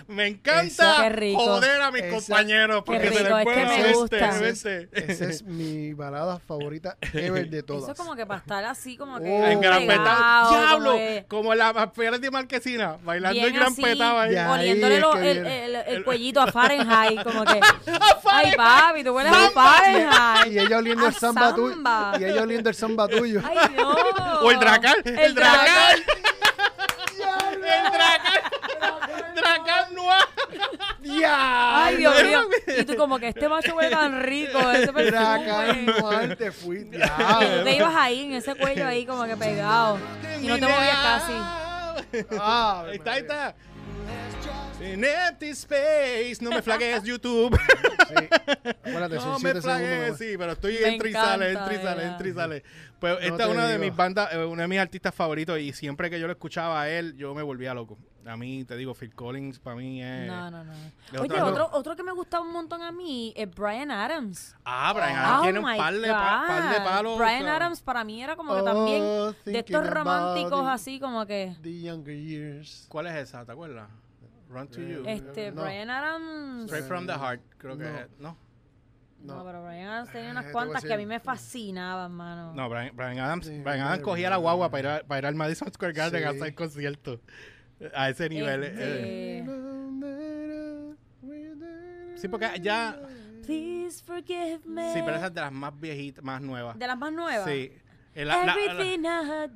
Me 0.07 0.27
encanta 0.27 1.09
rico. 1.09 1.39
joder 1.39 1.81
a 1.81 1.91
mis 1.91 2.03
Esa- 2.03 2.15
compañeros 2.15 2.83
porque 2.85 3.09
se 3.09 3.23
les 3.23 3.23
es 3.23 3.29
fue 3.43 3.53
que 3.53 3.65
me 3.65 3.93
gusta. 3.93 4.31
mente. 4.39 4.89
Esa 4.91 5.25
es 5.25 5.43
mi 5.43 5.93
balada 5.93 6.39
favorita 6.39 6.97
ever 7.13 7.49
de 7.49 7.63
todas. 7.63 7.83
Eso 7.83 7.91
es 7.91 7.97
como 7.97 8.15
que 8.15 8.25
para 8.25 8.39
estar 8.39 8.63
así, 8.65 8.97
como 8.97 9.19
que. 9.19 9.29
Oh. 9.29 9.45
En 9.45 9.61
gran 9.61 9.85
petado. 9.85 10.49
¡Diablo! 10.49 10.85
como 10.91 10.97
que 10.97 11.25
Como 11.27 11.53
en 11.53 11.59
la 11.59 11.91
Fieras 11.95 12.21
de 12.21 12.31
Marquesina, 12.31 12.97
bailando 13.03 13.33
bien 13.35 13.47
en 13.47 13.53
gran 13.55 13.75
petado 13.75 14.19
ahí. 14.19 14.35
Poniéndole 14.47 14.95
es 14.95 15.01
lo- 15.01 15.17
el, 15.17 15.45
el- 15.45 15.75
el 15.75 16.03
cuellito 16.03 16.41
a 16.41 16.47
Fahrenheit, 16.51 17.21
como 17.23 17.43
que. 17.45 17.59
Ay, 18.29 18.51
papi, 18.55 19.03
tú 19.03 19.13
hueles 19.15 19.31
a 19.33 19.49
Fahrenheit. 19.51 20.53
Y 20.53 20.59
ella 20.59 20.77
oliendo 20.77 21.07
el 21.07 21.13
samba 21.13 21.53
tuyo. 21.55 21.75
Y 22.19 22.23
ella 22.25 22.41
oliendo 22.43 22.69
el 22.69 22.75
samba 22.75 23.07
tuyo. 23.07 23.41
Ay, 23.43 23.57
Dios. 23.75 23.95
O 24.41 24.51
el 24.51 24.59
Dracar. 24.59 24.95
El, 25.03 25.17
El 25.19 25.35
Dracar. 25.35 25.97
el 25.97 27.61
Dracar. 27.61 28.51
Noir. 29.93 31.19
¡Ya! 31.19 31.85
Ay, 31.85 31.97
Dios 31.97 32.23
mío. 32.23 32.41
Y 32.79 32.83
tú 32.85 32.95
como 32.95 33.19
que 33.19 33.29
este 33.29 33.47
macho 33.49 33.75
huele 33.75 33.89
tan 33.89 34.21
rico, 34.23 34.59
ese 34.71 34.91
perfume. 34.93 36.35
Te 36.35 36.51
fui. 36.51 36.89
¡Ya! 36.97 37.63
te 37.63 37.75
ibas 37.75 37.95
ahí 37.95 38.25
en 38.25 38.33
ese 38.33 38.55
cuello 38.55 38.85
ahí 38.87 39.05
como 39.05 39.25
que 39.25 39.37
pegado. 39.37 39.97
Y 40.41 40.47
no 40.47 40.55
te 40.55 40.61
movías 40.67 40.97
casi. 40.97 41.33
Ah, 42.39 42.83
Ahí 42.87 42.95
está, 42.97 43.11
ahí 43.13 43.19
está. 43.21 43.55
In 44.79 45.03
empty 45.03 45.49
space. 45.49 46.37
No 46.41 46.51
me 46.51 46.61
flagues 46.61 47.03
YouTube. 47.03 47.59
Sí. 48.07 48.15
Acuérdate, 48.85 49.15
No 49.15 49.21
son 49.21 49.41
me 49.43 49.59
flagues, 49.59 50.17
sí, 50.17 50.35
pero 50.37 50.51
estoy 50.51 50.77
Me 50.81 50.89
entra 50.93 51.09
y 51.09 51.13
sale, 51.13 51.51
entra 51.51 51.73
y 51.73 51.77
sale, 51.77 52.01
de 52.03 52.07
entra 52.07 52.27
y 52.27 52.33
sale. 52.33 52.63
Pues 52.99 53.17
esta 53.21 53.37
te 53.37 53.43
es 53.43 53.49
una 53.49 53.65
de 53.67 53.73
digo. 53.73 53.85
mis 53.85 53.95
bandas, 53.95 54.31
eh, 54.33 54.45
uno 54.45 54.61
de 54.61 54.67
mis 54.67 54.79
artistas 54.79 55.13
favoritos 55.15 55.59
y 55.59 55.73
siempre 55.73 56.09
que 56.11 56.19
yo 56.19 56.27
lo 56.27 56.33
escuchaba 56.33 56.81
a 56.83 56.89
él, 56.89 57.15
yo 57.17 57.33
me 57.33 57.41
volvía 57.41 57.73
loco. 57.73 57.97
A 58.27 58.35
mí, 58.35 58.65
te 58.65 58.75
digo, 58.75 58.93
Phil 58.93 59.13
Collins 59.15 59.57
para 59.59 59.75
mí 59.77 60.03
es... 60.03 60.27
No, 60.27 60.51
no, 60.51 60.63
no. 60.63 60.73
de 61.11 61.19
Oye, 61.19 61.41
otro, 61.41 61.69
otro 61.71 61.95
que 61.95 62.03
me 62.03 62.11
gustaba 62.11 62.43
un 62.45 62.51
montón 62.51 62.81
a 62.81 62.91
mí 62.91 63.33
es 63.37 63.49
Brian 63.55 63.89
Adams. 63.89 64.55
Ah, 64.65 64.91
Brian 64.93 65.15
Adams 65.15 65.39
Oh 65.39 65.43
tiene 65.43 65.59
un 65.59 65.65
par 65.77 65.93
de, 65.93 66.07
pa- 66.09 66.43
par 66.47 66.69
de 66.73 66.77
God. 66.79 66.85
palos. 66.85 67.17
Brian 67.17 67.41
o 67.41 67.45
sea, 67.45 67.55
Adams 67.55 67.81
para 67.81 68.03
mí 68.03 68.21
era 68.21 68.35
como 68.35 68.53
que 68.53 68.61
Oh, 68.61 68.63
también 68.65 69.01
de 69.03 69.33
thinking 69.45 69.55
estos 69.55 69.89
románticos 69.89 70.67
así 70.67 70.99
como 70.99 71.25
que 71.25 71.55
The 71.61 71.81
Younger 71.81 72.15
Years. 72.17 72.85
¿Cuál 72.89 73.07
es 73.07 73.15
esa? 73.15 73.45
¿Te 73.45 73.51
acuerdas? 73.53 73.89
Run 74.49 74.67
to 74.69 74.81
You. 74.81 75.03
este 75.05 75.51
no. 75.51 75.61
Brian 75.63 75.89
Adams 75.89 76.65
Straight 76.65 76.85
from 76.85 77.05
the 77.07 77.13
Heart, 77.13 77.41
creo 77.57 77.77
que 77.77 77.83
No. 77.85 77.97
es. 77.97 78.07
¿No? 78.19 78.37
no, 79.23 79.43
pero 79.45 79.63
Brian 79.65 79.87
Adams 79.89 80.11
tenía 80.11 80.31
unas 80.31 80.43
Eh, 80.45 80.47
te 80.47 80.53
voy 80.53 80.61
a 80.61 80.65
cuantas 80.65 80.83
que 80.85 80.93
a 80.93 80.97
mí 80.97 81.05
me 81.05 81.19
fascinaban, 81.19 82.11
mano. 82.13 82.53
No, 82.53 82.69
Brian, 82.69 82.95
Brian 82.95 83.19
Adams, 83.19 83.45
Sí, 83.47 83.59
Brian 83.61 83.81
Adams 83.81 84.03
cogía 84.03 84.29
la 84.29 84.37
guagua 84.37 84.69
para 84.69 84.79
ir, 84.79 84.87
a- 84.87 85.07
para 85.07 85.19
ir 85.19 85.25
al 85.25 85.35
Madison 85.35 85.71
Square 85.73 85.93
Garden 85.93 86.23
a 86.25 86.31
Sí. 86.31 86.37
hacer 86.37 86.55
conciertos. 86.55 87.19
A 87.93 88.09
ese 88.09 88.29
nivel. 88.29 88.63
eh. 88.63 89.39
Este, 89.39 89.45
Sí, 92.15 92.27
porque 92.27 92.49
ya... 92.61 92.99
Please 93.45 94.03
forgive 94.03 94.59
me. 94.65 94.91
Sí, 94.93 94.99
pero 95.05 95.17
esa 95.17 95.27
es 95.27 95.33
de 95.33 95.41
las 95.41 95.51
más 95.51 95.79
viejitas, 95.79 96.23
más 96.23 96.41
nuevas. 96.41 96.77
de 96.77 96.87
las 96.87 96.97
más 96.97 97.13
nuevas. 97.13 97.45
Sí. 97.47 97.71
Eh, 98.15 98.25
la- 98.25 98.43
la- 98.43 98.55
la- 98.55 98.85
I 98.85 98.97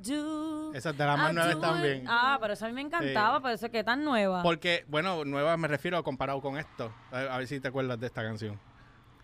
do. 0.00 0.72
Esas 0.72 0.96
de 0.96 1.04
las 1.04 1.18
más 1.18 1.32
I 1.32 1.34
nuevas 1.34 1.60
también. 1.60 2.04
Ah, 2.08 2.38
pero 2.40 2.54
eso 2.54 2.64
a 2.64 2.68
mí 2.68 2.74
me 2.74 2.80
encantaba, 2.80 3.36
Sí. 3.38 3.42
por 3.42 3.50
eso 3.50 3.70
que 3.70 3.82
tan 3.84 4.04
nueva. 4.04 4.42
Porque, 4.42 4.84
bueno, 4.88 5.24
nuevas 5.24 5.58
me 5.58 5.66
refiero 5.68 6.02
comparado 6.04 6.40
con 6.40 6.56
esto. 6.56 6.94
A, 7.10 7.18
a 7.34 7.38
ver 7.38 7.48
si 7.48 7.58
te 7.60 7.68
acuerdas 7.68 7.98
de 8.00 8.06
esta 8.06 8.22
canción. 8.22 8.58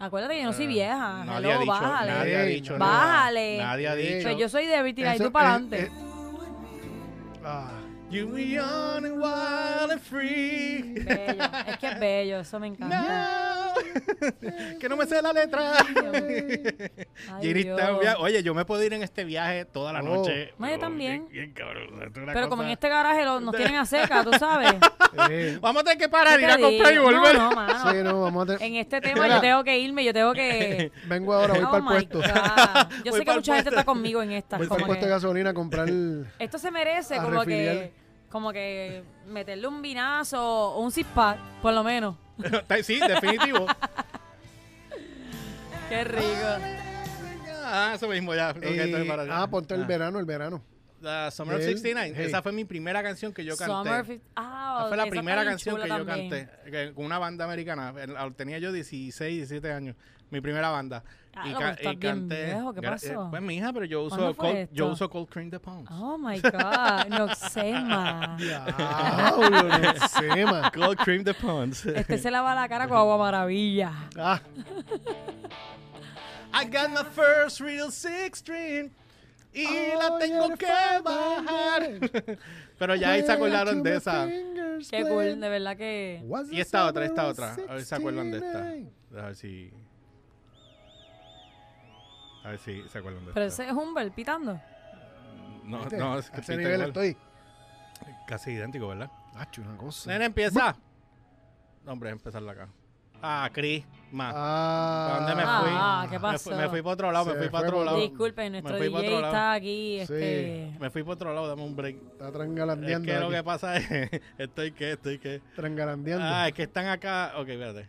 Acuérdate 0.00 0.34
que 0.34 0.40
yo 0.40 0.46
no 0.46 0.52
soy 0.52 0.66
vieja. 0.66 1.22
Eh, 1.22 1.26
Nadie 1.26 1.32
ha 1.32 1.38
Hello, 1.56 1.60
dicho, 1.60 1.72
bájale. 1.72 2.12
nadie 2.12 2.36
ha 2.36 2.42
dicho 2.42 2.72
no. 2.74 2.78
nada. 2.80 2.92
Bájale. 2.98 3.58
Nadie 3.58 3.88
ha 3.88 3.94
dicho. 3.94 4.22
Pues 4.24 4.36
yo 4.38 4.48
soy 4.48 4.66
de 4.66 4.74
Everything 4.76 5.04
Eso 5.04 5.24
do 5.24 5.32
para 5.32 5.54
adelante. 5.54 5.90
Ah, 7.44 7.70
You 8.10 8.26
were 8.28 8.38
young 8.38 9.04
and 9.04 9.20
wild 9.20 9.90
and 9.90 10.00
free. 10.00 11.04
Bello. 11.04 11.44
Es 11.66 11.76
que 11.78 11.88
es 11.88 12.00
bello, 12.00 12.40
eso 12.40 12.58
me 12.58 12.68
encanta. 12.68 12.88
No. 12.88 13.67
que 14.80 14.88
no 14.88 14.96
me 14.96 15.06
sé 15.06 15.20
la 15.22 15.32
letra. 15.32 15.72
Giri 17.40 17.60
está 17.68 17.98
viaje. 17.98 18.16
Oye, 18.20 18.42
yo 18.42 18.54
me 18.54 18.64
puedo 18.64 18.82
ir 18.82 18.92
en 18.92 19.02
este 19.02 19.24
viaje 19.24 19.64
toda 19.64 19.92
la 19.92 20.00
Oh. 20.00 20.02
noche. 20.16 20.52
No, 20.58 20.68
yo 20.70 20.78
también. 20.78 21.28
Bien, 21.28 21.52
bien, 21.52 21.52
cabrón. 21.52 22.02
Esto 22.02 22.20
es 22.20 22.24
una 22.24 22.32
Pero 22.32 22.48
como 22.48 22.62
en 22.62 22.70
este 22.70 22.88
garaje 22.88 23.24
lo- 23.24 23.40
nos 23.40 23.54
tienen 23.54 23.76
a 23.76 23.86
seca, 23.86 24.24
tú 24.24 24.32
sabes. 24.38 24.74
Vamos 25.60 25.82
a 25.82 25.84
tener 25.84 25.98
que 25.98 26.08
parar, 26.08 26.38
¿Qué 26.38 26.44
ir 26.44 26.50
a 26.50 26.58
comprar 26.58 26.92
y 26.92 26.96
digo? 26.96 27.04
volver. 27.04 27.34
No, 27.36 27.50
no, 27.50 27.56
mano. 27.56 27.90
sí, 27.90 27.96
no, 28.02 28.20
vamos 28.22 28.48
a 28.50 28.56
te- 28.58 28.64
En 28.66 28.76
este 28.76 29.00
tema 29.00 29.22
Mira. 29.24 29.34
yo 29.36 29.40
tengo 29.40 29.64
que 29.64 29.78
irme, 29.78 30.04
yo 30.04 30.12
tengo 30.12 30.32
que... 30.32 30.90
Vengo 31.06 31.32
ahora, 31.34 31.54
voy 31.54 31.64
Oh 31.64 31.70
para 31.70 31.76
el 31.78 31.82
my 31.82 32.06
puesto. 32.06 32.18
God. 32.18 32.88
Yo 33.04 33.10
Voy 33.10 33.12
sé 33.12 33.18
que 33.20 33.24
pa'l 33.26 33.36
mucha 33.36 33.54
gente 33.54 33.70
puesto. 33.70 33.70
está 33.70 33.84
conmigo 33.84 34.22
en 34.22 34.32
esta. 34.32 34.56
Voy 34.58 34.66
para 34.66 34.76
el 34.76 34.82
como 34.82 34.86
puesto 34.88 35.06
de 35.06 35.10
que- 35.10 35.14
gasolina 35.14 35.50
a 35.50 35.54
comprar 35.54 35.88
el... 35.88 36.26
Esto 36.38 36.58
se 36.58 36.70
merece 36.70 37.16
A 37.16 37.22
como 37.22 37.40
refiliar. 37.40 37.90
Como 38.30 38.52
que 38.52 39.02
meterle 39.26 39.66
un 39.68 39.80
vinazo 39.82 40.40
o 40.74 40.80
un 40.82 40.92
zip-pack, 40.92 41.38
por 41.62 41.72
lo 41.74 41.82
menos. 41.84 42.16
sí, 42.82 43.00
definitivo. 43.00 43.66
Qué 45.88 46.04
rico. 46.04 46.48
ah, 47.64 47.92
eso 47.94 48.08
mismo 48.08 48.34
ya. 48.34 48.54
Eh, 48.60 49.04
para 49.08 49.42
ah, 49.42 49.48
ponte 49.48 49.74
el 49.74 49.82
Ah. 49.84 49.86
verano, 49.86 50.18
el 50.18 50.24
verano. 50.26 50.62
The 51.00 51.30
Summer 51.30 51.54
of 51.56 51.60
Él, 51.62 51.68
69. 51.78 52.12
hey. 52.16 52.26
Esa 52.26 52.42
fue 52.42 52.50
mi 52.52 52.64
primera 52.64 53.02
canción 53.02 53.32
que 53.32 53.44
yo 53.44 53.56
canté. 53.56 53.72
Summer 53.72 54.20
Ah, 54.34 54.78
Esa 54.80 54.88
fue 54.88 54.96
la 54.96 55.02
esa 55.04 55.10
primera 55.10 55.44
canción 55.44 55.80
que 55.80 55.88
yo 55.88 56.04
canté 56.04 56.48
que- 56.70 56.92
con 56.92 57.04
una 57.04 57.18
banda 57.18 57.44
americana. 57.44 57.94
En- 57.96 58.34
Tenía 58.34 58.58
yo 58.58 58.72
16, 58.72 59.36
17 59.36 59.72
años. 59.72 59.94
Mi 60.30 60.40
primera 60.40 60.70
banda. 60.70 61.04
Ah, 61.40 61.48
y, 61.48 61.52
ca- 61.54 61.70
estás 61.70 61.92
y 61.92 61.96
canté. 61.96 62.44
viejo, 62.46 62.74
¿qué 62.74 62.80
Gra- 62.80 62.90
pasó? 62.90 63.06
eh, 63.26 63.26
Pues 63.30 63.42
mi 63.42 63.56
hija, 63.56 63.72
pero 63.72 63.84
yo 63.84 64.02
uso 64.02 64.16
¿Cuándo 64.16 64.34
fue 64.34 64.52
cold, 64.52 64.68
yo 64.72 64.86
uso 64.88 65.08
cold 65.10 65.28
cream 65.28 65.50
de 65.50 65.60
Pounds. 65.60 65.90
Oh 65.92 66.18
my 66.18 66.40
God, 66.40 67.06
Noxema. 67.18 68.36
Diablo, 68.38 69.68
no 69.68 70.08
sé, 70.08 70.44
man. 70.44 70.70
Cold 70.74 70.98
cream 70.98 71.22
de 71.24 71.34
Pounds. 71.34 71.86
Este 71.86 72.18
se 72.18 72.30
lava 72.30 72.54
la 72.54 72.68
cara 72.68 72.88
con 72.88 72.96
agua 72.98 73.16
maravilla. 73.18 73.92
Ah, 74.16 74.40
I 76.52 76.64
got 76.64 76.90
my 76.90 77.04
first 77.04 77.60
real 77.60 77.90
six 77.90 78.38
string. 78.38 78.90
Y 79.54 79.64
la 79.64 80.08
Oh, 80.12 80.18
tengo 80.18 80.46
you're 80.48 80.56
que 80.56 80.66
the 80.66 81.02
bajar. 81.02 82.36
Pero 82.78 82.94
ya 82.94 83.12
ahí 83.12 83.22
se 83.22 83.32
acordaron 83.32 83.82
de 83.82 83.96
esa. 83.96 84.26
Qué 84.28 85.02
cool, 85.08 85.40
de 85.40 85.48
verdad 85.48 85.76
que... 85.76 86.22
Y 86.52 86.60
esta 86.60 86.86
otra, 86.86 87.04
esta 87.06 87.26
otra. 87.26 87.54
A 87.68 87.72
ver 87.74 87.80
si 87.80 87.86
se 87.86 87.94
acuerdan 87.94 88.30
de 88.30 88.38
esta. 88.38 89.20
A 89.20 89.26
ver 89.26 89.36
si. 89.36 89.72
A 92.48 92.52
ver 92.52 92.58
si 92.60 92.82
se 92.88 92.98
acuerdan 92.98 93.26
de 93.26 93.32
Pero 93.32 93.44
ese 93.46 93.66
es 93.66 93.72
Humber 93.72 94.10
pitando. 94.10 94.58
No, 95.64 95.80
¿Viste? 95.80 95.98
no, 95.98 96.18
es 96.18 96.30
A 96.30 96.32
que 96.32 96.40
ese 96.40 96.52
pita 96.56 96.56
nivel 96.68 96.74
igual. 96.76 96.88
estoy. 96.88 97.16
Casi 98.26 98.52
idéntico, 98.52 98.88
¿verdad? 98.88 99.10
Hacho, 99.36 99.60
una 99.60 99.76
cosa. 99.76 100.10
Nene, 100.10 100.24
empieza. 100.24 100.74
No, 101.84 101.92
hombre, 101.92 102.08
empezarla 102.08 102.52
acá. 102.52 102.68
Ah, 103.20 103.50
Cris, 103.52 103.84
más. 104.12 104.32
Ah, 104.34 105.06
¿Para 105.10 105.18
dónde 105.18 105.34
me 105.34 105.42
fui? 105.42 105.76
Ah, 105.78 106.06
¿qué 106.08 106.16
Me 106.16 106.20
pasó? 106.20 106.50
fui, 106.50 106.58
me 106.58 106.68
fui 106.70 106.80
para 106.82 106.92
otro 106.94 107.12
lado, 107.12 107.24
me 107.26 107.34
fui 107.34 107.48
para 107.48 107.58
fue 107.58 107.68
otro 107.68 107.76
por- 107.78 107.86
lado. 107.86 108.00
Disculpen, 108.00 108.52
nuestro 108.52 108.72
Me 108.74 108.78
fui 108.78 108.90
pa' 108.90 108.98
DJ 109.00 109.08
otro 109.08 109.20
lado. 109.20 109.32
está 109.34 109.52
aquí, 109.52 109.96
Sí. 110.06 110.12
este... 110.14 110.72
Me 110.80 110.90
fui 110.90 111.02
para 111.02 111.12
otro 111.14 111.34
lado, 111.34 111.48
dame 111.48 111.62
un 111.62 111.76
break. 111.76 111.96
Está 112.12 112.26
Es 112.28 112.32
trangalandeando. 112.32 113.04
que 113.06 113.18
lo 113.18 113.26
aquí. 113.26 113.34
que 113.34 113.42
pasa 113.44 113.76
es. 113.76 114.10
Estoy 114.38 114.72
que, 114.72 114.92
estoy 114.92 115.18
que. 115.18 115.42
Trangalandeando. 115.54 116.24
Ah, 116.26 116.48
es 116.48 116.54
que 116.54 116.62
están 116.62 116.86
acá. 116.86 117.32
Ok, 117.36 117.48
espérate. 117.48 117.86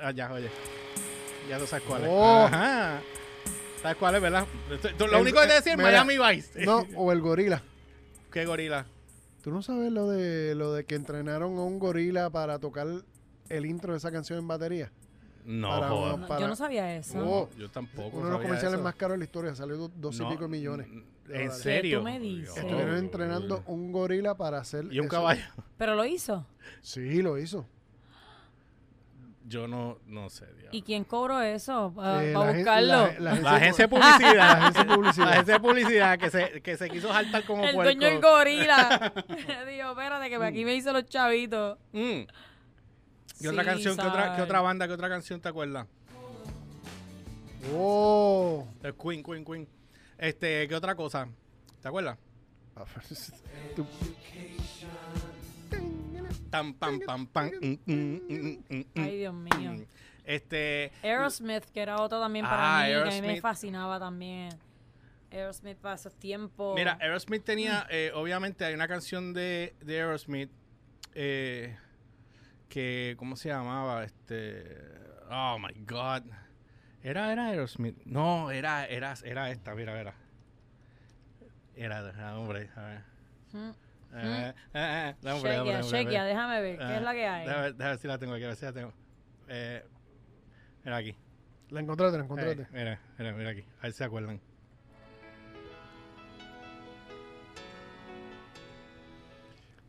Ah, 0.00 0.10
ya, 0.12 0.30
oye. 0.32 0.50
Ya 1.48 1.58
tú 1.58 1.66
sabes 1.66 1.84
cuál 1.86 2.02
es. 2.04 2.08
Oh. 2.10 2.44
Ajá. 2.46 3.00
¿Sabes 3.82 3.96
cuál 3.98 4.14
es, 4.16 4.22
verdad? 4.22 4.46
Lo 4.98 5.06
El- 5.06 5.14
único 5.22 5.40
que 5.40 5.46
te 5.46 5.52
eh, 5.52 5.56
decir 5.56 5.76
mira. 5.76 6.04
Miami 6.04 6.36
Vice. 6.36 6.64
No, 6.64 6.86
o 6.96 7.12
el 7.12 7.20
gorila. 7.20 7.62
¿Qué 8.32 8.44
gorila? 8.44 8.86
¿Tú 9.42 9.50
no 9.52 9.62
sabes 9.62 9.92
lo 9.92 10.08
de 10.08 10.54
lo 10.56 10.72
de 10.72 10.84
que 10.84 10.96
entrenaron 10.96 11.56
a 11.56 11.62
un 11.62 11.78
gorila 11.78 12.30
para 12.30 12.58
tocar 12.58 12.86
el 13.48 13.66
intro 13.66 13.92
de 13.92 13.98
esa 13.98 14.10
canción 14.10 14.40
en 14.40 14.48
batería? 14.48 14.90
No, 15.44 15.68
Para- 15.68 15.88
joder. 15.88 16.18
No, 16.18 16.26
para- 16.26 16.40
yo 16.40 16.48
no 16.48 16.56
sabía 16.56 16.96
eso. 16.96 17.18
Oh, 17.20 17.48
Yo 17.56 17.70
tampoco. 17.70 18.16
Uno 18.16 18.26
de 18.26 18.32
los 18.32 18.42
comerciales 18.42 18.74
eso. 18.74 18.82
más 18.82 18.96
caros 18.96 19.14
de 19.14 19.18
la 19.18 19.24
historia, 19.24 19.54
salió 19.54 19.76
do- 19.76 19.92
dos 19.94 20.18
No, 20.18 20.28
y 20.28 20.32
pico 20.34 20.48
millones. 20.48 20.88
¿En 21.28 21.52
serio? 21.52 21.98
tú 21.98 22.04
me 22.04 22.18
dices? 22.18 22.56
Estuvieron 22.56 22.96
entrenando 22.96 23.62
un 23.66 23.92
gorila 23.92 24.36
para 24.36 24.58
hacer. 24.58 24.86
Y 24.90 24.98
un 24.98 25.06
eso. 25.06 25.14
caballo. 25.14 25.44
Pero 25.78 25.94
lo 25.94 26.04
hizo. 26.04 26.44
Sí, 26.82 27.22
lo 27.22 27.38
hizo. 27.38 27.64
Yo 29.48 29.68
no, 29.68 29.98
no 30.06 30.28
sé, 30.28 30.44
diablo. 30.46 30.70
¿Y 30.72 30.82
quién 30.82 31.04
cobró 31.04 31.40
eso? 31.40 31.92
Para 31.94 32.24
Eh, 32.24 32.34
gen- 32.34 32.56
buscarlo. 32.56 33.06
la- 33.06 33.20
la 33.20 33.34
La 33.36 33.54
agencia 33.56 33.86
de 33.86 33.94
pu- 33.94 34.00
publicidad. 34.00 34.34
La 34.36 34.52
agencia 34.52 34.84
de 34.84 34.94
publicidad. 34.96 35.24
La 35.26 35.30
agencia 35.32 35.54
de 35.54 35.60
publicidad 35.60 36.18
que 36.18 36.30
se, 36.30 36.62
que 36.62 36.76
se 36.76 36.90
quiso 36.90 37.08
saltar 37.08 37.44
como 37.44 37.64
el 37.64 37.74
puerco. 37.74 37.92
dueño 37.92 38.08
del 38.08 38.20
gorila. 38.20 39.12
Digo, 39.68 39.90
espérate, 39.90 40.28
que 40.28 40.36
aquí 40.36 40.64
me 40.64 40.74
hizo 40.74 40.92
los 40.92 41.06
chavitos. 41.06 41.78
Mm. 41.92 42.22
¿Qué 43.40 43.48
otra 43.48 43.64
canción? 43.64 43.96
¿Qué 43.96 44.06
otra, 44.06 44.34
¿Qué 44.34 44.42
otra 44.42 44.60
banda? 44.62 44.86
¿Qué 44.88 44.94
otra 44.94 45.08
canción 45.08 45.40
te 45.40 45.48
acuerdas? 45.48 45.86
Oh. 47.72 48.66
El 48.82 48.94
Queen, 48.96 49.22
Queen, 49.22 49.44
Queen. 49.44 49.68
Este, 50.18 50.66
¿qué 50.66 50.74
otra 50.74 50.94
cosa? 50.96 51.28
¿Te 51.82 51.88
acuerdas? 51.88 52.16
Tú- 56.62 56.74
Tam, 56.74 56.74
pam, 56.74 57.00
pam, 57.00 57.26
pam. 57.26 57.50
mm, 57.60 57.78
mm, 57.86 58.20
mm, 58.28 58.58
mm, 58.68 58.78
mm, 58.78 58.84
Ay, 59.02 59.16
Dios 59.18 59.34
mío. 59.34 59.72
mm. 59.72 59.86
Este. 60.24 60.90
Aerosmith, 61.02 61.64
que 61.66 61.80
era 61.80 61.96
otro 62.02 62.20
también 62.20 62.44
Ah, 62.46 62.50
para 62.50 62.82
mí, 62.82 63.10
que 63.10 63.16
a 63.18 63.20
mí 63.22 63.28
me 63.28 63.40
fascinaba 63.40 63.98
también. 64.00 64.50
Aerosmith 65.30 65.76
para 65.78 65.94
esos 65.96 66.14
tiempos. 66.16 66.74
Mira, 66.74 66.96
Aerosmith 67.00 67.44
tenía, 67.44 67.86
eh, 67.90 68.10
obviamente, 68.14 68.64
hay 68.64 68.74
una 68.74 68.88
canción 68.88 69.32
de, 69.32 69.74
de 69.80 70.00
Aerosmith 70.00 70.50
eh, 71.14 71.76
que, 72.68 73.14
¿cómo 73.18 73.36
se 73.36 73.48
llamaba? 73.50 74.04
Este, 74.04 74.64
oh 75.30 75.58
my 75.58 75.72
God. 75.84 76.22
Era, 77.02 77.32
era 77.32 77.46
Aerosmith. 77.46 77.96
No, 78.04 78.50
era, 78.50 78.86
era, 78.86 79.14
era 79.24 79.50
esta, 79.50 79.74
mira, 79.74 79.94
mira. 79.96 80.14
Era, 81.76 82.12
ah, 82.18 82.38
hombre, 82.38 82.70
a 82.74 82.80
ver. 82.82 83.02
Mm. 83.52 83.70
Eh, 84.14 84.52
eh, 84.52 84.52
eh, 84.74 85.14
dame, 85.20 85.40
dame. 85.42 85.70
déjame 86.26 86.60
ver, 86.62 86.78
¿qué 86.78 86.96
es 86.96 87.02
la 87.02 87.12
que 87.12 87.26
hay? 87.26 87.46
Déjame, 87.46 87.62
ver- 87.62 87.74
déjame 87.74 87.90
ver 87.90 87.98
si 87.98 88.08
la 88.08 88.18
tengo 88.18 88.34
aquí, 88.34 88.44
a 88.44 88.48
ver 88.48 88.56
si 88.56 88.64
la 88.64 88.72
tengo. 88.72 88.92
Eh, 89.48 89.84
mira 90.84 90.96
aquí. 90.96 91.14
La 91.70 91.80
encontraste, 91.80 92.16
la 92.16 92.22
Eh, 92.22 92.24
encontraste. 92.24 92.66
mira, 92.72 93.00
mira, 93.18 93.32
mira 93.32 93.50
aquí. 93.50 93.64
A 93.80 93.82
ver 93.82 93.92
si 93.92 93.98
se 93.98 94.04
acuerdan. 94.04 94.40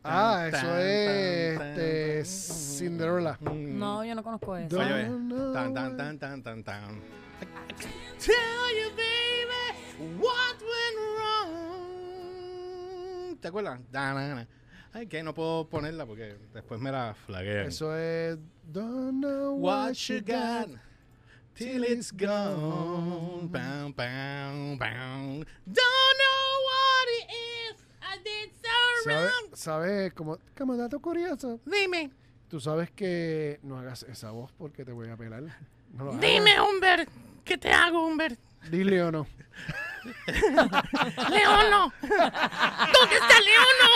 ah, 0.04 0.48
Tan, 0.50 0.54
eso 0.54 0.66
tan, 0.66 0.80
es 0.80 1.58
tan, 1.58 1.68
este. 1.68 2.24
Cinderella. 2.24 3.38
No, 3.40 4.04
yo 4.04 4.14
no 4.14 4.22
conozco 4.22 4.56
eso. 4.56 4.78
Oye, 4.78 5.10
Tan, 5.52 5.74
tan, 5.74 5.96
tan, 5.96 6.18
tan, 6.18 6.42
tan, 6.42 6.64
tan. 6.64 7.00
Tell 8.18 8.70
you, 8.76 8.90
baby, 8.96 10.18
what 10.18 10.56
went 10.60 10.96
wrong. 10.98 11.07
¿Te 13.40 13.48
acuerdas? 13.48 13.80
Da, 13.90 14.14
na, 14.14 14.34
na. 14.34 14.48
Ay, 14.92 15.06
que 15.06 15.22
no 15.22 15.34
puedo 15.34 15.68
ponerla 15.68 16.06
porque 16.06 16.36
después 16.52 16.80
me 16.80 16.90
la 16.90 17.14
flaguean. 17.14 17.66
Eso 17.66 17.96
es 17.96 18.38
Don't 18.64 19.20
know 19.20 19.54
What 19.54 19.94
you 20.08 20.20
got 20.20 20.68
till 21.54 21.84
it's 21.84 22.10
gone. 22.12 23.48
Bam, 23.48 23.92
bam, 23.92 24.78
bam. 24.78 25.44
Don't 25.66 26.16
know 26.18 26.50
what 26.66 27.08
it 27.18 27.30
is. 27.30 27.84
I 28.00 28.16
did 28.24 28.52
so 28.62 29.10
wrong. 29.10 29.54
¿Sabes? 29.54 30.12
Como, 30.14 30.38
como 30.56 30.76
dato 30.76 31.00
curioso. 31.00 31.60
Dime, 31.64 32.10
Tú 32.48 32.60
sabes 32.60 32.90
que 32.90 33.60
no 33.62 33.78
hagas 33.78 34.04
esa 34.04 34.30
voz 34.30 34.50
porque 34.56 34.84
te 34.84 34.92
voy 34.92 35.10
a 35.10 35.16
pelar. 35.16 35.44
No 35.92 36.12
dime, 36.12 36.58
Humbert. 36.60 37.08
¿Qué 37.44 37.58
te 37.58 37.70
hago, 37.70 38.06
Humbert? 38.06 38.38
Dile 38.70 39.02
o 39.02 39.10
no. 39.12 39.26
Leono. 41.30 41.92
¿Dónde 42.00 43.14
está 43.16 43.36
Leono? 43.40 43.88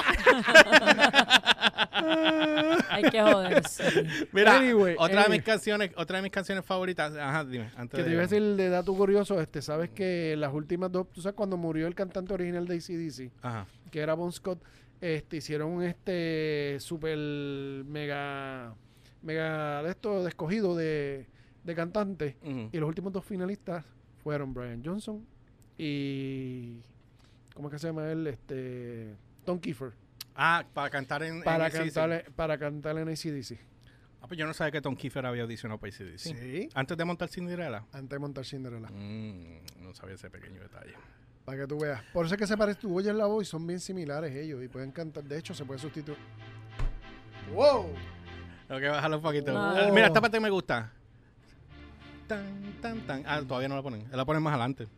Hay 2.90 3.02
que 3.04 3.22
joderse. 3.22 4.06
Mira, 4.32 4.56
Anyway, 4.58 4.96
otra 4.98 5.24
de 5.24 5.28
mis 5.30 5.42
canciones, 5.42 5.90
otra 5.96 6.16
de 6.16 6.22
mis 6.22 6.32
canciones 6.32 6.64
favoritas. 6.64 7.14
Ajá, 7.16 7.44
dime. 7.44 7.70
Antes 7.76 7.98
Que 7.98 8.02
te 8.04 8.08
de- 8.08 8.14
iba 8.14 8.20
a 8.24 8.26
decir 8.26 8.42
de 8.56 8.68
dato 8.68 8.94
curioso, 8.94 9.40
este, 9.40 9.62
sabes 9.62 9.90
que 9.90 10.34
las 10.36 10.52
últimas 10.52 10.90
dos, 10.92 11.10
tú 11.12 11.20
sabes 11.22 11.36
cuando 11.36 11.56
murió 11.56 11.86
el 11.86 11.94
cantante 11.94 12.34
original 12.34 12.66
de 12.66 12.74
ACDC, 12.76 13.30
Ajá. 13.42 13.66
que 13.90 14.00
era 14.00 14.14
Bon 14.14 14.32
Scott, 14.32 14.62
este, 15.00 15.38
hicieron 15.38 15.70
un 15.70 15.82
este 15.82 16.76
super 16.80 17.16
mega 17.18 18.74
mega 19.22 19.82
de 19.82 19.90
esto 19.90 20.22
de 20.22 20.28
escogido 20.28 20.76
de, 20.76 21.26
de 21.62 21.74
cantantes 21.76 22.34
Ujú. 22.42 22.68
y 22.72 22.78
los 22.78 22.88
últimos 22.88 23.12
dos 23.12 23.24
finalistas 23.24 23.84
fueron 24.22 24.54
Brian 24.54 24.82
Johnson 24.84 25.26
y 25.78 26.80
¿cómo 27.54 27.68
es 27.68 27.72
que 27.72 27.78
se 27.78 27.86
llama 27.88 28.10
él? 28.10 28.26
Este 28.26 29.16
Tom 29.44 29.58
Kiefer 29.58 29.92
Ah, 30.34 30.64
para 30.72 30.88
cantar 30.90 31.22
en. 31.22 31.42
para 31.42 31.66
en 31.66 31.72
cantar 31.72 32.24
para 32.34 32.58
cantar 32.58 32.96
en 32.98 33.08
ACDC. 33.08 33.58
Ah, 34.22 34.26
pues 34.28 34.38
yo 34.38 34.46
no 34.46 34.54
sabía 34.54 34.70
que 34.70 34.80
Tom 34.80 34.94
Kiefer 34.96 35.26
había 35.26 35.42
audicionado 35.42 35.78
para 35.78 35.92
ACDC. 35.92 36.18
Sí. 36.18 36.68
Antes 36.74 36.96
de 36.96 37.04
montar 37.04 37.28
Cinderella. 37.28 37.84
Antes 37.92 38.10
de 38.10 38.18
montar 38.18 38.44
Cinderella. 38.44 38.88
Mm, 38.88 39.82
no 39.82 39.94
sabía 39.94 40.14
ese 40.14 40.30
pequeño 40.30 40.60
detalle. 40.60 40.94
Para 41.44 41.58
que 41.58 41.66
tú 41.66 41.78
veas. 41.80 42.00
Por 42.12 42.24
eso 42.24 42.36
es 42.36 42.38
que 42.38 42.46
se 42.46 42.56
parece, 42.56 42.80
tú 42.80 42.96
oyes 42.96 43.12
la 43.14 43.26
voz 43.26 43.42
y 43.42 43.46
son 43.50 43.66
bien 43.66 43.80
similares 43.80 44.32
ellos 44.34 44.62
y 44.62 44.68
pueden 44.68 44.92
cantar. 44.92 45.24
De 45.24 45.36
hecho, 45.38 45.52
se 45.54 45.64
puede 45.64 45.80
sustituir. 45.80 46.16
¡Wow! 47.52 47.86
Tengo 48.68 48.80
que 48.80 48.88
bajarlo 48.88 49.16
un 49.16 49.22
poquito. 49.22 49.52
No. 49.52 49.92
Mira, 49.92 50.06
esta 50.06 50.20
parte 50.20 50.38
me 50.40 50.48
gusta. 50.50 50.92
Tan, 52.26 52.74
tan, 52.80 53.00
tan. 53.06 53.22
Ah, 53.26 53.42
todavía 53.46 53.68
no 53.68 53.76
la 53.76 53.82
ponen. 53.82 54.06
La 54.10 54.24
ponen 54.24 54.42
más 54.42 54.52
adelante. 54.52 54.88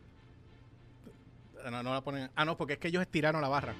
No, 1.69 1.81
no 1.83 1.93
la 1.93 2.01
ponen. 2.01 2.29
Ah, 2.35 2.45
no, 2.45 2.55
porque 2.57 2.73
es 2.73 2.79
que 2.79 2.87
ellos 2.89 3.01
estiraron 3.01 3.41
la 3.41 3.47
barra. 3.49 3.73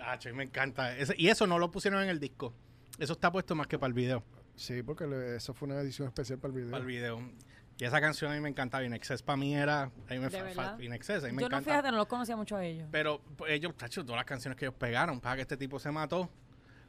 Ah, 0.00 0.16
me 0.34 0.44
encanta. 0.44 0.96
Ese- 0.96 1.14
y 1.18 1.28
eso 1.28 1.46
no 1.46 1.58
lo 1.58 1.70
pusieron 1.70 2.02
en 2.02 2.08
el 2.08 2.18
disco. 2.20 2.52
Eso 2.98 3.12
está 3.12 3.30
puesto 3.30 3.54
más 3.54 3.66
que 3.66 3.78
para 3.78 3.88
el 3.88 3.94
video. 3.94 4.22
Sí, 4.56 4.82
porque 4.82 5.06
le- 5.06 5.36
eso 5.36 5.52
fue 5.54 5.68
una 5.68 5.80
edición 5.80 6.08
especial 6.08 6.38
para 6.38 6.52
el 6.52 6.56
video. 6.56 6.70
Para 6.70 6.80
el 6.80 6.86
video. 6.86 7.20
Y 7.78 7.84
esa 7.84 8.00
canción 8.00 8.32
a 8.32 8.34
mí 8.34 8.40
me 8.40 8.48
encantaba. 8.48 8.82
In 8.84 8.92
Excess 8.94 9.22
para 9.22 9.36
mí 9.36 9.54
era. 9.54 9.82
A 9.82 9.90
mí 10.10 10.18
me 10.18 10.28
¿De 10.28 10.52
fa- 10.54 10.76
fa- 10.76 10.82
In 10.82 10.92
Excess, 10.92 11.22
a 11.24 11.26
mí 11.28 11.32
me 11.34 11.42
Yo 11.42 11.48
no, 11.48 11.56
encanta. 11.58 11.70
fíjate, 11.70 11.90
no 11.92 11.98
los 11.98 12.06
conocía 12.06 12.36
mucho 12.36 12.56
a 12.56 12.64
ellos. 12.64 12.88
Pero 12.90 13.20
pues, 13.36 13.52
ellos, 13.52 13.76
tacho, 13.76 14.02
todas 14.04 14.16
las 14.18 14.24
canciones 14.24 14.56
que 14.58 14.64
ellos 14.64 14.74
pegaron 14.78 15.20
para 15.20 15.36
que 15.36 15.42
este 15.42 15.56
tipo 15.56 15.78
se 15.78 15.90
mató. 15.92 16.28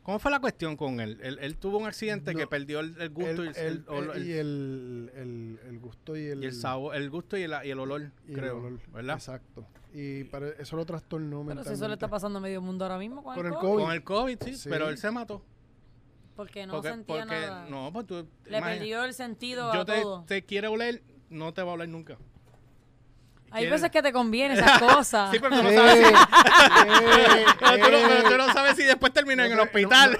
¿Cómo 0.09 0.17
fue 0.17 0.31
la 0.31 0.39
cuestión 0.39 0.75
con 0.75 0.99
él? 0.99 1.19
Él, 1.21 1.37
él 1.39 1.55
tuvo 1.57 1.77
un 1.77 1.85
accidente 1.85 2.33
No. 2.33 2.39
que 2.39 2.47
perdió 2.47 2.79
el, 2.79 2.95
el 2.99 3.09
gusto 3.11 3.43
El- 3.43 3.47
y, 3.55 3.59
el, 3.59 3.65
el- 3.67 3.85
ol- 3.85 4.09
el- 4.15 4.21
el- 4.21 4.27
y 4.27 4.31
el, 4.33 5.11
el- 5.15 5.59
el 5.67 5.79
gusto 5.79 6.17
y 6.17 6.25
el, 6.25 6.43
y 6.43 6.47
el 6.47 6.53
sabor, 6.55 6.95
el 6.95 7.11
gusto 7.11 7.37
y 7.37 7.43
el, 7.43 7.53
y 7.63 7.69
el 7.69 7.79
olor, 7.79 8.11
y 8.27 8.31
el 8.31 8.37
creo, 8.39 8.57
olor. 8.57 8.79
¿verdad? 8.91 9.15
Exacto. 9.17 9.67
Y 9.93 10.23
para, 10.23 10.47
eso 10.49 10.75
lo 10.77 10.83
trastornó 10.85 11.45
Pero 11.45 11.63
si 11.63 11.73
eso 11.73 11.87
le 11.87 11.93
está 11.93 12.07
pasando 12.07 12.39
a 12.39 12.41
medio 12.41 12.59
mundo 12.59 12.85
ahora 12.85 12.97
mismo 12.97 13.23
con, 13.23 13.35
Con 13.35 13.45
el 13.45 13.53
el 13.53 13.59
COVID. 13.59 13.69
COVID. 13.71 13.83
Con 13.83 13.93
el 13.93 14.03
COVID, 14.03 14.37
sí, 14.45 14.55
Sí. 14.55 14.67
pero 14.69 14.89
él 14.89 14.97
se 14.97 15.11
mató. 15.11 15.43
Porque 16.35 16.65
no 16.65 16.73
porque, 16.73 16.89
sentía 16.89 17.15
porque- 17.17 17.25
nada. 17.35 17.67
no, 17.69 17.93
pues 17.93 18.07
tú, 18.07 18.27
Le 18.45 18.57
imagina, 18.57 18.79
perdió 18.79 19.03
el 19.03 19.13
sentido 19.13 19.71
yo 19.75 19.81
a 19.81 19.85
te, 19.85 20.01
todo. 20.01 20.23
te 20.23 20.43
quiere 20.43 20.69
oler, 20.69 21.03
no 21.29 21.53
te 21.53 21.61
va 21.61 21.69
a 21.69 21.73
oler 21.75 21.89
nunca. 21.89 22.17
Hay 23.51 23.67
veces 23.69 23.89
que 23.91 24.01
te 24.01 24.11
conviene 24.11 24.53
esas 24.59 24.79
cosas. 24.79 25.31
Sí, 25.31 25.39
pero 25.39 25.55
tú 25.55 25.63
no 25.63 25.69
Eh, 25.69 25.75
sabes 25.75 25.97
si, 26.07 26.13
eh, 26.13 27.45
pero 27.59 27.77
tú 27.77 27.91
no, 27.91 28.07
pero 28.07 28.29
tú 28.29 28.37
no 28.37 28.53
sabes 28.53 28.75
si 28.75 28.83
después 28.83 29.13
termina 29.13 29.45
en 29.45 29.51
el 29.53 29.59
hospital. 29.59 30.19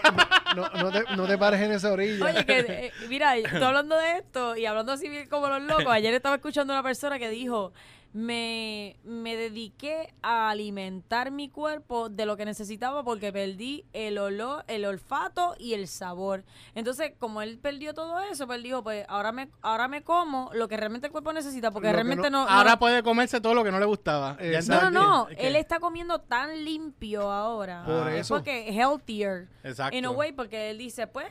No, 0.55 0.69
no, 0.69 0.83
no 0.83 0.91
te, 0.91 1.03
no 1.15 1.27
te 1.27 1.37
pares 1.37 1.61
en 1.61 1.71
esa 1.71 1.91
orilla. 1.91 2.25
Oye, 2.25 2.45
que 2.45 2.59
eh, 2.59 2.91
mira, 3.07 3.33
tú 3.59 3.63
hablando 3.63 3.97
de 3.97 4.17
esto 4.17 4.55
y 4.57 4.65
hablando 4.65 4.91
así 4.93 5.09
bien 5.09 5.27
como 5.29 5.47
los 5.47 5.61
locos, 5.63 5.87
ayer 5.87 6.13
estaba 6.13 6.35
escuchando 6.35 6.73
a 6.73 6.77
una 6.77 6.83
persona 6.83 7.19
que 7.19 7.29
dijo, 7.29 7.71
me, 8.11 8.97
me 9.03 9.35
dediqué 9.35 10.13
a 10.21 10.49
alimentar 10.49 11.29
mi 11.31 11.47
cuerpo 11.49 12.09
de 12.09 12.25
lo 12.25 12.37
que 12.37 12.45
necesitaba 12.45 13.03
porque 13.03 13.31
perdí 13.31 13.85
el 13.93 14.17
olor, 14.17 14.63
el 14.67 14.85
olfato 14.85 15.55
y 15.59 15.73
el 15.73 15.87
sabor. 15.87 16.43
Entonces, 16.75 17.13
como 17.19 17.41
él 17.41 17.59
perdió 17.59 17.93
todo 17.93 18.19
eso, 18.21 18.47
pues 18.47 18.57
él 18.57 18.63
dijo, 18.63 18.83
pues 18.83 19.05
ahora 19.09 19.31
me, 19.31 19.49
ahora 19.61 19.87
me 19.87 20.01
como 20.01 20.49
lo 20.53 20.67
que 20.67 20.77
realmente 20.77 21.07
el 21.07 21.11
cuerpo 21.11 21.33
necesita 21.33 21.71
porque 21.71 21.87
Lo 21.89 21.93
realmente 21.93 22.29
no... 22.29 22.43
no- 22.45 22.49
Ahora 22.49 22.79
puede 22.79 23.03
comerse 23.03 23.41
todo 23.41 23.53
lo 23.53 23.63
que 23.63 23.71
no 23.71 23.79
le 23.79 23.85
gustaba. 23.85 24.37
Ya 24.39 24.57
Exacto. 24.59 24.89
no, 24.89 25.01
no, 25.01 25.07
no. 25.25 25.27
Él 25.37 25.55
está 25.55 25.79
comiendo 25.79 26.19
tan 26.19 26.63
limpio 26.65 27.31
ahora. 27.31 27.83
Por 27.85 28.09
Es 28.09 28.21
eso. 28.21 28.35
porque 28.35 28.69
healthier. 28.69 29.47
Exacto. 29.63 29.95
In 29.95 30.05
a 30.05 30.11
way, 30.11 30.31
porque 30.31 30.71
él 30.71 30.77
dice, 30.79 31.05
pues, 31.07 31.27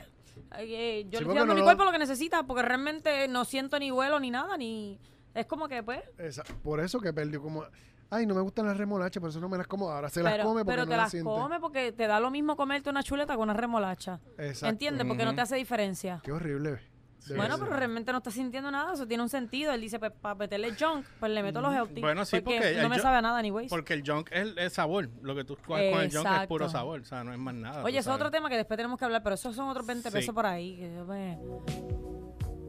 eh, 0.58 1.06
yo 1.10 1.18
Sí, 1.18 1.24
le 1.24 1.30
estoy 1.30 1.34
dando 1.38 1.42
a 1.42 1.46
no 1.46 1.54
mi 1.54 1.60
lo- 1.60 1.64
cuerpo 1.64 1.84
lo 1.84 1.92
que 1.92 1.98
necesita, 1.98 2.44
porque 2.44 2.62
realmente 2.62 3.26
no 3.28 3.44
siento 3.44 3.78
ni 3.78 3.90
vuelo 3.90 4.20
ni 4.20 4.30
nada, 4.30 4.56
ni... 4.56 4.98
Es 5.38 5.46
como 5.46 5.68
que, 5.68 5.82
pues... 5.82 6.00
Esa- 6.18 6.44
por 6.62 6.80
eso 6.80 7.00
que 7.00 7.12
perdió 7.12 7.40
como... 7.42 7.64
Ay, 8.10 8.24
no 8.26 8.34
me 8.34 8.40
gustan 8.40 8.66
las 8.66 8.76
remolachas, 8.76 9.20
por 9.20 9.28
eso 9.28 9.38
no 9.38 9.50
me 9.50 9.58
las 9.58 9.66
como. 9.66 9.90
Ahora 9.90 10.08
se 10.08 10.22
las 10.22 10.38
come 10.38 10.64
porque 10.64 10.72
pero 10.72 10.84
no 10.84 10.90
te 10.90 10.96
las 10.96 11.12
las 11.12 11.22
come 11.22 11.60
porque 11.60 11.92
te 11.92 12.06
da 12.06 12.18
lo 12.20 12.30
mismo 12.30 12.56
comerte 12.56 12.88
una 12.88 13.02
chuleta 13.02 13.34
con 13.36 13.50
una 13.50 13.52
remolacha. 13.58 14.18
Exacto. 14.38 14.66
¿Entiendes? 14.66 15.06
Porque 15.06 15.26
no 15.26 15.34
te 15.34 15.42
hace 15.42 15.56
diferencia. 15.56 16.20
Qué 16.24 16.32
horrible. 16.32 16.80
De 17.26 17.36
Bueno, 17.36 17.58
pero 17.58 17.76
realmente 17.76 18.10
no 18.12 18.18
está 18.18 18.30
sintiendo 18.30 18.70
nada, 18.70 18.94
eso 18.94 19.06
tiene 19.06 19.22
un 19.22 19.28
sentido. 19.28 19.72
Él 19.72 19.82
dice, 19.82 19.98
pues 19.98 20.12
para 20.12 20.34
meterle 20.36 20.74
junk, 20.74 21.04
pues 21.20 21.30
le 21.30 21.42
meto 21.42 21.60
los 21.60 21.74
healthy. 21.74 22.00
Bueno, 22.00 22.24
sí, 22.24 22.40
porque 22.40 22.76
no 22.76 22.82
el 22.84 22.88
me 22.88 22.98
sabe 22.98 23.18
a 23.18 23.22
nada, 23.22 23.38
anyways. 23.38 23.68
Porque 23.68 23.92
el 23.92 24.02
junk 24.06 24.30
es 24.32 24.54
el, 24.56 24.70
sabor. 24.70 25.10
Lo 25.20 25.34
que 25.34 25.44
tú 25.44 25.58
coges 25.66 25.92
con 25.92 26.02
el 26.02 26.10
junk 26.10 26.26
es 26.40 26.46
puro 26.46 26.70
sabor. 26.70 27.00
O 27.00 27.04
sea, 27.04 27.24
no 27.24 27.32
es 27.34 27.38
más 27.38 27.54
nada. 27.54 27.84
Oye, 27.84 27.98
es 27.98 28.06
sabes. 28.06 28.20
otro 28.20 28.30
tema 28.30 28.48
que 28.48 28.56
después 28.56 28.78
tenemos 28.78 28.98
que 28.98 29.04
hablar, 29.04 29.22
pero 29.22 29.34
esos 29.34 29.54
son 29.54 29.68
otros 29.68 29.86
20 29.86 30.08
Sí. 30.08 30.14
pesos 30.16 30.34
por 30.34 30.46
ahí. 30.46 30.76
Que 30.76 30.94
yo 30.94 31.04
me... 31.04 31.38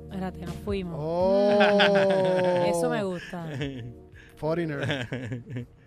Espérate, 0.10 0.45
nos 0.45 0.55
fuimos. 0.66 0.95
Oh. 0.99 2.66
Eso 2.68 2.89
me 2.89 3.03
gusta. 3.03 3.45
Foreigner. 4.38 5.07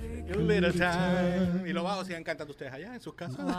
A 0.00 0.36
little 0.36 0.72
time. 0.72 1.68
Y 1.68 1.72
lo 1.72 1.82
bajo 1.82 2.04
sigan 2.04 2.22
cantando 2.22 2.52
ustedes 2.52 2.72
allá 2.72 2.94
en 2.94 3.00
sus 3.00 3.14
casas. 3.14 3.36
Wow, 3.38 3.54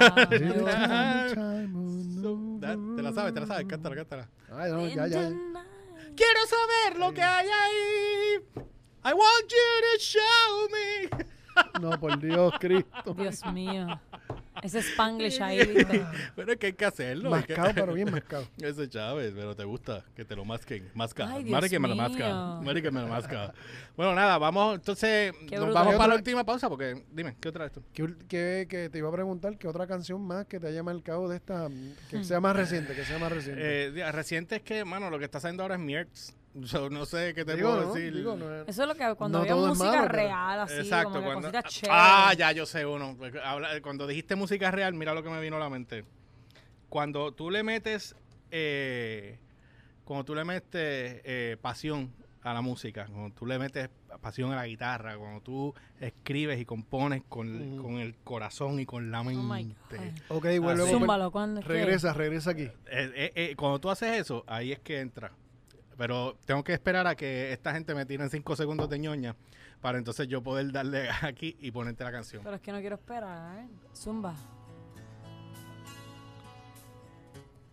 oh, 2.25 2.59
Da- 2.59 2.75
no, 2.75 2.95
Te 2.95 3.01
la 3.01 3.11
sabes, 3.11 3.33
te 3.33 3.39
la 3.41 3.47
sabes, 3.47 3.65
cántala, 3.65 3.95
cántala. 3.95 4.29
Ay, 4.53 4.71
no, 4.71 4.87
ya, 4.87 5.07
ya. 5.07 5.29
Quiero 6.15 6.39
saber 6.47 6.99
lo 6.99 7.13
que 7.13 7.21
hay 7.21 7.47
ahí. 7.47 8.39
I 9.03 9.13
want 9.13 9.49
you 9.49 9.81
to 9.81 9.99
show 9.99 10.69
me. 10.71 11.09
No, 11.81 11.99
por 11.99 12.19
Dios, 12.19 12.53
Cristo. 12.59 13.13
Dios 13.15 13.43
mío. 13.53 13.99
Ese 14.63 14.79
Spanglish 14.79 15.41
ahí, 15.41 15.65
¿viste? 15.75 16.05
Pero 16.35 16.51
es 16.53 16.57
que 16.57 16.67
hay 16.67 16.73
que 16.73 16.85
hacerlo. 16.85 17.29
que- 17.31 17.53
Mascado, 17.55 17.71
pero 17.73 17.93
bien 17.93 18.11
mascado. 18.11 18.47
Ese 18.61 18.89
Chávez, 18.89 19.31
pero 19.35 19.55
te 19.55 19.63
gusta 19.63 20.03
que 20.15 20.25
te 20.25 20.35
lo 20.35 20.45
masquen. 20.45 20.89
Masca. 20.93 21.27
Ay, 21.31 21.43
Dios 21.43 21.51
Mari 21.53 21.69
que 21.69 21.79
me 21.79 21.87
lo 21.87 21.95
masca. 21.95 22.59
Mari 22.61 22.81
que 22.81 22.91
me 22.91 23.01
lo 23.01 23.07
masca. 23.07 23.53
Bueno, 23.95 24.13
nada, 24.15 24.37
vamos, 24.37 24.75
entonces, 24.75 25.33
nos 25.51 25.73
vamos 25.73 25.93
¿Qué 25.93 25.97
para 25.97 26.09
la 26.09 26.15
última 26.15 26.43
pausa 26.45 26.69
porque, 26.69 27.03
dime, 27.11 27.35
¿qué 27.39 27.49
otra 27.49 27.69
tú? 27.69 27.83
¿Qué, 27.93 28.07
qué- 28.27 28.67
qué 28.69 28.89
te 28.89 28.97
iba 28.97 29.09
a 29.09 29.11
preguntar? 29.11 29.57
¿Qué 29.57 29.67
otra 29.67 29.87
canción 29.87 30.21
más 30.21 30.45
que 30.45 30.59
te 30.59 30.67
haya 30.67 30.83
marcado 30.83 31.27
de 31.29 31.35
esta? 31.37 31.67
Hmm. 31.69 31.93
Que 32.09 32.23
sea 32.23 32.39
más 32.39 32.55
reciente, 32.55 32.95
que 32.95 33.03
sea 33.05 33.19
más 33.19 33.31
reciente. 33.31 33.61
Eh, 33.99 34.11
reciente 34.11 34.55
es 34.57 34.61
que, 34.61 34.85
mano, 34.85 35.09
lo 35.09 35.19
que 35.19 35.25
está 35.25 35.37
haciendo 35.39 35.63
ahora 35.63 35.75
es 35.75 35.81
Mierds. 35.81 36.35
So, 36.65 36.89
no 36.89 37.05
sé 37.05 37.33
qué 37.35 37.45
te 37.45 37.55
Digo, 37.55 37.69
puedo 37.69 37.85
¿no? 37.85 37.93
decir. 37.93 38.13
Digo, 38.15 38.35
no 38.35 38.53
es- 38.61 38.67
Eso 38.69 38.81
es 38.81 38.87
lo 38.87 38.95
que 38.95 39.15
cuando 39.15 39.37
No 39.37 39.41
había 39.43 39.53
todo 39.53 39.71
es 39.71 39.77
música 39.77 39.97
malo, 39.97 40.07
real, 40.07 40.59
así, 40.61 40.73
Exacto. 40.75 41.09
como 41.13 41.25
Cuando, 41.25 41.41
cositas 41.51 41.63
ah, 41.89 42.29
chéveres. 42.31 42.37
ya, 42.39 42.51
yo 42.53 42.65
sé 42.65 42.85
uno. 42.85 43.15
Cuando 43.83 44.07
dijiste 44.07 44.35
música 44.35 44.71
real, 44.71 44.93
mira 44.95 45.13
lo 45.13 45.21
que 45.23 45.29
me 45.29 45.39
vino 45.41 45.57
a 45.57 45.59
la 45.59 45.69
mente. 45.69 46.05
Cuando 46.89 47.31
tú 47.33 47.51
le 47.51 47.61
metes, 47.63 48.15
eh, 48.49 49.37
cuando 50.05 50.25
tú 50.25 50.33
le 50.33 50.43
metes 50.43 51.21
eh, 51.23 51.57
pasión 51.61 52.11
a 52.41 52.53
la 52.53 52.61
música, 52.61 53.05
cuando 53.05 53.35
tú 53.35 53.45
le 53.45 53.59
metes 53.59 53.89
pasión 54.21 54.51
a 54.51 54.55
la 54.55 54.65
guitarra, 54.65 55.17
cuando 55.17 55.41
tú 55.41 55.73
escribes 55.99 56.59
y 56.59 56.65
compones 56.65 57.21
con, 57.29 57.77
con 57.77 57.99
el 57.99 58.15
corazón 58.23 58.79
y 58.79 58.87
con 58.87 59.11
la 59.11 59.21
Oh 59.21 59.25
mente. 59.25 59.75
God. 60.29 60.37
Ok, 60.37 60.45
vuelve. 60.59 60.83
Así. 60.83 60.91
Zúmbalo. 60.93 61.31
Regresa, 61.61 62.11
regresa 62.13 62.51
aquí. 62.51 62.63
Eh, 62.63 62.71
eh, 62.87 63.31
eh, 63.35 63.55
cuando 63.55 63.77
tú 63.79 63.91
haces 63.91 64.17
eso, 64.19 64.43
ahí 64.47 64.71
es 64.71 64.79
que 64.79 64.99
entra. 64.99 65.31
Pero 65.99 66.37
tengo 66.45 66.63
que 66.63 66.71
esperar 66.71 67.05
a 67.07 67.15
que 67.15 67.51
esta 67.51 67.73
gente 67.73 67.93
me 67.93 68.05
tire 68.05 68.23
en 68.23 68.29
cinco 68.29 68.55
segundos 68.55 68.89
de 68.89 68.97
ñoña 68.97 69.35
para 69.81 69.97
entonces 69.97 70.29
yo 70.29 70.41
poder 70.41 70.71
darle 70.71 71.09
aquí 71.21 71.57
y 71.59 71.71
ponerte 71.71 72.05
la 72.05 72.11
canción. 72.13 72.41
Pero 72.41 72.55
es 72.55 72.61
que 72.61 72.71
no 72.71 72.79
quiero 72.79 72.95
esperar. 72.95 73.67
Zumba. 73.93 74.33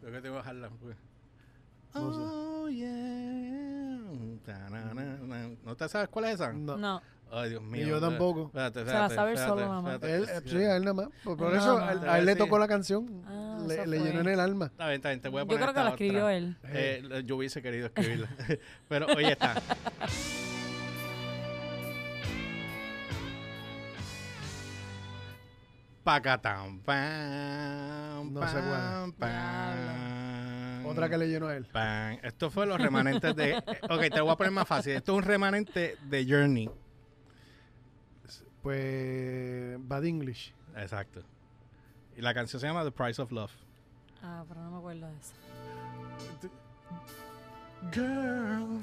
Creo 0.00 0.12
que 0.12 0.20
tengo 0.20 0.34
que 0.34 0.38
bajarla. 0.38 0.70
pues. 0.70 0.96
Oh. 1.94 2.68
¿No 5.64 5.76
te 5.76 5.88
sabes 5.88 6.08
cuál 6.08 6.24
es 6.24 6.34
esa? 6.34 6.52
No. 6.52 6.76
No. 6.76 7.00
Ay, 7.30 7.50
Dios 7.50 7.62
mío. 7.62 7.86
yo 7.88 8.00
tampoco. 8.00 8.46
Espérate, 8.46 8.78
Se 8.80 8.84
la 8.84 8.90
espérate, 8.92 9.14
sabe 9.16 9.30
él 9.32 9.36
espérate, 9.38 9.60
solo, 9.62 9.72
mamá. 9.72 9.94
espérate. 9.94 10.32
Él, 10.32 10.42
sí, 10.46 10.56
a 10.64 10.76
él 10.76 10.82
nada 10.84 10.94
más. 10.94 11.08
Por, 11.24 11.36
por 11.36 11.52
Nada 11.52 11.58
eso 11.58 11.78
más. 11.78 12.04
a, 12.08 12.12
a 12.14 12.18
él 12.18 12.24
le 12.26 12.36
tocó 12.36 12.58
la 12.58 12.68
canción. 12.68 13.22
Ah, 13.26 13.58
le 13.66 13.98
llenó 13.98 14.20
en 14.20 14.28
el 14.28 14.40
alma. 14.40 14.66
Está 14.66 14.84
bien, 14.86 14.96
está 14.96 15.08
bien, 15.10 15.20
te 15.20 15.28
voy 15.28 15.40
a 15.40 15.42
Yo 15.42 15.48
poner 15.48 15.62
creo 15.62 15.74
que 15.74 15.80
la 15.82 15.88
escribió 15.90 16.18
otra. 16.24 16.36
él. 16.36 16.56
Eh, 16.64 17.22
yo 17.26 17.36
hubiese 17.36 17.60
querido 17.62 17.86
escribirla. 17.86 18.28
Pero 18.88 19.06
oye, 19.16 19.32
está. 19.32 19.54
Pacatán, 26.04 26.80
pam, 26.82 28.32
No 28.32 28.40
cuál 28.40 29.12
pam, 29.18 30.86
Otra 30.86 31.08
que 31.08 31.18
le 31.18 31.28
llenó 31.28 31.48
a 31.48 31.56
él. 31.56 31.64
pam. 31.66 32.18
Esto 32.22 32.48
fue 32.50 32.64
los 32.66 32.80
remanentes 32.80 33.34
de. 33.34 33.50
eh, 33.54 33.62
Ok, 33.90 34.02
te 34.02 34.18
lo 34.18 34.24
voy 34.26 34.34
a 34.34 34.36
poner 34.36 34.52
más 34.52 34.68
fácil. 34.68 34.92
Esto 34.92 35.12
es 35.12 35.18
un 35.18 35.24
remanente 35.24 35.96
de 36.08 36.24
Journey. 36.28 36.70
Pues 38.66 39.76
Bad 39.78 40.04
English. 40.06 40.52
Exacto. 40.74 41.22
Y 42.16 42.20
la 42.20 42.34
canción 42.34 42.60
se 42.60 42.66
llama 42.66 42.82
The 42.82 42.90
Price 42.90 43.22
of 43.22 43.30
Love. 43.30 43.52
Ah, 44.24 44.44
pero 44.48 44.60
no 44.60 44.72
me 44.72 44.78
acuerdo 44.78 45.06
de 45.06 45.16
eso. 45.20 45.34
Girl, 47.92 48.80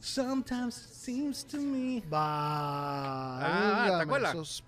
sometimes 0.00 0.76
it 0.78 0.94
seems 0.94 1.44
to 1.44 1.58
me. 1.58 2.02
Va. 2.12 3.38
Ah, 3.38 3.98
¿te 3.98 4.02
acuerdas? 4.02 4.64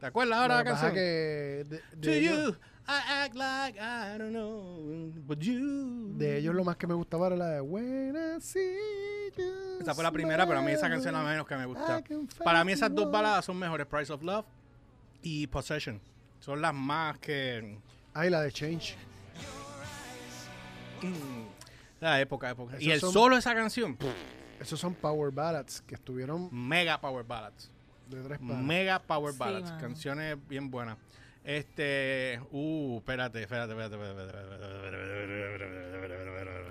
¿Te 0.00 0.06
acuerdas 0.06 0.38
ahora 0.38 0.56
la 0.56 0.64
canción? 0.64 0.94
que 0.94 1.00
de, 1.00 1.64
de 1.64 2.00
To 2.00 2.10
ellos, 2.10 2.54
you, 2.54 2.60
I 2.88 3.24
act 3.24 3.34
like 3.36 3.78
I 3.80 4.18
don't 4.18 4.32
know, 4.32 5.12
but 5.26 5.38
you. 5.40 6.14
de 6.18 6.38
ellos 6.38 6.54
lo 6.54 6.64
más 6.64 6.76
que 6.76 6.86
me 6.86 6.94
gustaba 6.94 7.28
era 7.28 7.36
la 7.36 7.46
de 7.48 7.60
When 7.60 8.16
I 8.16 8.40
see 8.40 8.76
you 9.36 9.78
Esa 9.80 9.94
fue 9.94 10.02
la 10.02 10.10
primera, 10.10 10.46
pero 10.46 10.58
a 10.58 10.62
mí 10.62 10.72
esa 10.72 10.88
canción 10.88 11.14
es 11.14 11.22
la 11.22 11.28
menos 11.28 11.46
que 11.46 11.56
me 11.56 11.64
gusta. 11.66 12.02
Para 12.44 12.64
mí 12.64 12.72
esas 12.72 12.92
dos 12.94 13.10
baladas 13.10 13.44
son 13.44 13.56
mejores, 13.58 13.86
Price 13.86 14.12
of 14.12 14.22
Love 14.22 14.44
y 15.22 15.46
Possession. 15.46 16.00
Son 16.40 16.60
las 16.60 16.74
más 16.74 17.18
que... 17.18 17.78
Ay, 18.14 18.30
la 18.30 18.40
de 18.42 18.50
Change. 18.52 18.96
La 22.00 22.20
época, 22.20 22.50
época. 22.50 22.76
y 22.80 22.90
el 22.90 23.00
son- 23.00 23.12
solo 23.12 23.36
de 23.36 23.40
esa 23.40 23.54
canción, 23.54 23.96
Esos 24.60 24.78
son 24.80 24.94
power 24.94 25.30
ballads 25.32 25.80
que 25.82 25.94
estuvieron 25.94 26.48
mega 26.52 27.00
power 27.00 27.24
ballads. 27.24 27.70
de 28.08 28.20
tres. 28.22 28.40
Mega 28.40 29.00
power 29.00 29.34
ballads. 29.36 29.70
Canciones 29.80 30.36
bien 30.48 30.70
buenas. 30.70 30.96
Este, 31.44 32.40
uh, 32.52 32.98
espérate, 32.98 33.42
espérate, 33.42 33.72
espérate, 33.72 33.94
espérate, 33.96 34.26
espérate. 34.26 34.62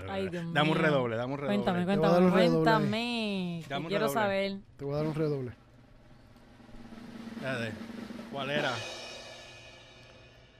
Ay, 0.09 0.29
Dios 0.29 0.53
Dame 0.53 0.71
un 0.71 0.77
redoble, 0.77 1.15
dame 1.17 1.33
un 1.33 1.39
redoble. 1.39 1.55
Cuéntame, 1.57 1.85
cuéntame, 1.85 2.31
cuéntame. 2.31 3.59
que 3.63 3.69
Dame 3.69 3.85
un 3.85 3.89
quiero 3.89 4.07
redoble. 4.07 4.21
saber. 4.21 4.57
Te 4.77 4.85
voy 4.85 4.93
a 4.93 4.97
dar 4.97 5.05
un 5.07 5.15
redoble. 5.15 5.51
Espérate, 7.35 7.71
¿Cuál 8.31 8.49
era? 8.49 8.71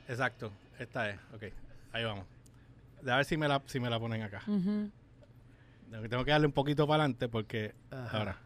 Exacto, 0.10 0.52
esta 0.78 1.10
es. 1.10 1.18
Ok, 1.34 1.44
ahí 1.94 2.04
vamos. 2.04 2.26
A 3.08 3.16
ver 3.16 3.26
si 3.26 3.38
me 3.38 3.48
la, 3.48 3.62
si 3.66 3.80
me 3.80 3.90
la 3.90 4.00
ponen 4.00 4.24
acá. 4.24 4.42
Tengo 4.46 6.26
que 6.26 6.32
darle 6.32 6.48
un 6.48 6.54
poquito 6.54 6.86
para 6.88 7.04
adelante 7.04 7.30
porque 7.30 7.74
Ajá. 7.92 8.18
ahora. 8.18 8.38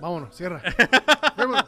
Vámonos, 0.00 0.34
cierra. 0.34 0.62
Vámonos. 1.36 1.64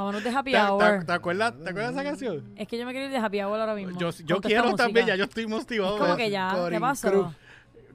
Vámonos 0.00 0.24
de 0.24 0.30
happy 0.30 0.52
¿Te, 0.52 0.58
hour. 0.58 1.00
te- 1.00 1.04
te 1.04 1.12
acuerdas, 1.12 1.52
¿Te 1.62 1.68
acuerdas 1.68 1.94
de 1.94 2.00
esa 2.00 2.08
canción? 2.08 2.52
Es 2.56 2.66
que 2.66 2.78
yo 2.78 2.86
me 2.86 2.92
quiero 2.92 3.06
ir 3.08 3.12
de 3.12 3.18
happy 3.18 3.42
hour 3.42 3.60
ahora 3.60 3.74
mismo. 3.74 3.98
Yo, 3.98 4.40
quiero 4.40 4.74
también, 4.74 5.06
ya 5.06 5.14
yo 5.14 5.24
estoy 5.24 5.46
motivado. 5.46 5.98
Como 5.98 6.16
que 6.16 6.30
ya, 6.30 6.56
¿qué 6.70 6.80
pasó? 6.80 7.34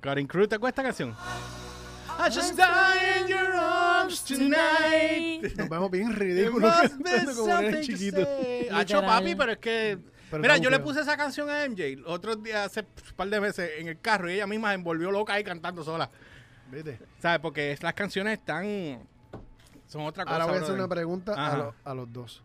Karin 0.02 0.28
Cruz, 0.28 0.48
¿te 0.48 0.56
acuerdas 0.56 0.74
esta 0.74 0.84
canción? 0.84 1.16
I 2.18 2.32
just 2.32 2.56
die 2.56 3.22
in 3.22 3.28
your 3.28 3.56
arms 3.56 4.24
tonight. 4.24 5.58
Nos 5.58 5.68
vemos 5.68 5.90
bien 5.90 6.14
ridículos 6.16 6.72
como 7.36 7.58
eres 7.60 7.88
to 7.88 7.92
chiquito. 7.94 8.20
Hacho, 8.72 9.02
papi, 9.02 9.34
pero 9.36 9.52
es 9.54 9.58
que... 9.58 9.98
Pero 10.30 10.42
Mira, 10.42 10.58
yo 10.58 10.70
le 10.70 10.80
puse 10.80 11.02
esa 11.02 11.18
canción 11.18 11.50
a 11.50 11.68
MJ 11.68 12.04
otros 12.06 12.42
días, 12.44 12.68
hace 12.68 12.82
un 12.82 13.16
par 13.16 13.28
de 13.30 13.42
meses, 13.42 13.70
en 13.80 13.88
el 13.88 14.00
carro, 14.00 14.30
y 14.30 14.36
ella 14.36 14.48
misma 14.48 14.70
se 14.70 14.76
envolvió 14.76 15.10
loca 15.12 15.34
ahí 15.34 15.44
cantando 15.44 15.84
sola. 15.84 16.10
¿Viste? 16.72 17.00
¿Sabes? 17.20 17.40
Porque 17.40 17.72
es- 17.72 17.82
las 17.84 17.94
canciones 17.96 18.38
están... 18.40 19.08
Son 19.88 20.02
otra 20.02 20.24
cosa. 20.24 20.34
Ahora 20.36 20.46
voy 20.46 20.56
a 20.56 20.58
hacer 20.58 20.70
brother. 20.74 20.86
una 20.86 20.96
pregunta 20.96 21.52
a, 21.54 21.58
lo- 21.58 21.76
a 21.84 21.94
los 21.94 22.12
dos. 22.12 22.42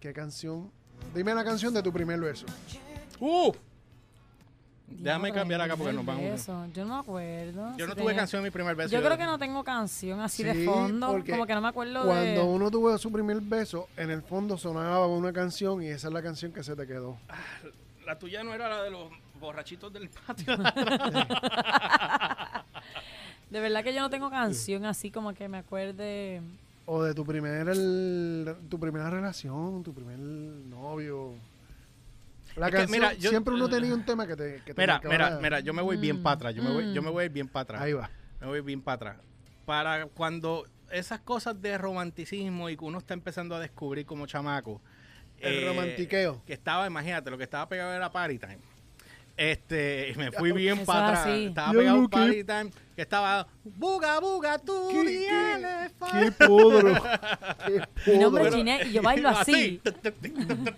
¿Qué 0.00 0.12
canción? 0.12 0.70
Dime 1.14 1.34
la 1.34 1.44
canción 1.44 1.72
de 1.74 1.82
tu 1.82 1.92
primer 1.92 2.20
verso. 2.20 2.46
¡Uh! 3.20 3.52
Déjame 4.86 5.28
Diablo, 5.28 5.34
cambiar 5.40 5.60
acá 5.62 5.76
porque 5.76 5.92
nos 5.94 6.04
vamos. 6.04 6.22
beso. 6.22 6.66
Yo 6.74 6.84
no 6.84 6.94
me 6.96 7.00
acuerdo. 7.00 7.70
Yo 7.76 7.86
si 7.86 7.88
no 7.88 7.94
tuve 7.94 8.04
tenía- 8.08 8.16
canción 8.16 8.40
en 8.40 8.44
mi 8.44 8.50
primer 8.50 8.76
beso. 8.76 8.90
Yo 8.90 9.02
creo 9.02 9.16
que 9.16 9.24
no 9.24 9.38
tengo 9.38 9.64
canción 9.64 10.20
así 10.20 10.44
de 10.44 10.52
Sí, 10.52 10.66
fondo. 10.66 11.06
porque 11.08 11.32
Como 11.32 11.46
que 11.46 11.54
no 11.54 11.62
me 11.62 11.68
acuerdo 11.68 12.00
de. 12.04 12.06
Cuando 12.06 12.44
uno 12.44 12.70
tuvo 12.70 12.96
su 12.98 13.10
primer 13.10 13.40
beso, 13.40 13.88
en 13.96 14.10
el 14.10 14.22
fondo 14.22 14.58
sonaba 14.58 15.06
una 15.06 15.32
canción 15.32 15.82
y 15.82 15.88
esa 15.88 16.08
es 16.08 16.14
la 16.14 16.22
canción 16.22 16.52
que 16.52 16.62
se 16.62 16.76
te 16.76 16.86
quedó. 16.86 17.16
La 18.04 18.18
tuya 18.18 18.44
no 18.44 18.52
era 18.52 18.68
la 18.68 18.82
de 18.82 18.90
los 18.90 19.10
borrachitos 19.40 19.90
del 19.92 20.10
patio. 20.10 20.54
De 23.50 23.60
verdad 23.60 23.84
que 23.84 23.94
yo 23.94 24.00
no 24.00 24.10
tengo 24.10 24.30
canción 24.30 24.84
así 24.84 25.10
como 25.10 25.32
que 25.34 25.48
me 25.48 25.58
acuerde. 25.58 26.40
O 26.86 27.02
de 27.02 27.14
tu 27.14 27.24
primer 27.24 27.68
el- 27.68 28.54
tu 28.68 28.78
primera 28.78 29.08
relación, 29.10 29.82
tu 29.82 29.94
primer 29.94 30.18
novio. 30.18 31.34
La 32.56 32.66
Es 32.66 32.72
que, 32.72 32.78
canción, 32.78 33.00
mira, 33.00 33.12
yo- 33.14 33.30
siempre 33.30 33.54
uno 33.54 33.68
tenía 33.68 33.94
un 33.94 34.04
tema 34.04 34.26
que 34.26 34.36
te, 34.36 34.62
que 34.64 34.74
te 34.74 34.80
mira, 34.82 35.00
mira, 35.04 35.38
mira, 35.40 35.60
yo 35.60 35.72
me 35.72 35.82
voy 35.82 35.96
bien 35.96 36.20
Mm, 36.20 36.22
para 36.22 36.34
atrás. 36.34 36.54
Yo 36.54 36.62
me 36.62 36.70
voy, 36.70 36.92
yo 36.92 37.00
mm. 37.02 37.04
me 37.04 37.10
voy 37.10 37.28
bien 37.28 37.48
para 37.48 37.62
atrás. 37.62 37.82
Ahí 37.82 37.92
va. 37.92 38.10
Me 38.40 38.46
voy 38.46 38.60
bien 38.60 38.80
para 38.82 38.94
atrás. 38.96 39.16
Para 39.64 40.06
cuando 40.06 40.66
esas 40.90 41.20
cosas 41.20 41.60
de 41.60 41.76
romanticismo 41.78 42.68
y 42.68 42.76
que 42.76 42.84
uno 42.84 42.98
está 42.98 43.14
empezando 43.14 43.54
a 43.56 43.60
descubrir 43.60 44.04
como 44.06 44.26
chamaco. 44.26 44.80
eh, 45.38 45.58
El 45.62 45.68
romantiqueo. 45.68 46.42
Que 46.46 46.52
estaba, 46.52 46.86
imagínate, 46.86 47.28
lo 47.30 47.36
que 47.38 47.44
estaba 47.44 47.68
pegado 47.68 47.92
era 47.92 48.10
Party 48.12 48.38
Time. 48.38 48.58
Este, 49.36 50.10
y 50.10 50.14
me 50.16 50.30
fui 50.30 50.52
bien 50.52 50.84
para 50.84 51.08
atrás. 51.08 51.26
así. 51.26 51.46
Estaba 51.46 51.72
Ya 51.72 51.78
pegado 51.78 52.08
que- 52.08 52.16
Party 52.16 52.44
Time. 52.44 52.70
Que 52.94 53.02
estaba 53.02 53.48
Buga, 53.64 54.20
buga, 54.20 54.56
tú 54.60 54.88
¿Qué- 54.92 55.02
vienes 55.02 55.92
qué, 56.12 56.20
qué 56.26 56.30
podro. 56.46 56.94
Mi 58.06 58.18
nombre 58.18 58.46
es. 58.48 58.54
Ginette 58.54 58.86
y 58.86 58.92
yo 58.92 59.02
bailo 59.02 59.28
así. 59.30 59.80
Así. 59.84 60.04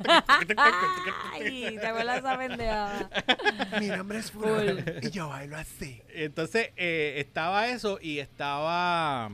Ay, 1.35 1.77
¿te 1.79 1.87
acuerdas 1.87 2.19
esa 2.19 2.39
pendeja? 2.39 3.11
Mi 3.81 3.89
nombre 3.89 4.19
es 4.19 4.31
fulano 4.31 4.81
y 5.03 5.11
yo 5.11 5.29
bailo 5.29 5.57
así. 5.57 6.03
Entonces 6.09 6.71
eh, 6.77 7.15
estaba 7.19 7.69
eso 7.69 7.99
y 8.01 8.19
estaba. 8.21 9.31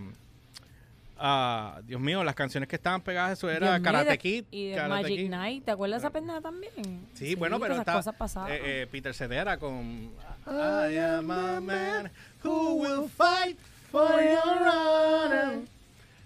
Ah, 1.22 1.80
Dios 1.84 2.00
mío, 2.00 2.22
las 2.24 2.34
canciones 2.34 2.68
que 2.68 2.76
estaban 2.76 3.00
pegadas, 3.00 3.38
eso 3.38 3.48
era 3.48 3.78
Dios 3.78 3.84
Karate 3.84 4.18
Kid. 4.18 4.44
Y 4.50 4.68
de 4.68 4.74
Karate 4.76 5.02
Magic 5.02 5.16
Kid. 5.16 5.30
Night. 5.30 5.64
¿Te 5.64 5.70
acuerdas 5.70 6.02
de 6.02 6.06
esa 6.08 6.12
pendeja 6.12 6.40
también? 6.40 7.06
Sí, 7.14 7.34
bueno, 7.36 7.58
que 7.58 7.62
pero 7.62 7.76
está 7.76 8.00
eh, 8.48 8.60
eh, 8.64 8.88
Peter 8.90 9.14
Cedera 9.14 9.56
con 9.56 10.10
I 10.46 10.98
am 10.98 11.30
a 11.30 11.60
man 11.60 12.10
who 12.44 12.74
will 12.74 13.08
fight 13.08 13.56
for 13.90 14.20
your 14.20 14.68
honor. 14.68 15.60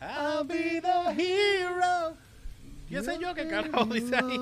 I'll 0.00 0.44
be 0.44 0.80
the 0.80 1.12
hero 1.14 2.16
¿Qué 2.88 3.02
sé 3.02 3.18
yo 3.20 3.34
qué 3.34 3.48
carajo 3.48 3.84
dice 3.86 4.16
ahí? 4.16 4.38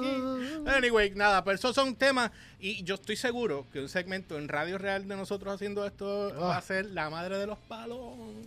Anyway, 0.66 1.12
nada, 1.14 1.42
pero 1.44 1.56
esos 1.56 1.74
son 1.74 1.94
temas. 1.94 2.30
Y 2.64 2.82
yo 2.82 2.94
estoy 2.94 3.16
seguro 3.16 3.66
que 3.74 3.78
un 3.80 3.90
segmento 3.90 4.38
en 4.38 4.48
Radio 4.48 4.78
Real 4.78 5.06
de 5.06 5.16
nosotros 5.16 5.52
haciendo 5.52 5.84
esto 5.84 6.32
va 6.40 6.56
a 6.56 6.62
ser 6.62 6.86
la 6.86 7.10
madre 7.10 7.36
de 7.36 7.46
los 7.46 7.58
palos. 7.58 8.00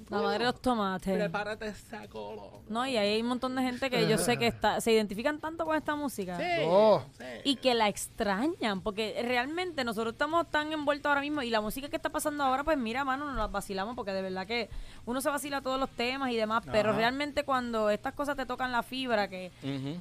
La 0.09 0.21
madre 0.23 0.39
de 0.39 0.45
los 0.45 0.59
tomates. 0.59 1.13
Prepárate 1.15 1.67
esa 1.67 2.07
colo. 2.07 2.63
No, 2.67 2.87
y 2.87 2.97
ahí 2.97 3.09
hay 3.13 3.21
un 3.21 3.27
montón 3.27 3.55
de 3.55 3.61
gente 3.61 3.91
que 3.91 4.07
yo 4.07 4.17
sé 4.17 4.37
que 4.37 4.47
está, 4.47 4.81
se 4.81 4.91
identifican 4.91 5.37
tanto 5.39 5.65
con 5.65 5.77
esta 5.77 5.93
música. 5.93 6.35
Sí, 6.35 6.63
Oh. 6.65 7.03
sí. 7.15 7.25
Y 7.43 7.55
que 7.57 7.75
la 7.75 7.89
extrañan, 7.89 8.81
porque 8.81 9.21
realmente 9.23 9.83
nosotros 9.83 10.13
estamos 10.13 10.49
tan 10.49 10.73
envueltos 10.73 11.07
ahora 11.09 11.21
mismo 11.21 11.43
y 11.43 11.51
la 11.51 11.61
música 11.61 11.87
que 11.87 11.95
está 11.97 12.09
pasando 12.09 12.43
ahora, 12.43 12.63
pues 12.63 12.79
mira, 12.79 13.05
mano, 13.05 13.27
nos 13.27 13.35
la 13.35 13.45
vacilamos 13.45 13.95
porque 13.95 14.13
de 14.13 14.23
verdad 14.23 14.47
que 14.47 14.67
uno 15.05 15.21
se 15.21 15.29
vacila 15.29 15.61
todos 15.61 15.79
los 15.79 15.91
temas 15.91 16.31
y 16.31 16.35
demás, 16.35 16.63
pero 16.71 16.91
realmente 16.91 17.43
cuando 17.43 17.91
estas 17.91 18.15
cosas 18.15 18.35
te 18.35 18.47
tocan 18.47 18.71
la 18.71 18.81
fibra, 18.81 19.27
que 19.27 19.51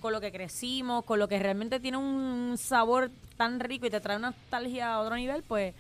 con 0.01 0.15
lo 0.15 0.23
que 0.23 0.33
crecimos, 0.33 1.05
con 1.05 1.19
lo 1.19 1.29
que 1.29 1.39
realmente 1.39 1.81
tiene 1.81 1.99
un 1.99 2.57
sabor 2.57 3.11
tan 3.37 3.61
rico 3.61 3.87
y 3.87 3.91
te 3.91 4.01
trae 4.01 4.17
una 4.17 4.31
nostalgia 4.31 4.95
a 4.95 5.01
otro 5.01 5.17
nivel, 5.17 5.43
pues 5.43 5.75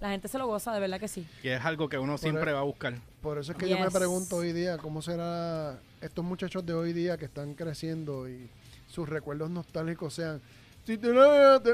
la 0.00 0.10
gente 0.10 0.28
se 0.28 0.38
lo 0.38 0.46
goza, 0.46 0.72
de 0.72 0.80
verdad 0.80 0.98
que 1.00 1.08
sí. 1.08 1.26
Que 1.42 1.54
es 1.56 1.64
algo 1.64 1.88
que 1.88 1.98
uno 1.98 2.16
siempre 2.18 2.50
el- 2.50 2.56
va 2.56 2.60
a 2.60 2.64
buscar. 2.64 2.94
Por 3.20 3.38
eso 3.38 3.52
es 3.52 3.58
que 3.58 3.68
yo 3.68 3.78
me 3.78 3.90
pregunto 3.90 4.36
hoy 4.36 4.52
día 4.52 4.78
cómo 4.78 5.02
será 5.02 5.78
estos 6.00 6.24
muchachos 6.24 6.64
de 6.66 6.74
hoy 6.74 6.92
día 6.92 7.16
que 7.18 7.24
están 7.26 7.54
creciendo 7.54 8.28
y 8.28 8.48
sus 8.88 9.08
recuerdos 9.08 9.50
nostálgicos 9.50 10.14
sean 10.14 10.40
si 10.84 10.98
te 10.98 11.12
la- 11.12 11.60
te 11.62 11.72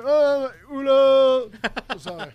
ulo". 0.71 1.51
tú 1.93 1.99
sabes. 2.01 2.35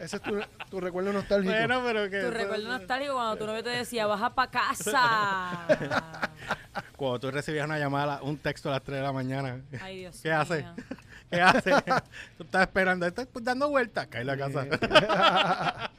Ese 0.00 0.16
es 0.16 0.22
tu, 0.22 0.40
tu 0.70 0.80
recuerdo 0.80 1.12
nostálgico. 1.12 1.52
Bueno, 1.52 1.82
pero 1.84 2.08
que. 2.08 2.20
Tu 2.22 2.30
recuerdo 2.30 2.68
nostálgico 2.68 3.12
cuando 3.14 3.36
tu 3.36 3.46
novio 3.46 3.62
te 3.62 3.68
decía, 3.68 4.06
baja 4.06 4.34
pa' 4.34 4.50
casa. 4.50 5.66
Cuando 6.96 7.18
tú 7.18 7.30
recibías 7.30 7.64
una 7.66 7.78
llamada, 7.78 8.20
un 8.22 8.36
texto 8.38 8.68
a 8.68 8.72
las 8.72 8.82
3 8.82 8.98
de 8.98 9.02
la 9.02 9.12
mañana. 9.12 9.60
Ay, 9.80 10.00
Dios 10.00 10.20
¿Qué 10.22 10.30
hace? 10.30 10.62
mío. 10.62 10.74
¿Qué 11.30 11.40
hace? 11.40 11.70
Tú 12.36 12.44
estás 12.44 12.62
esperando, 12.62 13.06
estás 13.06 13.28
dando 13.40 13.70
vueltas, 13.70 14.06
cae 14.08 14.24
la 14.24 14.36
casa. 14.36 14.66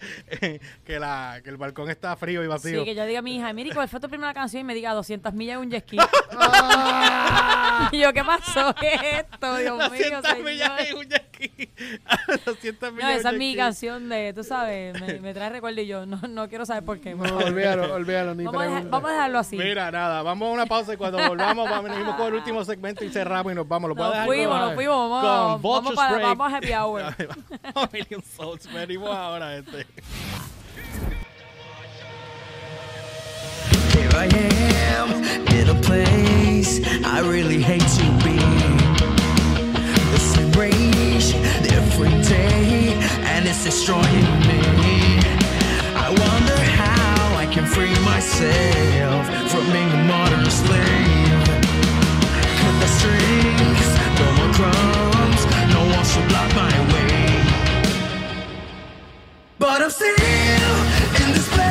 que, 0.86 1.00
la, 1.00 1.40
que 1.44 1.50
el 1.50 1.58
balcón 1.58 1.90
está 1.90 2.16
frío 2.16 2.44
y 2.44 2.48
vacío. 2.48 2.80
Sí, 2.80 2.86
que 2.86 2.96
yo 2.96 3.06
diga 3.06 3.20
a 3.20 3.22
mi 3.22 3.38
hija, 3.38 3.52
mire, 3.54 3.74
¿cuál 3.74 3.88
fue 3.88 4.00
tu 4.00 4.10
primera 4.10 4.34
canción? 4.34 4.62
Y 4.62 4.64
me 4.64 4.76
diga 4.76 4.94
200 4.94 5.34
millas 5.34 5.56
en 5.56 5.62
un 5.62 5.72
jet 5.72 5.86
ski. 5.86 5.98
y 7.92 8.00
yo, 8.00 8.14
¿qué 8.14 8.24
pasó? 8.24 8.76
¿Qué 8.76 8.94
es 8.94 9.02
esto? 9.26 9.58
Dios 9.58 9.92
mío, 9.92 10.22
200 10.22 10.40
millas 10.44 10.78
señor. 10.78 10.92
en 10.92 10.98
un 10.98 11.10
jet 11.10 11.26
ski. 11.34 11.70
200 12.46 12.94
millas 12.94 13.10
No, 13.10 13.10
esa 13.18 13.32
es 13.32 13.38
mi 13.38 13.56
canción 13.56 13.91
de, 14.00 14.34
tú 14.34 14.44
sabes, 14.44 15.00
me, 15.02 15.14
me 15.22 15.34
trae 15.34 15.50
recuerdo 15.50 15.82
y 15.82 15.88
yo 15.88 16.06
no, 16.06 16.18
no 16.30 16.48
quiero 16.50 16.66
saber 16.66 16.84
por 16.84 17.00
qué. 17.00 17.16
por 17.16 17.30
No, 17.30 17.38
olvídalo, 17.38 17.94
olvídalo, 17.94 18.36
ni 18.36 18.44
vamos, 18.46 18.62
a 18.62 18.66
dejar- 18.66 18.90
vamos 18.90 19.10
a 19.10 19.14
dejarlo 19.14 19.40
así. 19.40 19.58
Mira, 19.58 19.92
nada, 19.92 20.22
vamos 20.24 20.50
a 20.50 20.52
una 20.52 20.66
pausa 20.66 20.94
y 20.94 20.98
cuando 20.98 21.18
volvamos 21.28 21.70
vamos, 21.70 21.92
venimos 21.92 22.16
con 22.16 22.28
el 22.28 22.34
último 22.36 22.64
segmento 22.66 23.04
y 23.04 23.10
cerramos 23.10 23.52
y 23.52 23.56
nos 23.56 23.68
vamos. 23.68 23.90
¿Lo 23.90 23.96
Nos 23.96 24.12
dejar 24.12 24.26
fuimos, 24.28 24.58
con- 24.58 24.66
nos 24.68 24.76
fuimos, 24.76 25.10
vamos, 25.12 25.62
vamos, 25.62 25.94
para, 25.96 26.18
vamos 26.20 26.54
a 26.54 26.58
happy 26.58 26.74
hour. 26.74 27.02
A 27.76 27.90
Million 27.94 28.22
Souls, 28.24 28.68
venimos 28.74 29.10
ahora 29.16 29.56
este. 29.58 29.86
Here 33.94 34.10
I 34.16 34.28
am 34.98 35.24
in 35.54 35.70
a 35.70 35.82
place 35.82 36.80
I 37.06 37.20
really 37.22 37.62
hate 37.62 37.82
to 37.82 38.12
be. 38.24 38.81
Rage, 40.58 41.32
different 41.64 42.28
day, 42.28 42.94
and 43.24 43.48
it's 43.48 43.64
destroying 43.64 44.40
me. 44.48 44.62
I 45.96 46.10
wonder 46.10 46.58
how 46.58 47.38
I 47.38 47.46
can 47.52 47.66
free 47.66 47.94
myself 48.06 49.26
from 49.52 49.66
being 49.72 49.92
a 49.92 50.04
modern 50.06 50.50
slave. 50.50 51.46
Cut 52.60 52.76
the 52.82 52.88
strings, 52.98 53.88
no 54.20 54.28
more 54.38 54.54
crumbs, 54.54 55.42
no 55.74 55.82
one 55.96 56.06
should 56.06 56.28
block 56.28 56.50
my 56.56 56.76
way. 56.94 57.44
But 59.58 59.82
I'm 59.82 59.90
still 59.90 60.08
in 60.10 61.34
this 61.34 61.48
place. 61.56 61.71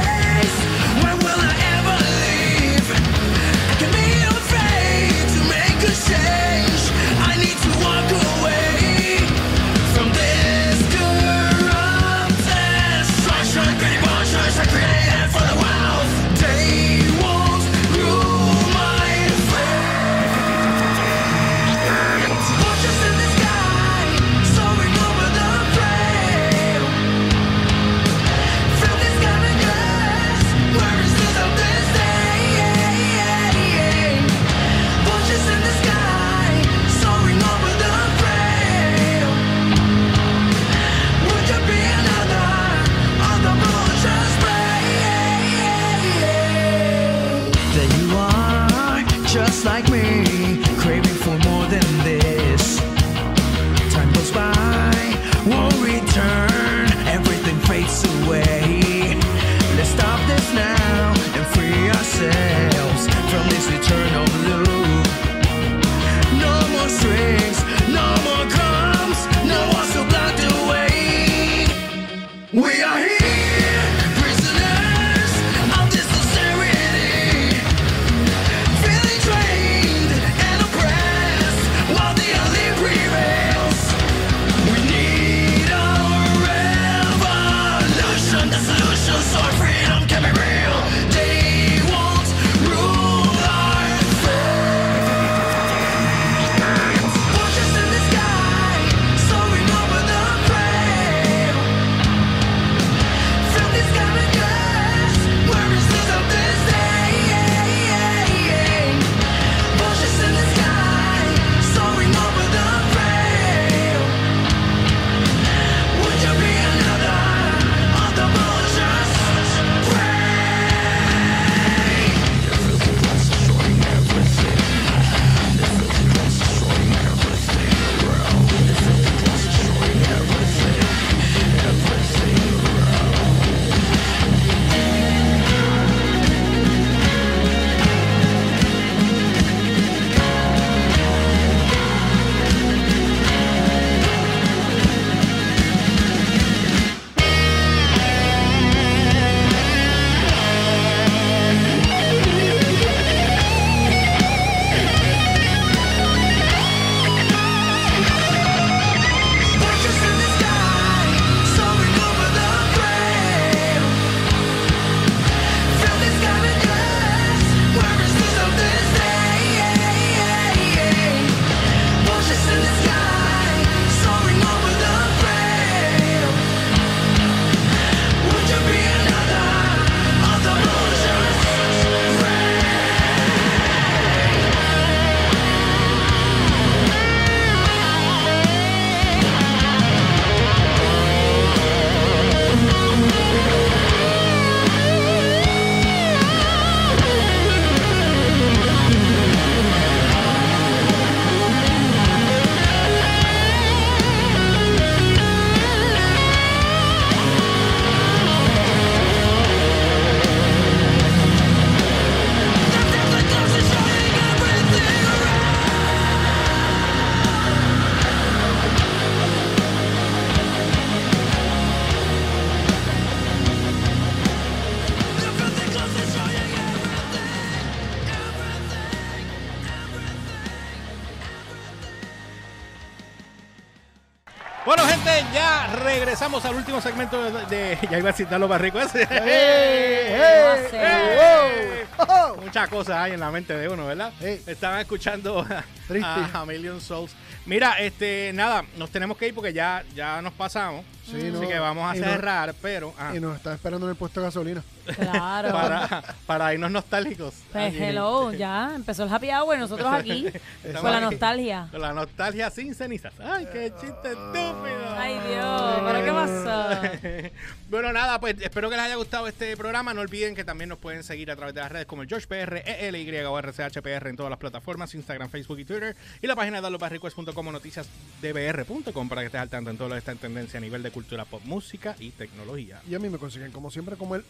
Último 236.81 237.09
segmento 237.09 237.47
de. 237.47 237.57
de- 237.57 237.78
ya 237.91 237.99
iba 237.99 238.11
a 238.11 238.12
citar 238.12 238.41
lo 238.41 238.49
más 238.49 238.61
rico 238.61 238.81
ese. 238.81 239.07
¡Hey! 239.11 240.16
Sí. 240.70 240.76
¡Ey! 240.81 241.85
¡Oh! 241.99 242.37
Muchas 242.43 242.68
cosas 242.68 242.97
hay 242.97 243.12
en 243.12 243.20
la 243.20 243.31
mente 243.31 243.57
de 243.57 243.68
uno, 243.68 243.87
¿verdad? 243.87 244.12
Estaban 244.20 244.81
escuchando 244.81 245.41
a, 245.49 246.28
a 246.33 246.45
Million 246.47 246.81
Souls. 246.81 247.12
Mira, 247.47 247.78
este, 247.81 248.31
nada, 248.35 248.64
nos 248.76 248.91
tenemos 248.91 249.16
que 249.16 249.28
ir 249.28 249.35
porque 249.35 249.53
ya, 249.53 249.83
ya 249.95 250.20
nos 250.22 250.33
pasamos. 250.33 250.85
Sí, 251.07 251.16
Así 251.16 251.31
no, 251.31 251.41
que 251.41 251.59
vamos 251.59 251.91
a 251.91 251.97
y 251.97 252.01
no- 252.01 252.07
cerrar, 252.07 252.55
pero 252.61 252.95
ah, 252.99 253.12
Y 253.14 253.20
nos 253.20 253.37
está 253.37 253.55
esperando 253.55 253.87
en 253.87 253.91
el 253.91 253.97
puesto 253.97 254.20
de 254.20 254.26
gasolina. 254.26 254.62
Claro. 254.97 255.53
para, 255.53 256.03
para 256.26 256.55
irnos 256.55 256.70
nostálgicos. 256.70 257.34
Pues 257.53 257.74
hello, 257.74 258.32
ya 258.32 258.72
empezó 258.74 259.05
el 259.05 259.12
happy 259.12 259.30
hour 259.30 259.57
y 259.57 259.61
nosotros 259.61 259.93
aquí 259.93 260.26
con 260.80 260.91
la 260.91 261.01
nostalgia. 261.01 261.68
Con 261.70 261.80
la 261.80 261.93
nostalgia 261.93 262.51
sin 262.51 262.74
cenizas. 262.74 263.12
¡Ay, 263.20 263.47
qué 263.53 263.72
chiste 263.80 264.09
estúpido! 264.09 264.91
Ay 264.97 265.18
Dios, 265.28 265.80
¿pero 265.84 266.05
qué 266.05 266.12
pasó? 266.12 267.30
bueno, 267.70 267.93
nada, 267.93 268.20
pues 268.20 268.36
espero 268.41 268.70
que 268.70 268.76
les 268.76 268.84
haya 268.84 268.97
gustado 268.97 269.26
este 269.26 269.57
programa. 269.57 269.95
No 269.95 270.01
olviden 270.01 270.34
que 270.34 270.45
también 270.45 270.68
nos 270.68 270.78
pueden 270.78 271.03
seguir 271.03 271.30
a 271.30 271.36
través 271.36 271.55
de 271.55 271.61
las 271.61 271.72
redes 271.72 271.86
como 271.86 272.03
el 272.03 272.09
GeorgePR, 272.09 272.62
ELY 272.66 273.11
o 273.24 273.38
RCHPR 273.41 274.09
en 274.09 274.16
todas 274.16 274.30
las 274.30 274.38
plataformas, 274.38 274.95
Instagram, 274.95 275.30
Facebook 275.30 275.59
y 275.59 275.64
Twitter. 275.64 275.97
Y 276.22 276.26
la 276.26 276.36
página 276.36 276.59
de 276.59 276.62
dalobarrequest.com 276.62 277.47
o 277.47 277.53
noticiasdbr.com 277.53 279.09
para 279.09 279.22
que 279.22 279.26
estés 279.26 279.41
al 279.41 279.49
tanto 279.49 279.70
en 279.70 279.76
todo 279.76 279.88
lo 279.88 279.95
que 279.95 280.01
está 280.01 280.12
en 280.12 280.18
tendencia 280.18 280.59
a 280.59 280.61
nivel 280.61 280.82
de 280.82 280.91
cultura 280.91 281.24
pop, 281.24 281.43
música 281.45 281.97
y 281.99 282.11
tecnología. 282.11 282.80
Y 282.88 282.95
a 282.95 282.99
mí 282.99 283.09
me 283.09 283.18
consiguen 283.18 283.53
como 283.53 283.70
siempre 283.70 283.97
como 283.97 284.14
el 284.14 284.24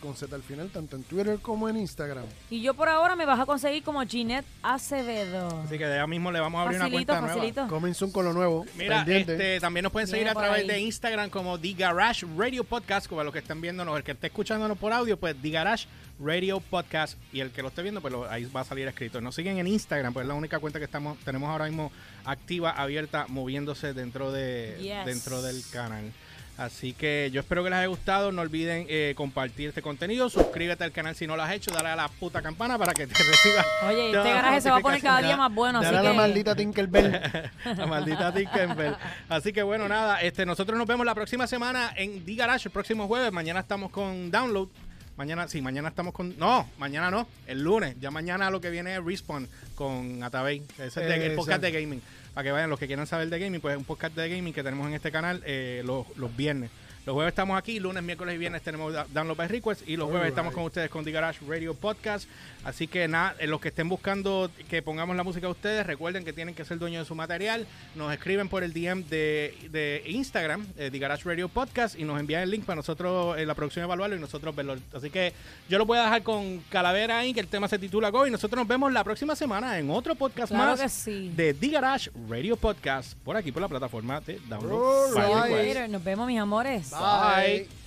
Con 0.00 0.14
Z 0.14 0.34
al 0.36 0.42
final, 0.42 0.68
tanto 0.70 0.94
en 0.96 1.02
Twitter 1.04 1.38
como 1.40 1.68
en 1.68 1.76
Instagram. 1.78 2.24
Y 2.50 2.60
yo 2.60 2.74
por 2.74 2.88
ahora 2.88 3.16
me 3.16 3.24
vas 3.24 3.40
a 3.40 3.46
conseguir 3.46 3.82
como 3.82 4.02
Ginette 4.06 4.44
Acevedo. 4.62 5.62
Así 5.64 5.78
que 5.78 5.84
ya 5.88 6.06
mismo 6.06 6.30
le 6.30 6.38
vamos 6.38 6.58
a 6.58 6.62
abrir 6.62 6.78
Facilito, 6.78 7.12
una 7.12 7.20
cuenta 7.20 7.20
nueva. 7.34 7.34
facilito. 7.52 7.68
Comenzun 7.74 8.12
con 8.12 8.24
lo 8.24 8.32
nuevo. 8.32 8.64
Mira, 8.76 9.04
este, 9.08 9.58
también 9.58 9.82
nos 9.84 9.92
pueden 9.92 10.06
seguir 10.06 10.24
Viene 10.24 10.30
a 10.30 10.34
través 10.42 10.60
ahí. 10.62 10.66
de 10.68 10.80
Instagram 10.80 11.30
como 11.30 11.58
The 11.58 11.72
Garage 11.72 12.26
Radio 12.36 12.62
Podcast, 12.62 13.06
como 13.08 13.24
los 13.24 13.32
que 13.32 13.40
estén 13.40 13.60
viéndonos, 13.60 13.96
el 13.96 14.04
que 14.04 14.12
esté 14.12 14.28
escuchándonos 14.28 14.78
por 14.78 14.92
audio, 14.92 15.16
pues 15.18 15.34
The 15.40 15.50
Garage 15.50 15.86
Radio 16.20 16.60
Podcast, 16.60 17.18
y 17.32 17.40
el 17.40 17.50
que 17.50 17.60
lo 17.62 17.68
esté 17.68 17.82
viendo, 17.82 18.00
pues 18.00 18.12
lo- 18.12 18.30
ahí 18.30 18.44
va 18.46 18.60
a 18.60 18.64
salir 18.64 18.86
escrito. 18.88 19.20
Nos 19.20 19.34
siguen 19.34 19.58
en 19.58 19.66
Instagram, 19.66 20.12
pues 20.12 20.24
es 20.24 20.28
la 20.28 20.34
única 20.34 20.58
cuenta 20.60 20.78
que 20.78 20.84
estamos 20.84 21.18
tenemos 21.24 21.48
ahora 21.50 21.66
mismo 21.66 21.90
activa, 22.24 22.70
abierta, 22.70 23.26
moviéndose 23.28 23.92
dentro 23.92 24.30
de 24.32 24.76
Yes. 24.80 25.04
dentro 25.06 25.42
del 25.42 25.62
canal. 25.72 26.12
Así 26.58 26.94
que 26.94 27.30
yo 27.32 27.40
espero 27.40 27.62
que 27.62 27.68
les 27.70 27.78
haya 27.80 27.86
gustado. 27.88 28.32
No 28.32 28.40
olviden 28.42 28.86
eh, 28.88 29.12
compartir 29.16 29.68
este 29.68 29.82
contenido. 29.82 30.30
Suscríbete 30.30 30.84
al 30.84 30.92
canal 30.92 31.14
si 31.14 31.26
no 31.26 31.36
lo 31.36 31.42
has 31.42 31.52
hecho. 31.52 31.70
Dale 31.70 31.90
a 31.90 31.96
la 31.96 32.08
puta 32.08 32.40
campana 32.40 32.78
para 32.78 32.94
que 32.94 33.06
te 33.06 33.14
reciba. 33.22 33.64
Oye, 33.86 34.06
este 34.06 34.32
garaje 34.32 34.60
se 34.62 34.70
va 34.70 34.78
a 34.78 34.80
poner 34.80 35.02
cada 35.02 35.20
día 35.20 35.36
más 35.36 35.52
bueno, 35.54 35.80
así 35.80 35.86
Dale 35.86 35.98
a 35.98 36.00
que... 36.00 36.08
la 36.08 36.14
maldita 36.14 36.54
Tinkerbell. 36.56 37.20
La 37.76 37.86
maldita 37.86 38.32
Tinkerbell. 38.32 38.96
Así 39.28 39.52
que 39.52 39.62
bueno, 39.62 39.86
nada, 39.88 40.22
este, 40.22 40.46
nosotros 40.46 40.78
nos 40.78 40.86
vemos 40.86 41.04
la 41.04 41.14
próxima 41.14 41.46
semana 41.46 41.92
en 41.96 42.24
The 42.24 42.34
Garage, 42.34 42.68
el 42.68 42.72
próximo 42.72 43.06
jueves. 43.06 43.32
Mañana 43.32 43.60
estamos 43.60 43.90
con 43.90 44.30
Download. 44.30 44.68
Mañana, 45.16 45.48
sí, 45.48 45.62
mañana 45.62 45.88
estamos 45.88 46.12
con. 46.12 46.38
No, 46.38 46.68
mañana 46.78 47.10
no, 47.10 47.26
el 47.46 47.62
lunes. 47.62 47.96
Ya 48.00 48.10
mañana 48.10 48.50
lo 48.50 48.60
que 48.60 48.68
viene 48.68 48.94
es 48.94 49.02
Respawn 49.02 49.48
con 49.74 50.22
Atabey. 50.22 50.62
Ese 50.78 50.84
es 50.86 50.94
de- 50.94 51.26
el 51.28 51.34
podcast 51.34 51.62
de 51.62 51.72
gaming. 51.72 52.02
Para 52.36 52.44
que 52.44 52.52
vayan 52.52 52.68
los 52.68 52.78
que 52.78 52.86
quieran 52.86 53.06
saber 53.06 53.30
de 53.30 53.38
gaming, 53.38 53.62
pues 53.62 53.72
es 53.72 53.78
un 53.78 53.86
podcast 53.86 54.14
de 54.14 54.28
gaming 54.28 54.52
que 54.52 54.62
tenemos 54.62 54.86
en 54.86 54.92
este 54.92 55.10
canal 55.10 55.42
eh, 55.46 55.80
los, 55.86 56.04
los 56.18 56.36
viernes. 56.36 56.70
Los 57.06 57.14
jueves 57.14 57.30
estamos 57.30 57.56
aquí, 57.56 57.80
lunes, 57.80 58.02
miércoles 58.02 58.34
y 58.34 58.36
viernes 58.36 58.60
tenemos 58.60 58.92
Download 59.14 59.38
by 59.38 59.48
Request 59.48 59.88
y 59.88 59.96
los 59.96 60.10
jueves 60.10 60.28
estamos 60.28 60.52
con 60.52 60.64
ustedes 60.64 60.90
con 60.90 61.02
The 61.02 61.12
Garage 61.12 61.38
Radio 61.48 61.72
Podcast. 61.72 62.28
Así 62.66 62.88
que 62.88 63.06
nada, 63.06 63.36
eh, 63.38 63.46
los 63.46 63.60
que 63.60 63.68
estén 63.68 63.88
buscando 63.88 64.50
que 64.68 64.82
pongamos 64.82 65.14
la 65.14 65.22
música 65.22 65.46
a 65.46 65.50
ustedes, 65.50 65.86
recuerden 65.86 66.24
que 66.24 66.32
tienen 66.32 66.52
que 66.52 66.64
ser 66.64 66.80
dueños 66.80 67.04
de 67.04 67.06
su 67.06 67.14
material. 67.14 67.64
Nos 67.94 68.12
escriben 68.12 68.48
por 68.48 68.64
el 68.64 68.72
DM 68.72 69.04
de, 69.04 69.54
de 69.70 70.02
Instagram, 70.06 70.66
eh, 70.76 70.90
The 70.90 70.98
Garage 70.98 71.22
Radio 71.24 71.48
Podcast, 71.48 71.96
y 71.96 72.02
nos 72.02 72.18
envían 72.18 72.42
el 72.42 72.50
link 72.50 72.64
para 72.64 72.74
nosotros 72.74 73.38
en 73.38 73.46
la 73.46 73.54
producción 73.54 73.84
evaluarlo 73.84 74.16
y 74.16 74.18
nosotros 74.18 74.56
verlo. 74.56 74.76
Así 74.92 75.10
que 75.10 75.32
yo 75.68 75.78
lo 75.78 75.86
voy 75.86 75.98
a 75.98 76.02
dejar 76.02 76.24
con 76.24 76.58
Calavera 76.68 77.20
ahí, 77.20 77.32
que 77.32 77.38
el 77.38 77.46
tema 77.46 77.68
se 77.68 77.78
titula 77.78 78.10
Go, 78.10 78.26
y 78.26 78.32
nosotros 78.32 78.58
nos 78.58 78.66
vemos 78.66 78.92
la 78.92 79.04
próxima 79.04 79.36
semana 79.36 79.78
en 79.78 79.88
otro 79.88 80.16
podcast 80.16 80.50
Claro 80.50 80.76
más 80.76 80.92
sí. 80.92 81.32
de 81.36 81.54
The 81.54 81.68
Garage 81.68 82.10
Radio 82.28 82.56
Podcast, 82.56 83.16
por 83.18 83.36
aquí 83.36 83.52
por 83.52 83.62
la 83.62 83.68
plataforma 83.68 84.20
de 84.22 84.40
Download. 84.48 85.88
nos 85.88 86.02
vemos 86.02 86.26
mis 86.26 86.40
amores. 86.40 86.90
Bye. 86.90 87.85